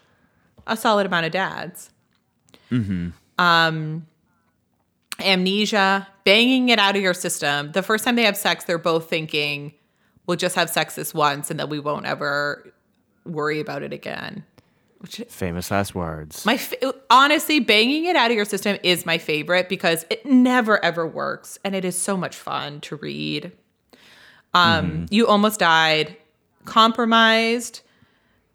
a 0.69 0.77
solid 0.77 1.05
amount 1.07 1.27
of 1.27 1.33
dads. 1.33 1.91
Um, 3.39 4.07
amnesia, 5.19 6.07
banging 6.25 6.69
it 6.69 6.79
out 6.79 6.95
of 6.95 7.03
your 7.03 7.15
system. 7.15 7.73
The 7.73 7.83
first 7.83 8.05
time 8.05 8.15
they 8.15 8.25
have 8.25 8.37
sex, 8.37 8.65
they're 8.65 8.79
both 8.79 9.11
thinking, 9.11 9.75
"We'll 10.27 10.37
just 10.37 10.55
have 10.55 10.71
sex 10.71 10.95
this 10.95 11.13
once, 11.13 11.51
and 11.51 11.59
then 11.59 11.69
we 11.69 11.81
won't 11.81 12.07
ever 12.07 12.73
worry 13.25 13.59
about 13.59 13.83
it 13.83 13.93
again." 13.93 14.45
Which 15.01 15.23
Famous 15.29 15.71
last 15.71 15.95
words. 15.95 16.45
my 16.45 16.59
fa- 16.59 16.95
honestly, 17.09 17.59
banging 17.59 18.05
it 18.05 18.17
out 18.17 18.31
of 18.31 18.37
your 18.37 18.45
system 18.45 18.79
is 18.83 19.07
my 19.07 19.17
favorite 19.17 19.69
because 19.69 20.05
it 20.11 20.27
never 20.27 20.83
ever 20.85 21.07
works, 21.07 21.59
and 21.65 21.75
it 21.75 21.85
is 21.87 21.97
so 21.97 22.19
much 22.19 22.37
fun 22.37 22.81
to 22.83 22.97
read. 22.97 23.53
Um, 24.53 25.07
you 25.11 25.27
almost 25.27 25.61
died, 25.61 26.17
compromised. 26.65 27.81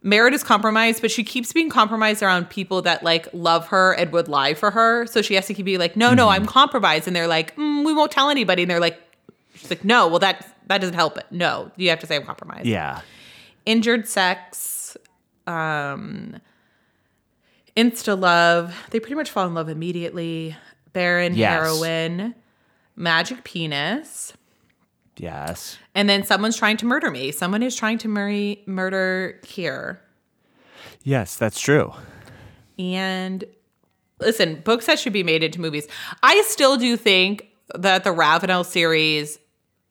Merritt 0.04 0.36
is 0.36 0.44
compromised, 0.44 1.02
but 1.02 1.10
she 1.10 1.24
keeps 1.24 1.52
being 1.52 1.70
compromised 1.70 2.22
around 2.22 2.50
people 2.52 2.84
that 2.84 3.02
like 3.02 3.28
love 3.34 3.68
her 3.70 3.94
and 3.94 4.12
would 4.12 4.28
lie 4.28 4.54
for 4.54 4.70
her. 4.70 5.08
So 5.08 5.24
she 5.24 5.34
has 5.34 5.48
to 5.48 5.56
keep 5.56 5.66
being 5.66 5.80
like, 5.80 5.96
"No, 5.96 6.14
no, 6.14 6.30
I'm 6.30 6.46
compromised," 6.46 7.08
and 7.08 7.16
they're 7.16 7.28
like, 7.28 7.56
mm, 7.56 7.84
"We 7.84 7.92
won't 7.92 8.12
tell 8.12 8.30
anybody," 8.30 8.62
and 8.62 8.70
they're 8.70 8.80
like, 8.80 9.02
"She's 9.56 9.72
like, 9.72 9.84
no, 9.84 10.08
well 10.08 10.20
that 10.20 10.48
that 10.68 10.80
doesn't 10.80 10.94
help 10.94 11.18
it. 11.18 11.26
No, 11.32 11.72
you 11.76 11.90
have 11.90 12.00
to 12.02 12.08
say 12.08 12.18
I'm 12.18 12.24
compromised." 12.24 12.68
yeah. 12.68 13.02
injured 13.66 14.08
sex, 14.08 14.58
um, 15.48 16.38
insta 17.76 18.20
love. 18.20 18.76
They 18.92 19.00
pretty 19.00 19.16
much 19.16 19.30
fall 19.32 19.48
in 19.48 19.54
love 19.54 19.70
immediately. 19.70 20.56
barren 20.94 21.36
Yes. 21.36 21.52
heroine, 21.52 22.34
magic 22.96 23.44
penis, 23.44 24.32
Yes. 25.18 25.78
and 25.94 26.08
then 26.10 26.24
someone's 26.24 26.56
trying 26.56 26.78
to 26.78 26.86
murder 26.86 27.12
me. 27.12 27.32
Someone 27.34 27.62
is 27.62 27.76
trying 27.76 27.98
to 27.98 28.08
murray, 28.08 28.64
murder 28.66 29.40
Keir. 29.44 30.00
Yes, 31.04 31.36
that's 31.36 31.60
true. 31.60 31.92
And 32.80 33.44
listen, 34.22 34.62
books 34.64 34.86
that 34.86 34.98
should 35.00 35.12
be 35.12 35.24
made 35.24 35.44
into 35.44 35.60
movies. 35.60 35.86
I 36.24 36.42
still 36.48 36.78
do 36.78 36.96
think 36.96 37.48
that 37.74 38.06
the 38.06 38.14
Ravenel 38.14 38.64
series 38.64 39.38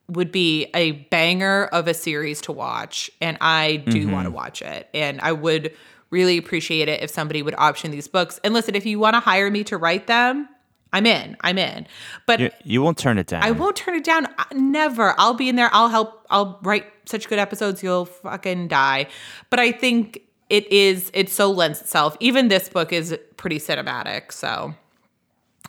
would 0.09 0.31
be 0.31 0.67
a 0.75 0.93
banger 0.93 1.65
of 1.67 1.89
a 1.89 1.95
series 1.95 2.41
to 2.43 2.53
watch, 2.53 3.11
and 3.21 3.39
I 3.41 3.77
do 3.77 4.09
want 4.09 4.25
to 4.25 4.29
mm-hmm. 4.29 4.37
watch 4.37 4.63
it. 4.63 4.89
And 4.93 5.21
I 5.21 5.33
would 5.33 5.75
really 6.11 6.39
appreciate 6.39 6.89
it 6.89 7.03
if 7.03 7.11
somebody 7.11 7.43
would 7.43 7.55
option 7.57 7.91
these 7.91 8.07
books. 8.07 8.39
And 8.45 8.55
listen, 8.55 8.75
if 8.75 8.87
you 8.87 8.99
want 8.99 9.15
to 9.15 9.21
hire 9.21 9.51
me 9.51 9.65
to 9.65 9.77
write 9.77 10.07
them, 10.07 10.49
I'm 10.95 11.07
in. 11.07 11.37
I'm 11.41 11.59
in. 11.59 11.89
But 12.25 12.39
You, 12.39 12.51
you 12.63 12.83
won't 12.83 12.99
turn 12.99 13.19
it 13.19 13.27
down. 13.27 13.43
I 13.43 13.51
won't 13.51 13.75
turn 13.75 13.97
it 13.97 14.05
down. 14.05 14.29
Never. 14.53 15.15
I'll 15.19 15.35
be 15.35 15.49
in 15.49 15.57
there. 15.57 15.69
I'll 15.73 15.89
help. 15.89 16.25
I'll 16.31 16.61
write 16.63 16.87
such 17.05 17.29
good 17.29 17.41
episodes. 17.41 17.83
You'll 17.83 18.05
fucking 18.05 18.69
die. 18.69 19.09
But 19.51 19.59
I 19.59 19.73
think 19.73 20.21
it 20.51 20.71
is. 20.71 21.11
It 21.13 21.31
so 21.31 21.51
lends 21.51 21.81
itself. 21.81 22.17
Even 22.21 22.47
this 22.47 22.69
book 22.69 22.93
is 22.93 23.19
pretty 23.37 23.59
cinematic. 23.59 24.31
So, 24.31 24.75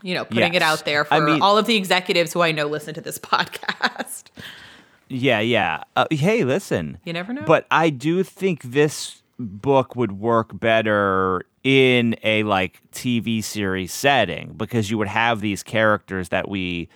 you 0.05 0.13
know, 0.13 0.23
putting 0.23 0.53
it 0.53 0.61
out 0.61 0.85
there 0.85 1.03
for 1.03 1.15
I 1.15 1.19
mean- 1.19 1.41
all 1.41 1.57
of 1.57 1.65
the 1.65 1.75
executives 1.75 2.31
who 2.31 2.41
I 2.41 2.51
know 2.51 2.67
listen 2.67 2.93
to 2.93 3.01
this 3.01 3.17
podcast. 3.33 4.25
Yeah, 5.09 5.39
yeah. 5.39 5.83
Uh, 5.95 6.05
hey, 6.11 6.43
listen. 6.43 6.99
You 7.05 7.13
never 7.13 7.33
know. 7.33 7.41
But 7.45 7.65
I 7.71 7.89
do 7.89 8.21
think 8.23 8.61
this 8.61 9.23
book 9.39 9.95
would 9.95 10.13
work 10.13 10.57
better 10.59 11.41
in 11.63 12.15
a 12.23 12.43
like 12.43 12.79
TV 12.91 13.43
series 13.43 13.91
setting 13.91 14.53
because 14.55 14.91
you 14.91 14.97
would 14.99 15.07
have 15.07 15.41
these 15.41 15.63
characters 15.63 16.29
that 16.29 16.49
we 16.49 16.87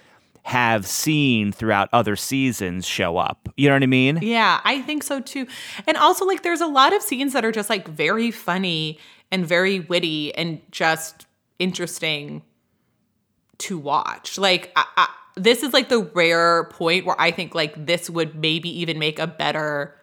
have 0.44 0.86
seen 0.86 1.52
throughout 1.52 1.90
other 1.92 2.16
seasons 2.16 2.86
show 2.86 3.18
up. 3.18 3.50
You 3.58 3.70
know 3.70 3.76
what 3.76 3.84
I 3.84 3.88
mean? 3.88 4.20
Yeah, 4.22 4.62
I 4.64 4.82
think 4.84 5.02
so 5.04 5.20
too. 5.20 5.48
And 5.88 5.98
also, 5.98 6.26
like, 6.26 6.44
there's 6.44 6.62
a 6.62 6.68
lot 6.68 6.96
of 6.96 7.02
scenes 7.02 7.34
that 7.34 7.44
are 7.44 7.52
just 7.52 7.70
like 7.72 7.88
very 7.88 8.30
funny 8.32 9.00
and 9.32 9.46
very 9.46 9.80
witty 9.80 10.34
and 10.36 10.62
just 10.72 11.26
interesting 11.60 12.42
to 13.60 13.78
watch. 13.78 14.38
Like, 14.38 14.72
I, 14.76 14.86
I, 14.98 15.08
this 15.36 15.64
is 15.64 15.74
like 15.74 15.90
the 15.90 16.00
rare 16.00 16.66
point 16.66 17.06
where 17.06 17.16
I 17.20 17.32
think 17.32 17.56
like 17.56 17.86
this 17.86 18.10
would 18.10 18.36
maybe 18.36 18.70
even 18.82 19.00
make 19.00 19.20
a 19.20 19.28
better 19.28 19.96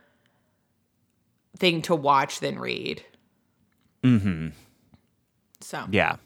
thing 1.58 1.82
to 1.82 1.94
watch 1.94 2.40
than 2.40 2.58
read. 2.58 3.02
Mm-hmm. 4.02 4.48
So 5.60 5.84
Yeah. 5.90 6.16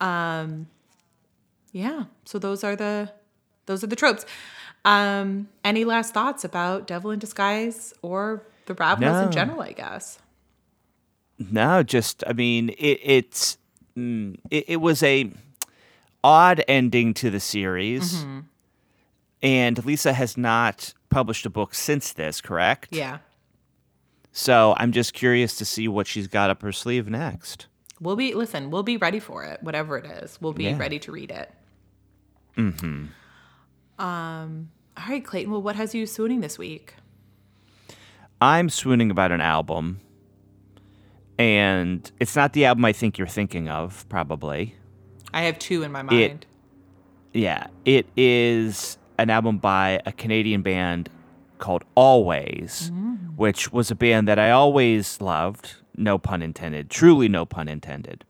Um. 0.00 0.66
yeah, 1.72 2.04
so 2.24 2.38
those 2.38 2.62
are 2.64 2.76
the 2.76 3.10
those 3.64 3.82
are 3.82 3.86
the 3.86 3.96
tropes. 3.96 4.26
Um, 4.84 5.48
any 5.64 5.84
last 5.84 6.12
thoughts 6.12 6.44
about 6.44 6.86
Devil 6.86 7.10
in 7.12 7.18
Disguise 7.18 7.94
or 8.02 8.42
the 8.66 8.74
Ravenels 8.74 9.26
in 9.26 9.32
general? 9.32 9.60
I 9.62 9.72
guess. 9.72 10.18
No, 11.38 11.82
just 11.82 12.24
I 12.26 12.34
mean 12.34 12.70
it, 12.70 13.00
it's 13.02 13.58
mm, 13.96 14.36
it, 14.50 14.64
it 14.68 14.76
was 14.76 15.02
a 15.02 15.30
odd 16.26 16.64
ending 16.66 17.14
to 17.14 17.30
the 17.30 17.38
series, 17.40 18.16
Mm-hmm. 18.24 18.40
and 19.42 19.84
Lisa 19.86 20.12
has 20.12 20.36
not 20.36 20.92
published 21.10 21.46
a 21.46 21.50
book 21.50 21.74
since 21.74 22.12
this. 22.12 22.40
Correct? 22.40 22.88
Yeah. 22.90 23.18
So 24.32 24.74
I'm 24.78 24.92
just 24.92 25.14
curious 25.14 25.56
to 25.56 25.64
see 25.64 25.86
what 25.88 26.06
she's 26.06 26.26
got 26.26 26.50
up 26.50 26.62
her 26.62 26.72
sleeve 26.72 27.08
next. 27.08 27.68
We'll 28.00 28.16
be 28.16 28.34
listen, 28.34 28.70
we'll 28.70 28.82
be 28.82 28.96
ready 28.96 29.20
for 29.20 29.44
it, 29.44 29.62
whatever 29.62 29.96
it 29.96 30.04
is. 30.22 30.38
We'll 30.40 30.52
be 30.52 30.64
Yeah. 30.64 30.76
ready 30.76 30.98
to 30.98 31.12
read 31.12 31.30
it. 31.30 31.50
Mm-hmm. 32.56 33.06
Um 34.04 34.70
all 34.98 35.04
right, 35.08 35.24
Clayton. 35.24 35.50
Well, 35.52 35.62
what 35.62 35.76
has 35.76 35.94
you 35.94 36.06
swooning 36.06 36.40
this 36.40 36.58
week? 36.58 36.94
I'm 38.40 38.68
swooning 38.68 39.10
about 39.10 39.30
an 39.32 39.40
album, 39.42 40.00
and 41.38 42.10
it's 42.20 42.34
not 42.36 42.52
the 42.52 42.64
album 42.66 42.84
I 42.84 42.92
think 42.92 43.16
you're 43.18 43.26
thinking 43.26 43.68
of, 43.68 44.06
probably. 44.08 44.74
I 45.36 45.42
have 45.42 45.58
two 45.58 45.82
in 45.82 45.92
my 45.92 46.00
mind. 46.00 46.46
Yeah, 47.34 47.66
it 47.84 48.06
is 48.16 48.96
an 49.18 49.28
album 49.28 49.58
by 49.58 50.00
a 50.06 50.12
Canadian 50.12 50.62
band 50.62 51.10
called 51.58 51.84
Alvvays, 51.94 52.90
which 53.36 53.70
was 53.70 53.90
a 53.90 53.94
band 53.94 54.28
that 54.28 54.38
I 54.38 54.50
always 54.50 55.20
loved. 55.20 55.74
No 55.94 56.16
pun 56.16 56.40
intended. 56.40 56.88
Truly, 56.88 57.28
no 57.28 57.44
pun 57.44 57.68
intended. 57.68 58.24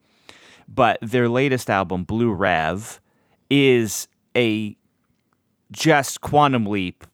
But 0.66 0.98
their 1.00 1.28
latest 1.28 1.70
album, 1.70 2.02
Blue 2.02 2.32
Rev, 2.32 3.00
is 3.48 4.09
a 4.36 4.76
just 5.70 6.22
quantum 6.22 6.66
leap 6.66 7.07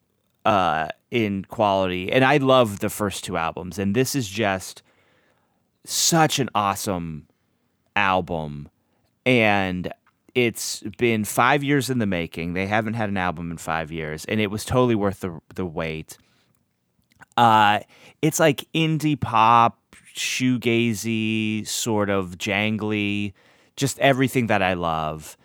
uh, 0.43 0.87
in 1.11 1.45
quality. 1.45 2.11
And 2.11 2.25
I 2.25 2.37
love 2.37 2.79
the 2.79 2.89
first 2.89 3.25
two 3.25 3.37
albums. 3.37 3.77
And 3.77 3.95
this 3.95 4.15
is 4.15 4.27
just 4.27 4.81
such 5.85 6.39
an 6.39 6.49
awesome 6.55 7.27
album. 7.95 8.69
And 9.25 9.91
it's 10.35 10.81
been 10.97 11.23
five 11.23 11.63
years 11.63 11.89
in 11.89 11.99
the 11.99 12.05
making. 12.05 12.53
They 12.53 12.67
haven't 12.67 12.95
had 12.95 13.09
an 13.09 13.17
album 13.17 13.51
in 13.51 13.57
five 13.57 13.91
years, 13.91 14.25
and 14.25 14.39
it 14.39 14.47
was 14.47 14.65
totally 14.65 14.95
worth 14.95 15.21
the 15.21 15.39
the 15.55 15.65
wait. 15.65 16.17
Uh, 17.37 17.79
it's 18.21 18.39
like 18.39 18.67
indie 18.73 19.19
pop, 19.19 19.79
shoegazy, 20.15 21.67
sort 21.67 22.09
of 22.09 22.37
jangly, 22.37 23.33
just 23.75 23.99
everything 23.99 24.47
that 24.47 24.61
I 24.61 24.73
love. 24.73 25.37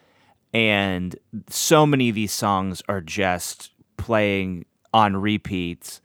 And 0.53 1.17
so 1.49 1.87
many 1.87 2.09
of 2.09 2.15
these 2.15 2.33
songs 2.33 2.83
are 2.89 3.01
just 3.01 3.73
playing 3.97 4.65
on 4.93 5.17
repeat 5.17 6.01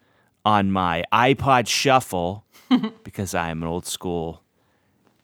on 0.46 0.72
my 0.72 1.04
iPod 1.14 1.68
Shuffle 1.68 2.46
because 3.04 3.34
I 3.34 3.50
am 3.50 3.62
an 3.62 3.70
old 3.70 3.86
school 3.86 4.44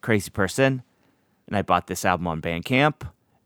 crazy 0.02 0.30
person. 0.30 0.84
And 1.50 1.58
I 1.58 1.64
bought 1.64 1.88
this 1.88 2.06
album 2.06 2.28
on 2.28 2.42
Bandcamp. 2.42 3.02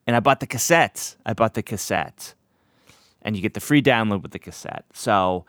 And 0.06 0.16
I 0.16 0.20
bought 0.20 0.41
the 0.41 0.47
cassette. 0.47 1.16
I 1.26 1.34
bought 1.34 1.54
the 1.54 1.64
cassette. 1.64 2.36
And 3.22 3.36
you 3.36 3.41
get 3.41 3.54
the 3.54 3.62
free 3.62 3.82
download 3.82 4.22
with 4.22 4.32
the 4.32 4.39
cassette. 4.39 4.84
So 4.93 5.45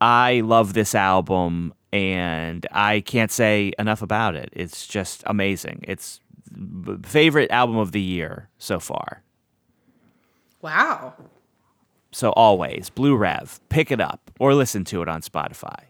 I 0.00 0.40
love 0.40 0.72
this 0.72 0.94
album 0.94 1.74
and 1.92 2.66
I 2.72 3.00
can't 3.00 3.30
say 3.30 3.72
enough 3.78 4.00
about 4.00 4.34
it. 4.34 4.48
It's 4.54 4.86
just 4.86 5.22
amazing. 5.26 5.84
It's 5.86 6.20
favorite 7.04 7.50
album 7.50 7.76
of 7.76 7.92
the 7.92 8.00
year 8.00 8.48
so 8.56 8.80
far. 8.80 9.22
Wow. 10.62 11.14
So 12.12 12.32
Alvvays 12.32 12.92
Blue 12.92 13.14
Rev, 13.14 13.60
pick 13.68 13.90
it 13.90 14.00
up 14.00 14.30
or 14.38 14.54
listen 14.54 14.84
to 14.86 15.02
it 15.02 15.08
on 15.08 15.20
Spotify. 15.20 15.84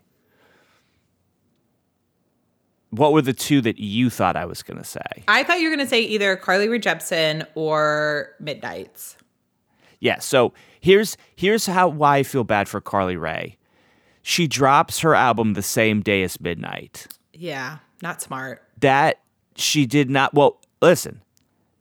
What 2.92 3.14
were 3.14 3.22
the 3.22 3.32
two 3.32 3.62
that 3.62 3.78
you 3.78 4.10
thought 4.10 4.36
I 4.36 4.44
was 4.44 4.62
going 4.62 4.76
to 4.76 4.84
say? 4.84 5.00
I 5.26 5.44
thought 5.44 5.60
you 5.60 5.70
were 5.70 5.74
going 5.74 5.86
to 5.86 5.90
say 5.90 6.02
either 6.02 6.36
Carly 6.36 6.68
Rae 6.68 6.78
Jepsen 6.78 7.46
or 7.54 8.34
Midnights. 8.38 9.16
Yeah, 9.98 10.18
so 10.18 10.52
here's 10.80 11.16
here's 11.34 11.64
how 11.64 11.88
why 11.88 12.18
I 12.18 12.22
feel 12.22 12.44
bad 12.44 12.68
for 12.68 12.82
Carly 12.82 13.16
Rae. 13.16 13.56
She 14.20 14.46
drops 14.46 14.98
her 14.98 15.14
album 15.14 15.54
the 15.54 15.62
same 15.62 16.02
day 16.02 16.22
as 16.22 16.38
Midnight. 16.38 17.06
Yeah, 17.32 17.78
not 18.02 18.20
smart. 18.20 18.62
That 18.80 19.20
she 19.56 19.86
did 19.86 20.10
not 20.10 20.34
well, 20.34 20.60
listen. 20.82 21.22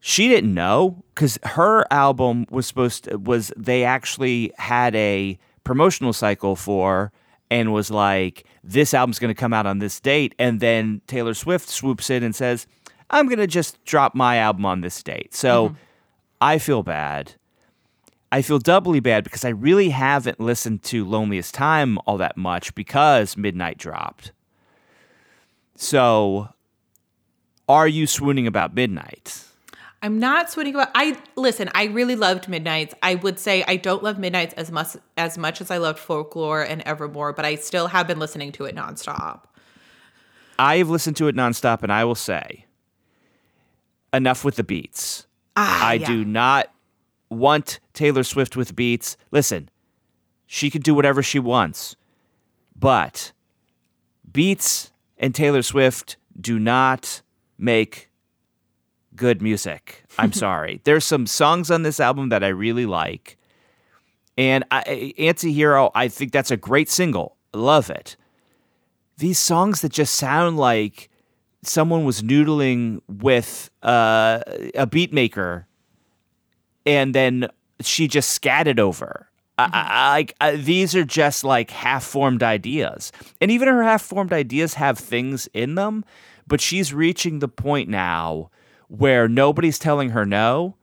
She 0.00 0.28
didn't 0.28 0.54
know 0.54 1.04
cuz 1.14 1.38
her 1.44 1.84
album 1.92 2.46
was 2.48 2.66
supposed 2.66 3.04
to, 3.04 3.18
was 3.18 3.52
they 3.54 3.84
actually 3.84 4.52
had 4.56 4.94
a 4.94 5.38
promotional 5.62 6.14
cycle 6.14 6.56
for 6.56 7.12
and 7.52 7.70
was 7.70 7.90
like 7.90 8.46
this 8.64 8.94
album's 8.94 9.18
going 9.18 9.32
to 9.32 9.38
come 9.38 9.52
out 9.52 9.66
on 9.66 9.78
this 9.78 10.00
date 10.00 10.34
and 10.38 10.58
then 10.58 11.02
Taylor 11.06 11.34
Swift 11.34 11.68
swoops 11.68 12.08
in 12.08 12.22
and 12.22 12.34
says 12.34 12.66
I'm 13.10 13.26
going 13.26 13.38
to 13.38 13.46
just 13.46 13.84
drop 13.84 14.14
my 14.14 14.38
album 14.38 14.64
on 14.64 14.80
this 14.80 15.02
date. 15.02 15.34
So 15.34 15.68
mm-hmm. 15.68 15.76
I 16.40 16.58
feel 16.58 16.82
bad. 16.82 17.34
I 18.32 18.40
feel 18.40 18.58
doubly 18.58 19.00
bad 19.00 19.24
because 19.24 19.44
I 19.44 19.50
really 19.50 19.90
haven't 19.90 20.40
listened 20.40 20.82
to 20.84 21.04
Loneliest 21.04 21.52
Time 21.52 21.98
all 22.06 22.16
that 22.16 22.38
much 22.38 22.74
because 22.74 23.36
Midnight 23.36 23.76
dropped. 23.76 24.32
So, 25.76 26.48
are 27.68 27.86
you 27.86 28.06
swooning 28.06 28.46
about 28.46 28.74
Midnight? 28.74 29.44
I'm 30.04 30.18
not 30.18 30.50
sweating 30.50 30.74
about. 30.74 30.90
I 30.96 31.16
listen. 31.36 31.70
I 31.74 31.84
really 31.84 32.16
loved 32.16 32.48
Midnights. 32.48 32.92
I 33.02 33.14
would 33.14 33.38
say 33.38 33.64
I 33.68 33.76
don't 33.76 34.02
love 34.02 34.18
Midnights 34.18 34.52
as 34.54 34.72
much 34.72 34.96
as 35.16 35.38
much 35.38 35.60
as 35.60 35.70
I 35.70 35.78
loved 35.78 36.00
Folklore 36.00 36.62
and 36.62 36.82
Evermore, 36.82 37.32
but 37.32 37.44
I 37.44 37.54
still 37.54 37.86
have 37.86 38.08
been 38.08 38.18
listening 38.18 38.50
to 38.52 38.64
it 38.64 38.74
nonstop. 38.74 39.44
I've 40.58 40.90
listened 40.90 41.16
to 41.18 41.28
it 41.28 41.36
nonstop, 41.36 41.84
and 41.84 41.92
I 41.92 42.04
will 42.04 42.16
say, 42.16 42.66
enough 44.12 44.44
with 44.44 44.56
the 44.56 44.64
beats. 44.64 45.26
Ah, 45.56 45.88
I 45.88 45.94
yeah. 45.94 46.06
do 46.06 46.24
not 46.24 46.72
want 47.30 47.78
Taylor 47.94 48.24
Swift 48.24 48.56
with 48.56 48.74
beats. 48.74 49.16
Listen, 49.30 49.70
she 50.46 50.68
can 50.68 50.82
do 50.82 50.94
whatever 50.94 51.22
she 51.22 51.38
wants, 51.38 51.94
but 52.76 53.32
beats 54.30 54.90
and 55.16 55.32
Taylor 55.32 55.62
Swift 55.62 56.16
do 56.38 56.58
not 56.58 57.22
make 57.56 58.08
good 59.16 59.42
music. 59.42 60.04
I'm 60.18 60.32
sorry. 60.46 60.80
There's 60.84 61.04
some 61.04 61.26
songs 61.26 61.70
on 61.70 61.82
this 61.82 62.00
album 62.00 62.28
that 62.30 62.42
I 62.44 62.48
really 62.48 62.86
like. 62.86 63.38
And 64.38 64.64
I, 64.70 65.12
Anti-Hero, 65.18 65.90
I 65.94 66.08
think 66.08 66.32
that's 66.32 66.50
a 66.50 66.56
great 66.56 66.88
single. 66.88 67.36
Love 67.52 67.90
it. 67.90 68.16
These 69.18 69.38
songs 69.38 69.82
that 69.82 69.92
just 69.92 70.14
sound 70.14 70.56
like 70.56 71.10
someone 71.62 72.04
was 72.04 72.22
noodling 72.22 73.00
with 73.08 73.70
uh, 73.82 74.40
a 74.74 74.86
beat 74.86 75.12
maker 75.12 75.66
and 76.86 77.14
then 77.14 77.48
she 77.80 78.08
just 78.08 78.30
scatted 78.30 78.80
over. 78.80 79.28
Like 79.58 80.34
I, 80.40 80.56
these 80.56 80.96
are 80.96 81.04
just 81.04 81.44
like 81.44 81.70
half-formed 81.70 82.42
ideas, 82.42 83.12
and 83.40 83.50
even 83.50 83.68
her 83.68 83.82
half-formed 83.84 84.32
ideas 84.32 84.74
have 84.74 84.98
things 84.98 85.48
in 85.54 85.76
them. 85.76 86.04
But 86.48 86.60
she's 86.60 86.92
reaching 86.92 87.38
the 87.38 87.48
point 87.48 87.88
now 87.88 88.50
where 88.94 89.26
nobody's 89.26 89.78
telling 89.78 90.10
her 90.10 90.26
no, 90.26 90.76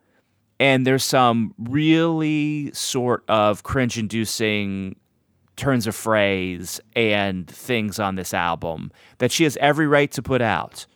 and 0.60 0.86
there's 0.86 1.06
some 1.06 1.54
really 1.60 2.72
sort 2.74 3.24
of 3.28 3.62
cringe-inducing 3.62 4.96
turns 5.56 5.86
of 5.86 5.96
phrase 5.96 6.82
and 6.96 7.48
things 7.48 8.00
on 8.00 8.16
this 8.16 8.34
album 8.34 8.92
that 9.20 9.32
she 9.32 9.44
has 9.44 9.58
every 9.58 9.86
right 9.86 10.12
to 10.12 10.24
put 10.24 10.42
out. 10.42 10.88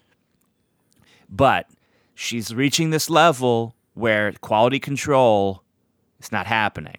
But 1.29 1.69
she's 2.15 2.51
reaching 2.51 2.89
this 2.89 3.11
level 3.11 3.75
where 3.93 4.31
quality 4.41 4.79
control 4.79 5.61
is 6.19 6.31
not 6.31 6.47
happening. 6.47 6.97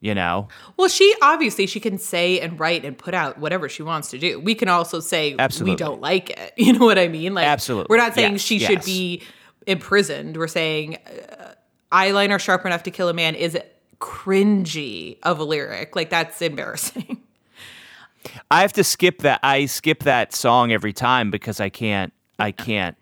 You 0.00 0.14
know? 0.14 0.46
Well, 0.76 0.88
she 0.88 1.12
obviously 1.22 1.66
she 1.66 1.80
can 1.80 1.98
say 1.98 2.38
and 2.38 2.58
write 2.60 2.84
and 2.84 2.96
put 2.96 3.14
out 3.14 3.38
whatever 3.38 3.68
she 3.68 3.82
wants 3.82 4.10
to 4.10 4.18
do. 4.18 4.38
We 4.38 4.54
can 4.54 4.68
also 4.68 5.00
say 5.00 5.34
Absolutely. 5.38 5.72
we 5.72 5.76
don't 5.76 6.00
like 6.00 6.30
it. 6.30 6.52
You 6.56 6.72
know 6.72 6.84
what 6.84 6.98
I 6.98 7.08
mean? 7.08 7.34
Like 7.34 7.46
Absolutely. 7.46 7.88
We're 7.90 7.96
not 7.96 8.14
saying 8.14 8.32
Yes, 8.32 8.40
she 8.40 8.58
yes. 8.58 8.70
should 8.70 8.84
be 8.84 9.22
imprisoned. 9.66 10.36
We're 10.36 10.46
saying 10.46 10.98
uh, 11.06 11.54
eyeliner 11.90 12.38
sharp 12.38 12.64
enough 12.64 12.84
to 12.84 12.90
kill 12.92 13.08
a 13.08 13.12
man 13.12 13.34
is 13.34 13.58
cringy 14.00 15.18
of 15.24 15.40
a 15.40 15.44
lyric. 15.44 15.96
Like 15.96 16.10
that's 16.10 16.40
embarrassing. 16.42 17.22
I 18.50 18.60
have 18.62 18.72
to 18.74 18.84
skip 18.84 19.22
that 19.22 19.40
I 19.42 19.66
skip 19.66 20.04
that 20.04 20.32
song 20.34 20.72
every 20.72 20.92
time 20.92 21.30
because 21.30 21.60
I 21.60 21.68
can't 21.68 22.12
I 22.38 22.52
can't 22.52 22.96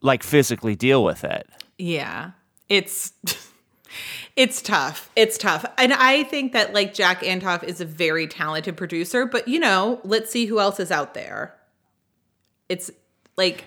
like 0.00 0.22
physically 0.22 0.74
deal 0.74 1.04
with 1.04 1.24
it. 1.24 1.48
Yeah. 1.78 2.32
It's 2.68 3.12
it's 4.36 4.62
tough. 4.62 5.10
It's 5.16 5.38
tough. 5.38 5.64
And 5.78 5.92
I 5.92 6.24
think 6.24 6.52
that 6.52 6.72
like 6.72 6.94
Jack 6.94 7.22
Antonoff 7.22 7.62
is 7.62 7.80
a 7.80 7.84
very 7.84 8.26
talented 8.26 8.76
producer, 8.76 9.26
but 9.26 9.48
you 9.48 9.58
know, 9.58 10.00
let's 10.04 10.30
see 10.30 10.46
who 10.46 10.60
else 10.60 10.80
is 10.80 10.90
out 10.90 11.14
there. 11.14 11.54
It's 12.68 12.90
like 13.36 13.66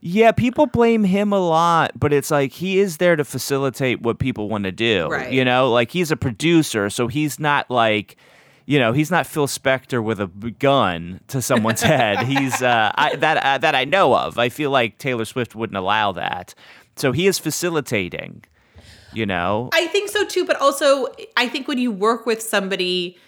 Yeah, 0.00 0.32
people 0.32 0.66
blame 0.66 1.04
him 1.04 1.32
a 1.32 1.40
lot, 1.40 1.92
but 1.98 2.12
it's 2.12 2.30
like 2.30 2.52
he 2.52 2.78
is 2.78 2.96
there 2.96 3.16
to 3.16 3.24
facilitate 3.24 4.02
what 4.02 4.18
people 4.18 4.48
want 4.48 4.64
to 4.64 4.72
do. 4.72 5.08
Right. 5.08 5.32
You 5.32 5.44
know, 5.44 5.70
like 5.70 5.90
he's 5.90 6.10
a 6.10 6.16
producer, 6.16 6.90
so 6.90 7.08
he's 7.08 7.38
not 7.38 7.70
like 7.70 8.16
you 8.64 8.78
know, 8.78 8.92
he's 8.92 9.10
not 9.10 9.26
Phil 9.26 9.48
Spector 9.48 10.02
with 10.02 10.20
a 10.20 10.26
gun 10.26 11.20
to 11.28 11.42
someone's 11.42 11.82
head. 11.82 12.20
He's 12.20 12.62
uh, 12.62 12.92
I, 12.94 13.16
that 13.16 13.36
uh, 13.38 13.58
that 13.58 13.74
I 13.74 13.84
know 13.84 14.14
of. 14.14 14.38
I 14.38 14.48
feel 14.48 14.70
like 14.70 14.98
Taylor 14.98 15.24
Swift 15.24 15.54
wouldn't 15.54 15.76
allow 15.76 16.12
that. 16.12 16.54
So 16.96 17.12
he 17.12 17.26
is 17.26 17.38
facilitating. 17.38 18.44
You 19.14 19.26
know, 19.26 19.68
I 19.72 19.86
think 19.88 20.10
so 20.10 20.24
too, 20.24 20.44
but 20.46 20.56
also 20.60 21.06
I 21.36 21.48
think 21.48 21.68
when 21.68 21.78
you 21.78 21.90
work 21.92 22.24
with 22.26 22.42
somebody, 22.42 23.18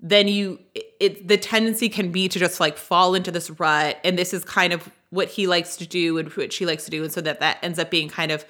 then 0.00 0.28
you 0.28 0.58
it 1.00 1.26
the 1.28 1.36
tendency 1.36 1.88
can 1.88 2.10
be 2.12 2.28
to 2.28 2.38
just 2.38 2.60
like 2.60 2.76
fall 2.78 3.14
into 3.14 3.30
this 3.30 3.50
rut, 3.50 3.98
and 4.04 4.18
this 4.18 4.32
is 4.34 4.44
kind 4.44 4.72
of 4.72 4.90
what 5.10 5.28
he 5.28 5.46
likes 5.46 5.76
to 5.76 5.86
do 5.86 6.18
and 6.18 6.28
what 6.32 6.52
she 6.52 6.66
likes 6.66 6.84
to 6.84 6.90
do, 6.90 7.02
and 7.02 7.12
so 7.12 7.20
that 7.20 7.40
that 7.40 7.58
ends 7.62 7.78
up 7.78 7.90
being 7.90 8.08
kind 8.08 8.32
of 8.32 8.44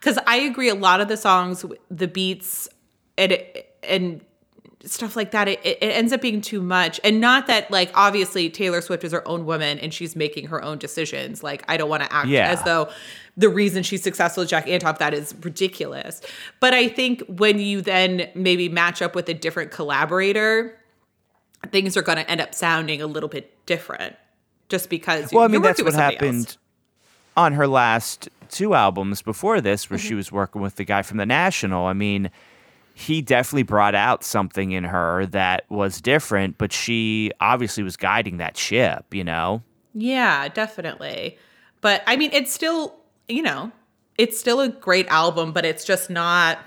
because 0.00 0.18
I 0.26 0.36
agree 0.36 0.68
a 0.68 0.74
lot 0.74 1.00
of 1.00 1.08
the 1.08 1.16
songs, 1.16 1.64
the 1.90 2.08
beats, 2.08 2.68
and 3.16 3.38
and 3.82 4.20
stuff 4.86 5.16
like 5.16 5.30
that 5.30 5.48
it, 5.48 5.64
it 5.64 5.78
ends 5.80 6.12
up 6.12 6.20
being 6.20 6.42
too 6.42 6.60
much 6.60 7.00
and 7.04 7.18
not 7.18 7.46
that 7.46 7.70
like 7.70 7.90
obviously 7.94 8.50
taylor 8.50 8.82
swift 8.82 9.02
is 9.02 9.12
her 9.12 9.26
own 9.26 9.46
woman 9.46 9.78
and 9.78 9.94
she's 9.94 10.14
making 10.14 10.46
her 10.48 10.62
own 10.62 10.76
decisions 10.76 11.42
like 11.42 11.64
i 11.68 11.78
don't 11.78 11.88
want 11.88 12.02
to 12.02 12.12
act 12.12 12.28
Yeah. 12.28 12.50
as 12.50 12.62
though 12.64 12.90
the 13.36 13.48
reason 13.48 13.82
she's 13.82 14.02
successful 14.02 14.42
with 14.42 14.50
Jack 14.50 14.66
Antonoff 14.66 14.98
that 14.98 15.12
is 15.14 15.34
ridiculous 15.42 16.20
but 16.60 16.72
i 16.74 16.88
think 16.88 17.22
when 17.26 17.58
you 17.58 17.80
then 17.82 18.28
maybe 18.34 18.68
match 18.68 19.02
up 19.02 19.14
with 19.14 19.28
a 19.28 19.34
different 19.34 19.70
collaborator 19.70 20.78
things 21.70 21.96
are 21.96 22.02
going 22.02 22.18
to 22.18 22.30
end 22.30 22.40
up 22.40 22.54
sounding 22.54 23.00
a 23.00 23.06
little 23.06 23.28
bit 23.28 23.64
different 23.66 24.16
just 24.68 24.88
because 24.90 25.32
well, 25.32 25.44
I 25.44 25.48
mean, 25.48 25.62
that's 25.62 25.82
what 25.82 25.94
happened 25.94 26.46
else. 26.46 26.58
on 27.36 27.52
her 27.52 27.66
last 27.66 28.28
two 28.50 28.74
albums 28.74 29.20
before 29.22 29.60
this, 29.60 29.88
where 29.90 29.98
Mm-hmm. 29.98 30.08
she 30.08 30.14
was 30.14 30.32
working 30.32 30.62
with 30.62 30.76
the 30.76 30.84
guy 30.84 31.02
from 31.02 31.18
the 31.18 31.26
National. 31.26 31.86
I 31.86 31.92
mean, 31.92 32.30
he 32.94 33.20
definitely 33.20 33.62
brought 33.64 33.94
out 33.94 34.24
something 34.24 34.72
in 34.72 34.84
her 34.84 35.26
that 35.26 35.64
was 35.68 36.00
different, 36.00 36.56
but 36.58 36.72
she 36.72 37.30
obviously 37.40 37.82
was 37.82 37.96
guiding 37.96 38.38
that 38.38 38.56
ship. 38.56 39.04
You 39.12 39.24
know. 39.24 39.62
Yeah, 39.94 40.48
definitely. 40.48 41.36
But 41.80 42.02
I 42.06 42.16
mean, 42.16 42.30
it's 42.32 42.52
still, 42.52 42.94
you 43.28 43.42
know, 43.42 43.72
it's 44.18 44.38
still 44.38 44.60
a 44.60 44.68
great 44.68 45.06
album, 45.08 45.52
but 45.52 45.64
it's 45.64 45.84
just 45.84 46.10
not, 46.10 46.58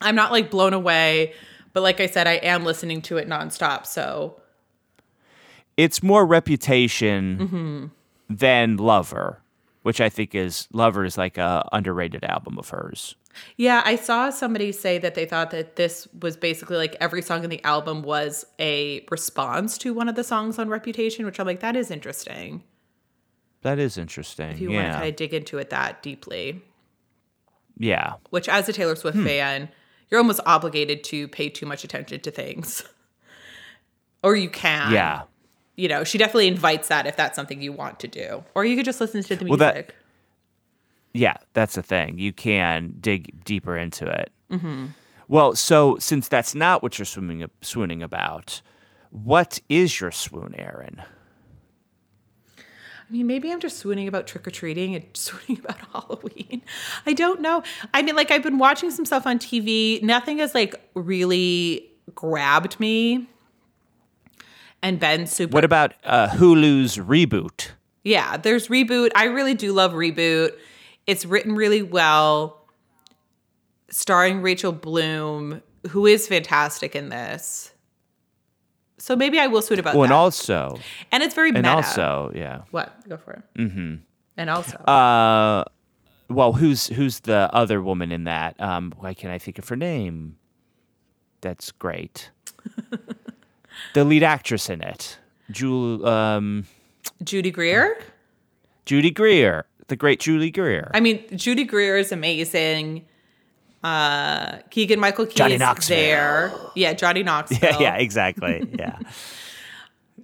I'm 0.00 0.14
not 0.14 0.32
like 0.32 0.50
blown 0.50 0.72
away. 0.72 1.32
But 1.72 1.82
like 1.82 2.00
I 2.00 2.06
said, 2.06 2.26
I 2.26 2.34
am 2.34 2.64
listening 2.64 3.02
to 3.02 3.18
it 3.18 3.28
nonstop. 3.28 3.86
So 3.86 4.40
it's 5.76 6.02
more 6.02 6.26
reputation 6.26 7.38
Mm-hmm. 7.38 7.86
than 8.34 8.76
Lover, 8.78 9.40
which 9.82 10.00
I 10.00 10.08
think 10.08 10.34
is 10.34 10.66
Lover 10.72 11.04
is 11.04 11.16
like 11.16 11.38
a 11.38 11.68
underrated 11.72 12.24
album 12.24 12.58
of 12.58 12.70
hers. 12.70 13.14
yeah, 13.56 13.82
I 13.84 13.94
saw 13.96 14.30
somebody 14.30 14.72
say 14.72 14.98
that 14.98 15.14
they 15.14 15.24
thought 15.24 15.50
that 15.52 15.76
this 15.76 16.08
was 16.20 16.36
basically 16.36 16.76
like 16.76 16.96
every 17.00 17.22
song 17.22 17.44
in 17.44 17.50
the 17.50 17.62
album 17.62 18.02
was 18.02 18.44
a 18.58 19.04
response 19.10 19.78
to 19.78 19.94
one 19.94 20.08
of 20.08 20.16
the 20.16 20.24
songs 20.24 20.58
on 20.58 20.68
Reputation, 20.68 21.24
which 21.24 21.38
I'm 21.38 21.46
like, 21.46 21.60
that 21.60 21.76
is 21.76 21.90
interesting. 21.92 22.64
That 23.62 23.78
is 23.78 23.98
interesting. 23.98 24.50
If 24.50 24.60
you 24.60 24.70
want 24.70 24.86
to 24.86 24.92
kind 24.94 25.08
of 25.08 25.16
dig 25.16 25.34
into 25.34 25.58
it 25.58 25.70
that 25.70 26.02
deeply. 26.02 26.62
yeah. 27.76 28.14
which 28.30 28.48
as 28.48 28.68
a 28.68 28.72
Taylor 28.72 28.96
Swift 28.96 29.16
Hmm. 29.18 29.24
fan, 29.24 29.68
you're 30.10 30.18
almost 30.18 30.40
obligated 30.46 31.04
to 31.04 31.28
pay 31.28 31.48
too 31.48 31.66
much 31.66 31.84
attention 31.84 32.20
to 32.20 32.30
things. 32.30 32.82
or 34.22 34.34
you 34.36 34.48
can. 34.48 34.92
Yeah. 34.92 35.22
You 35.76 35.88
know, 35.88 36.02
she 36.04 36.18
definitely 36.18 36.48
invites 36.48 36.88
that 36.88 37.06
if 37.06 37.16
that's 37.16 37.36
something 37.36 37.62
you 37.62 37.72
want 37.72 38.00
to 38.00 38.08
do. 38.08 38.42
Or 38.54 38.64
you 38.64 38.74
could 38.76 38.84
just 38.84 39.00
listen 39.00 39.22
to 39.22 39.36
the 39.36 39.44
Well, 39.44 39.58
music. 39.58 39.88
that- 39.88 39.94
Yeah, 41.12 41.36
that's 41.52 41.74
the 41.76 41.82
thing. 41.82 42.18
You 42.18 42.32
can 42.32 42.94
dig 43.00 43.44
deeper 43.44 43.76
into 43.76 44.06
it. 44.06 44.32
Mm-hmm. 44.50 44.86
Well, 45.28 45.54
so 45.54 45.98
since 45.98 46.26
that's 46.28 46.54
not 46.54 46.82
what 46.82 46.98
you're 46.98 47.04
swimming, 47.06 47.48
swooning 47.60 48.02
about, 48.02 48.60
what 49.10 49.60
is 49.68 50.00
your 50.00 50.10
swoon, 50.10 50.54
Aaron? 50.56 51.02
I 53.08 53.12
mean, 53.12 53.26
maybe 53.26 53.50
I'm 53.50 53.60
just 53.60 53.78
swooning 53.78 54.06
about 54.06 54.26
trick 54.26 54.46
or 54.46 54.50
treating 54.50 54.94
and 54.94 55.04
swooning 55.14 55.62
about 55.64 55.78
Halloween. 55.92 56.62
I 57.06 57.12
don't 57.14 57.40
know. 57.40 57.62
I 57.94 58.02
mean, 58.02 58.16
like 58.16 58.30
I've 58.30 58.42
been 58.42 58.58
watching 58.58 58.90
some 58.90 59.06
stuff 59.06 59.26
on 59.26 59.38
TV. 59.38 60.02
Nothing 60.02 60.38
has 60.38 60.54
like 60.54 60.74
really 60.94 61.90
grabbed 62.14 62.78
me. 62.78 63.28
And 64.80 65.00
been 65.00 65.26
super 65.26 65.54
What 65.54 65.64
about 65.64 65.94
uh, 66.04 66.28
Hulu's 66.28 66.98
reboot? 66.98 67.70
Yeah, 68.04 68.36
there's 68.36 68.68
Reboot. 68.68 69.10
I 69.14 69.24
really 69.24 69.54
do 69.54 69.72
love 69.72 69.92
Reboot. 69.92 70.52
It's 71.06 71.26
written 71.26 71.54
really 71.56 71.82
well, 71.82 72.64
starring 73.90 74.40
Rachel 74.40 74.72
Bloom, 74.72 75.62
who 75.90 76.06
is 76.06 76.28
fantastic 76.28 76.94
in 76.94 77.08
this. 77.08 77.72
So 78.98 79.14
maybe 79.16 79.38
I 79.38 79.46
will 79.46 79.62
swoon 79.62 79.78
about 79.80 79.94
Oh, 79.94 79.98
that. 79.98 80.04
and 80.04 80.12
also, 80.12 80.78
and 81.12 81.22
it's 81.22 81.34
very 81.34 81.50
and 81.50 81.58
meta. 81.58 81.70
also, 81.70 82.32
yeah. 82.34 82.62
what? 82.72 83.08
Go 83.08 83.16
for 83.16 83.32
it. 83.34 83.42
Mm-hmm. 83.58 83.94
And 84.36 84.50
also, 84.50 84.76
Uh, 84.78 85.64
well, 86.28 86.52
who's 86.52 86.88
who's 86.88 87.20
the 87.20 87.48
other 87.52 87.80
woman 87.80 88.12
in 88.12 88.24
that? 88.24 88.60
Um, 88.60 88.92
why 88.98 89.14
can't 89.14 89.32
I 89.32 89.38
think 89.38 89.58
of 89.58 89.68
her 89.68 89.76
name? 89.76 90.36
That's 91.40 91.70
great. 91.72 92.30
the 93.94 94.04
lead 94.04 94.22
actress 94.22 94.68
in 94.68 94.82
it, 94.82 95.18
Jul, 95.50 96.04
um, 96.06 96.66
Judy 97.22 97.50
Greer. 97.50 97.98
Judy 98.84 99.10
Greer, 99.10 99.66
the 99.88 99.96
great 99.96 100.18
Julie 100.20 100.50
Greer. 100.50 100.90
I 100.94 101.00
mean, 101.00 101.24
Judy 101.36 101.64
Greer 101.64 101.96
is 101.98 102.10
amazing. 102.12 103.06
Uh, 103.88 104.58
Keegan 104.70 105.00
Michael 105.00 105.26
Key 105.26 105.34
Johnny 105.36 105.54
is 105.54 105.60
Knoxville. 105.60 105.96
there. 105.96 106.52
Yeah, 106.74 106.92
Johnny 106.92 107.22
Knoxville. 107.22 107.58
yeah, 107.62 107.78
yeah, 107.80 107.96
exactly. 107.96 108.68
Yeah. 108.78 108.98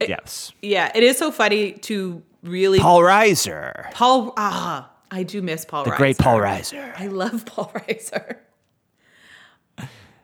yes. 0.01 0.53
Yeah, 0.61 0.91
it 0.95 1.03
is 1.03 1.17
so 1.17 1.31
funny 1.31 1.73
to 1.73 2.23
really 2.43 2.79
Paul 2.81 3.01
Reiser, 3.01 3.91
Paul. 3.93 4.35
Ah, 4.37 4.91
I 5.11 5.23
do 5.23 5.41
miss 5.41 5.65
Paul. 5.65 5.85
the 5.85 5.93
great 5.93 6.19
Paul 6.19 6.41
Reiser. 6.41 6.93
I 6.99 7.07
love 7.07 7.47
Paul 7.53 7.71
Reiser. 7.75 8.37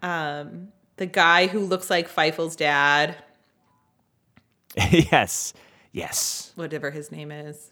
Um, 0.03 0.69
the 0.97 1.07
guy 1.07 1.47
who 1.47 1.61
looks 1.61 1.89
like 1.89 2.09
Fievel's 2.09 2.57
dad, 2.57 3.15
yes, 4.91 5.55
yes. 5.93 6.53
whatever 6.57 6.91
his 6.91 7.13
name 7.13 7.31
is. 7.31 7.71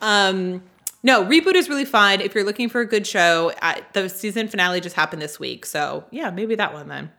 Um, 0.00 0.62
no, 1.02 1.24
reboot 1.24 1.54
is 1.54 1.68
really 1.68 1.84
fun 1.84 2.20
if 2.20 2.34
you're 2.34 2.44
looking 2.44 2.68
for 2.68 2.80
a 2.80 2.86
good 2.86 3.06
show. 3.06 3.52
I, 3.62 3.82
the 3.92 4.08
season 4.08 4.48
finale 4.48 4.80
just 4.80 4.96
happened 4.96 5.22
this 5.22 5.38
week, 5.38 5.64
so 5.64 6.04
yeah, 6.10 6.30
maybe 6.30 6.54
that 6.56 6.72
one 6.72 6.88
then. 6.88 7.10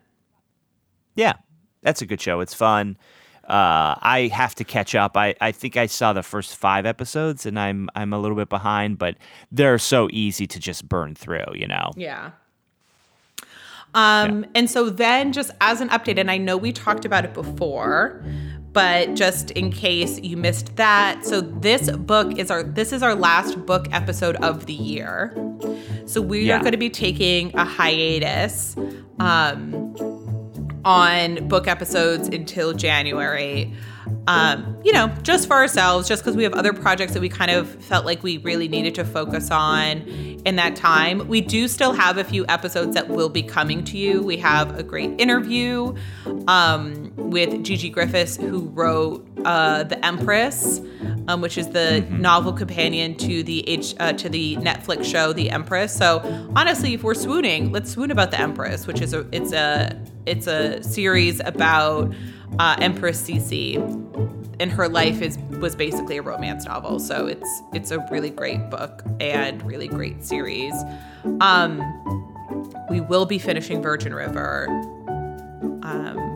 Yeah, 1.15 1.33
that's 1.81 2.01
a 2.01 2.05
good 2.05 2.21
show. 2.21 2.39
It's 2.41 2.53
fun. 2.53 2.97
Uh, 3.49 3.95
I 3.99 4.29
have 4.31 4.53
to 4.55 4.63
catch 4.63 4.93
up. 4.93 5.17
I, 5.17 5.33
I 5.41 5.51
think 5.51 5.75
I 5.75 5.87
saw 5.87 6.13
the 6.13 6.21
first 6.21 6.55
five 6.55 6.85
episodes, 6.85 7.45
and 7.45 7.59
I'm 7.59 7.89
I'm 7.95 8.13
a 8.13 8.19
little 8.19 8.37
bit 8.37 8.49
behind, 8.49 8.99
but 8.99 9.15
they're 9.51 9.79
so 9.79 10.07
easy 10.11 10.45
to 10.45 10.59
just 10.59 10.87
burn 10.87 11.15
through. 11.15 11.45
You 11.55 11.67
know. 11.67 11.91
Yeah. 11.95 12.31
Um, 13.95 14.45
and 14.53 14.69
so 14.69 14.91
then 14.91 15.33
just 15.33 15.51
as 15.61 15.81
an 15.81 15.89
update, 15.89 16.19
and 16.19 16.29
I 16.29 16.37
know 16.37 16.57
we 16.57 16.71
talked 16.71 17.05
about 17.05 17.25
it 17.25 17.33
before, 17.33 18.23
but 18.73 19.15
just 19.15 19.51
in 19.51 19.71
case 19.71 20.19
you 20.21 20.37
missed 20.37 20.75
that, 20.75 21.25
so 21.25 21.41
this 21.41 21.89
book 21.91 22.37
is 22.37 22.51
our 22.51 22.63
this 22.63 22.93
is 22.93 23.01
our 23.03 23.15
last 23.15 23.65
book 23.65 23.87
episode 23.91 24.35
of 24.37 24.65
the 24.67 24.73
year. 24.73 25.33
So 26.05 26.21
we 26.21 26.41
Yeah. 26.41 26.57
are 26.57 26.59
going 26.59 26.71
to 26.73 26.77
be 26.77 26.89
taking 26.89 27.51
a 27.55 27.65
hiatus 27.65 28.75
um, 29.19 29.95
on 30.85 31.47
book 31.47 31.67
episodes 31.67 32.27
until 32.29 32.73
January. 32.73 33.73
Um, 34.27 34.79
you 34.83 34.93
know, 34.93 35.07
just 35.23 35.47
for 35.47 35.55
ourselves, 35.55 36.07
just 36.07 36.23
because 36.23 36.35
we 36.35 36.43
have 36.43 36.53
other 36.53 36.71
projects 36.71 37.13
that 37.13 37.21
we 37.21 37.29
kind 37.29 37.49
of 37.49 37.67
felt 37.83 38.05
like 38.05 38.21
we 38.21 38.37
really 38.37 38.67
needed 38.67 38.93
to 38.95 39.03
focus 39.03 39.49
on 39.49 40.01
in 40.45 40.55
that 40.55 40.75
time. 40.75 41.27
We 41.27 41.41
do 41.41 41.67
still 41.67 41.93
have 41.93 42.17
a 42.17 42.23
few 42.23 42.45
episodes 42.47 42.93
that 42.93 43.09
will 43.09 43.29
be 43.29 43.41
coming 43.41 43.83
to 43.85 43.97
you. 43.97 44.21
We 44.21 44.37
have 44.37 44.77
a 44.77 44.83
great 44.83 45.19
interview 45.19 45.95
um, 46.47 47.11
with 47.15 47.63
Gigi 47.63 47.91
Griffis, 47.91 48.39
who 48.39 48.67
wrote 48.69 49.27
uh, 49.45 49.83
The 49.83 50.03
Empress, 50.05 50.79
um, 51.27 51.41
which 51.41 51.57
is 51.57 51.69
the 51.69 52.01
novel 52.09 52.53
companion 52.53 53.15
to 53.15 53.43
the 53.43 53.67
H 53.67 53.95
uh, 53.99 54.13
to 54.13 54.29
the 54.29 54.57
Netflix 54.57 55.05
show 55.05 55.33
The 55.33 55.49
Empress. 55.49 55.95
So 55.95 56.21
honestly, 56.55 56.93
if 56.93 57.03
we're 57.03 57.13
swooning, 57.15 57.71
let's 57.71 57.91
swoon 57.91 58.11
about 58.11 58.31
The 58.31 58.39
Empress, 58.39 58.87
which 58.87 59.01
is 59.01 59.13
a 59.13 59.27
it's 59.31 59.53
a 59.53 59.99
it's 60.25 60.47
a 60.47 60.83
series 60.83 61.39
about 61.41 62.13
uh, 62.57 62.77
Empress 62.81 63.21
Sisi, 63.21 63.75
and 64.59 64.71
her 64.71 64.89
life 64.89 65.21
is 65.21 65.37
was 65.59 65.75
basically 65.75 66.17
a 66.17 66.21
romance 66.21 66.65
novel. 66.65 66.99
So 66.99 67.27
it's 67.27 67.61
it's 67.73 67.91
a 67.91 67.99
really 68.11 68.29
great 68.29 68.69
book 68.69 69.03
and 69.19 69.61
really 69.63 69.87
great 69.87 70.23
series. 70.23 70.73
Um, 71.41 71.81
we 72.89 73.01
will 73.01 73.25
be 73.25 73.39
finishing 73.39 73.81
Virgin 73.81 74.13
River. 74.13 74.67
Um, 75.83 76.29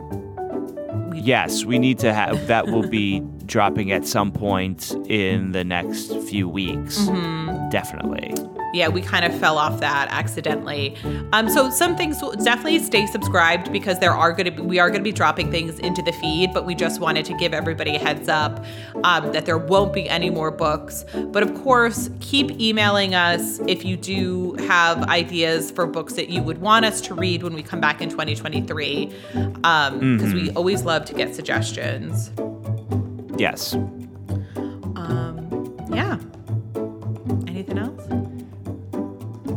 Yes, 1.16 1.64
we 1.64 1.78
need 1.78 2.00
to 2.00 2.12
have 2.12 2.48
that. 2.48 2.66
Will 2.66 2.86
be 2.86 3.20
dropping 3.46 3.92
at 3.92 4.06
some 4.06 4.30
point 4.30 4.90
in 5.08 5.52
the 5.52 5.64
next 5.64 6.12
few 6.28 6.48
weeks. 6.48 6.98
Mm-hmm. 6.98 7.70
Definitely. 7.70 8.34
Yeah, 8.74 8.88
we 8.88 9.00
kind 9.00 9.24
of 9.24 9.38
fell 9.38 9.56
off 9.56 9.80
that 9.80 10.08
accidentally. 10.10 10.96
Um, 11.32 11.48
so 11.48 11.70
some 11.70 11.96
things 11.96 12.20
will 12.20 12.32
definitely 12.32 12.80
stay 12.80 13.06
subscribed 13.06 13.72
because 13.72 14.00
there 14.00 14.12
are 14.12 14.32
going 14.32 14.46
to 14.46 14.50
be 14.50 14.62
we 14.62 14.78
are 14.78 14.88
going 14.88 15.00
to 15.00 15.04
be 15.04 15.12
dropping 15.12 15.50
things 15.50 15.78
into 15.78 16.02
the 16.02 16.12
feed, 16.12 16.52
but 16.52 16.66
we 16.66 16.74
just 16.74 17.00
wanted 17.00 17.24
to 17.26 17.34
give 17.34 17.54
everybody 17.54 17.94
a 17.94 17.98
heads 17.98 18.28
up 18.28 18.64
um, 19.04 19.30
that 19.32 19.46
there 19.46 19.58
won't 19.58 19.92
be 19.92 20.08
any 20.08 20.30
more 20.30 20.50
books. 20.50 21.04
But 21.14 21.42
of 21.42 21.54
course, 21.54 22.10
keep 22.20 22.60
emailing 22.60 23.14
us 23.14 23.60
if 23.68 23.84
you 23.84 23.96
do 23.96 24.54
have 24.54 25.02
ideas 25.04 25.70
for 25.70 25.86
books 25.86 26.14
that 26.14 26.28
you 26.28 26.42
would 26.42 26.58
want 26.58 26.84
us 26.84 27.00
to 27.02 27.14
read 27.14 27.42
when 27.42 27.54
we 27.54 27.62
come 27.62 27.80
back 27.80 28.00
in 28.00 28.08
2023, 28.08 29.06
because 29.06 29.54
um, 29.64 30.00
mm-hmm. 30.00 30.32
we 30.32 30.50
always 30.50 30.82
love 30.82 31.04
to 31.06 31.14
get 31.14 31.34
suggestions. 31.34 32.32
Yes. 33.36 33.74
Um, 34.96 35.76
yeah. 35.92 36.18
Anything 37.46 37.78
else? 37.78 38.23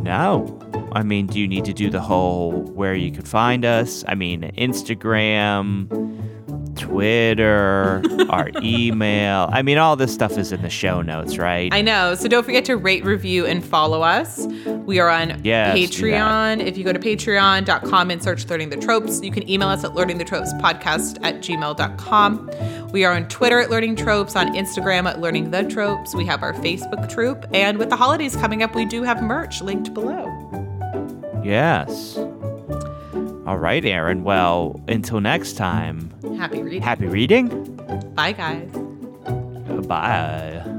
No. 0.08 0.58
I 0.92 1.02
mean, 1.02 1.26
do 1.26 1.38
you 1.38 1.46
need 1.46 1.66
to 1.66 1.74
do 1.74 1.90
the 1.90 2.00
whole 2.00 2.62
where 2.72 2.94
you 2.94 3.12
could 3.12 3.28
find 3.28 3.66
us? 3.66 4.06
I 4.08 4.14
mean, 4.14 4.40
Instagram, 4.56 5.86
Twitter, 6.78 8.02
our 8.30 8.50
email. 8.62 9.48
I 9.52 9.62
mean, 9.62 9.78
all 9.78 9.96
this 9.96 10.12
stuff 10.12 10.38
is 10.38 10.52
in 10.52 10.62
the 10.62 10.70
show 10.70 11.02
notes, 11.02 11.38
right? 11.38 11.72
I 11.72 11.82
know. 11.82 12.14
So 12.14 12.28
don't 12.28 12.44
forget 12.44 12.64
to 12.66 12.76
rate, 12.76 13.04
review, 13.04 13.46
and 13.46 13.64
follow 13.64 14.02
us. 14.02 14.46
We 14.66 15.00
are 15.00 15.08
on 15.08 15.40
yes, 15.44 15.76
Patreon. 15.76 16.64
If 16.64 16.78
you 16.78 16.84
go 16.84 16.92
to 16.92 16.98
patreon.com 16.98 18.10
and 18.10 18.22
search 18.22 18.46
Learning 18.46 18.70
the 18.70 18.76
Tropes, 18.76 19.20
you 19.22 19.30
can 19.30 19.48
email 19.48 19.68
us 19.68 19.84
at 19.84 19.90
learningthetropespodcast 19.92 21.18
at 21.22 21.36
gmail.com. 21.36 22.50
We 22.92 23.04
are 23.04 23.14
on 23.14 23.28
Twitter 23.28 23.60
at 23.60 23.70
Learning 23.70 23.94
Tropes, 23.96 24.34
on 24.36 24.54
Instagram 24.54 25.06
at 25.06 25.20
Learning 25.20 25.50
the 25.50 25.64
Tropes. 25.64 26.14
We 26.14 26.24
have 26.26 26.42
our 26.42 26.54
Facebook 26.54 27.08
troop. 27.08 27.46
And 27.52 27.78
with 27.78 27.90
the 27.90 27.96
holidays 27.96 28.34
coming 28.36 28.62
up, 28.62 28.74
we 28.74 28.86
do 28.86 29.02
have 29.02 29.22
merch 29.22 29.60
linked 29.60 29.92
below. 29.92 30.24
Yes. 31.44 32.18
All 33.48 33.56
right, 33.56 33.82
Aaron. 33.82 34.24
Well, 34.24 34.78
until 34.88 35.22
next 35.22 35.54
time. 35.54 36.12
Happy 36.36 36.62
reading. 36.62 36.82
Happy 36.82 37.06
reading. 37.06 37.48
Bye, 38.14 38.32
guys. 38.32 38.68
Bye. 39.86 40.77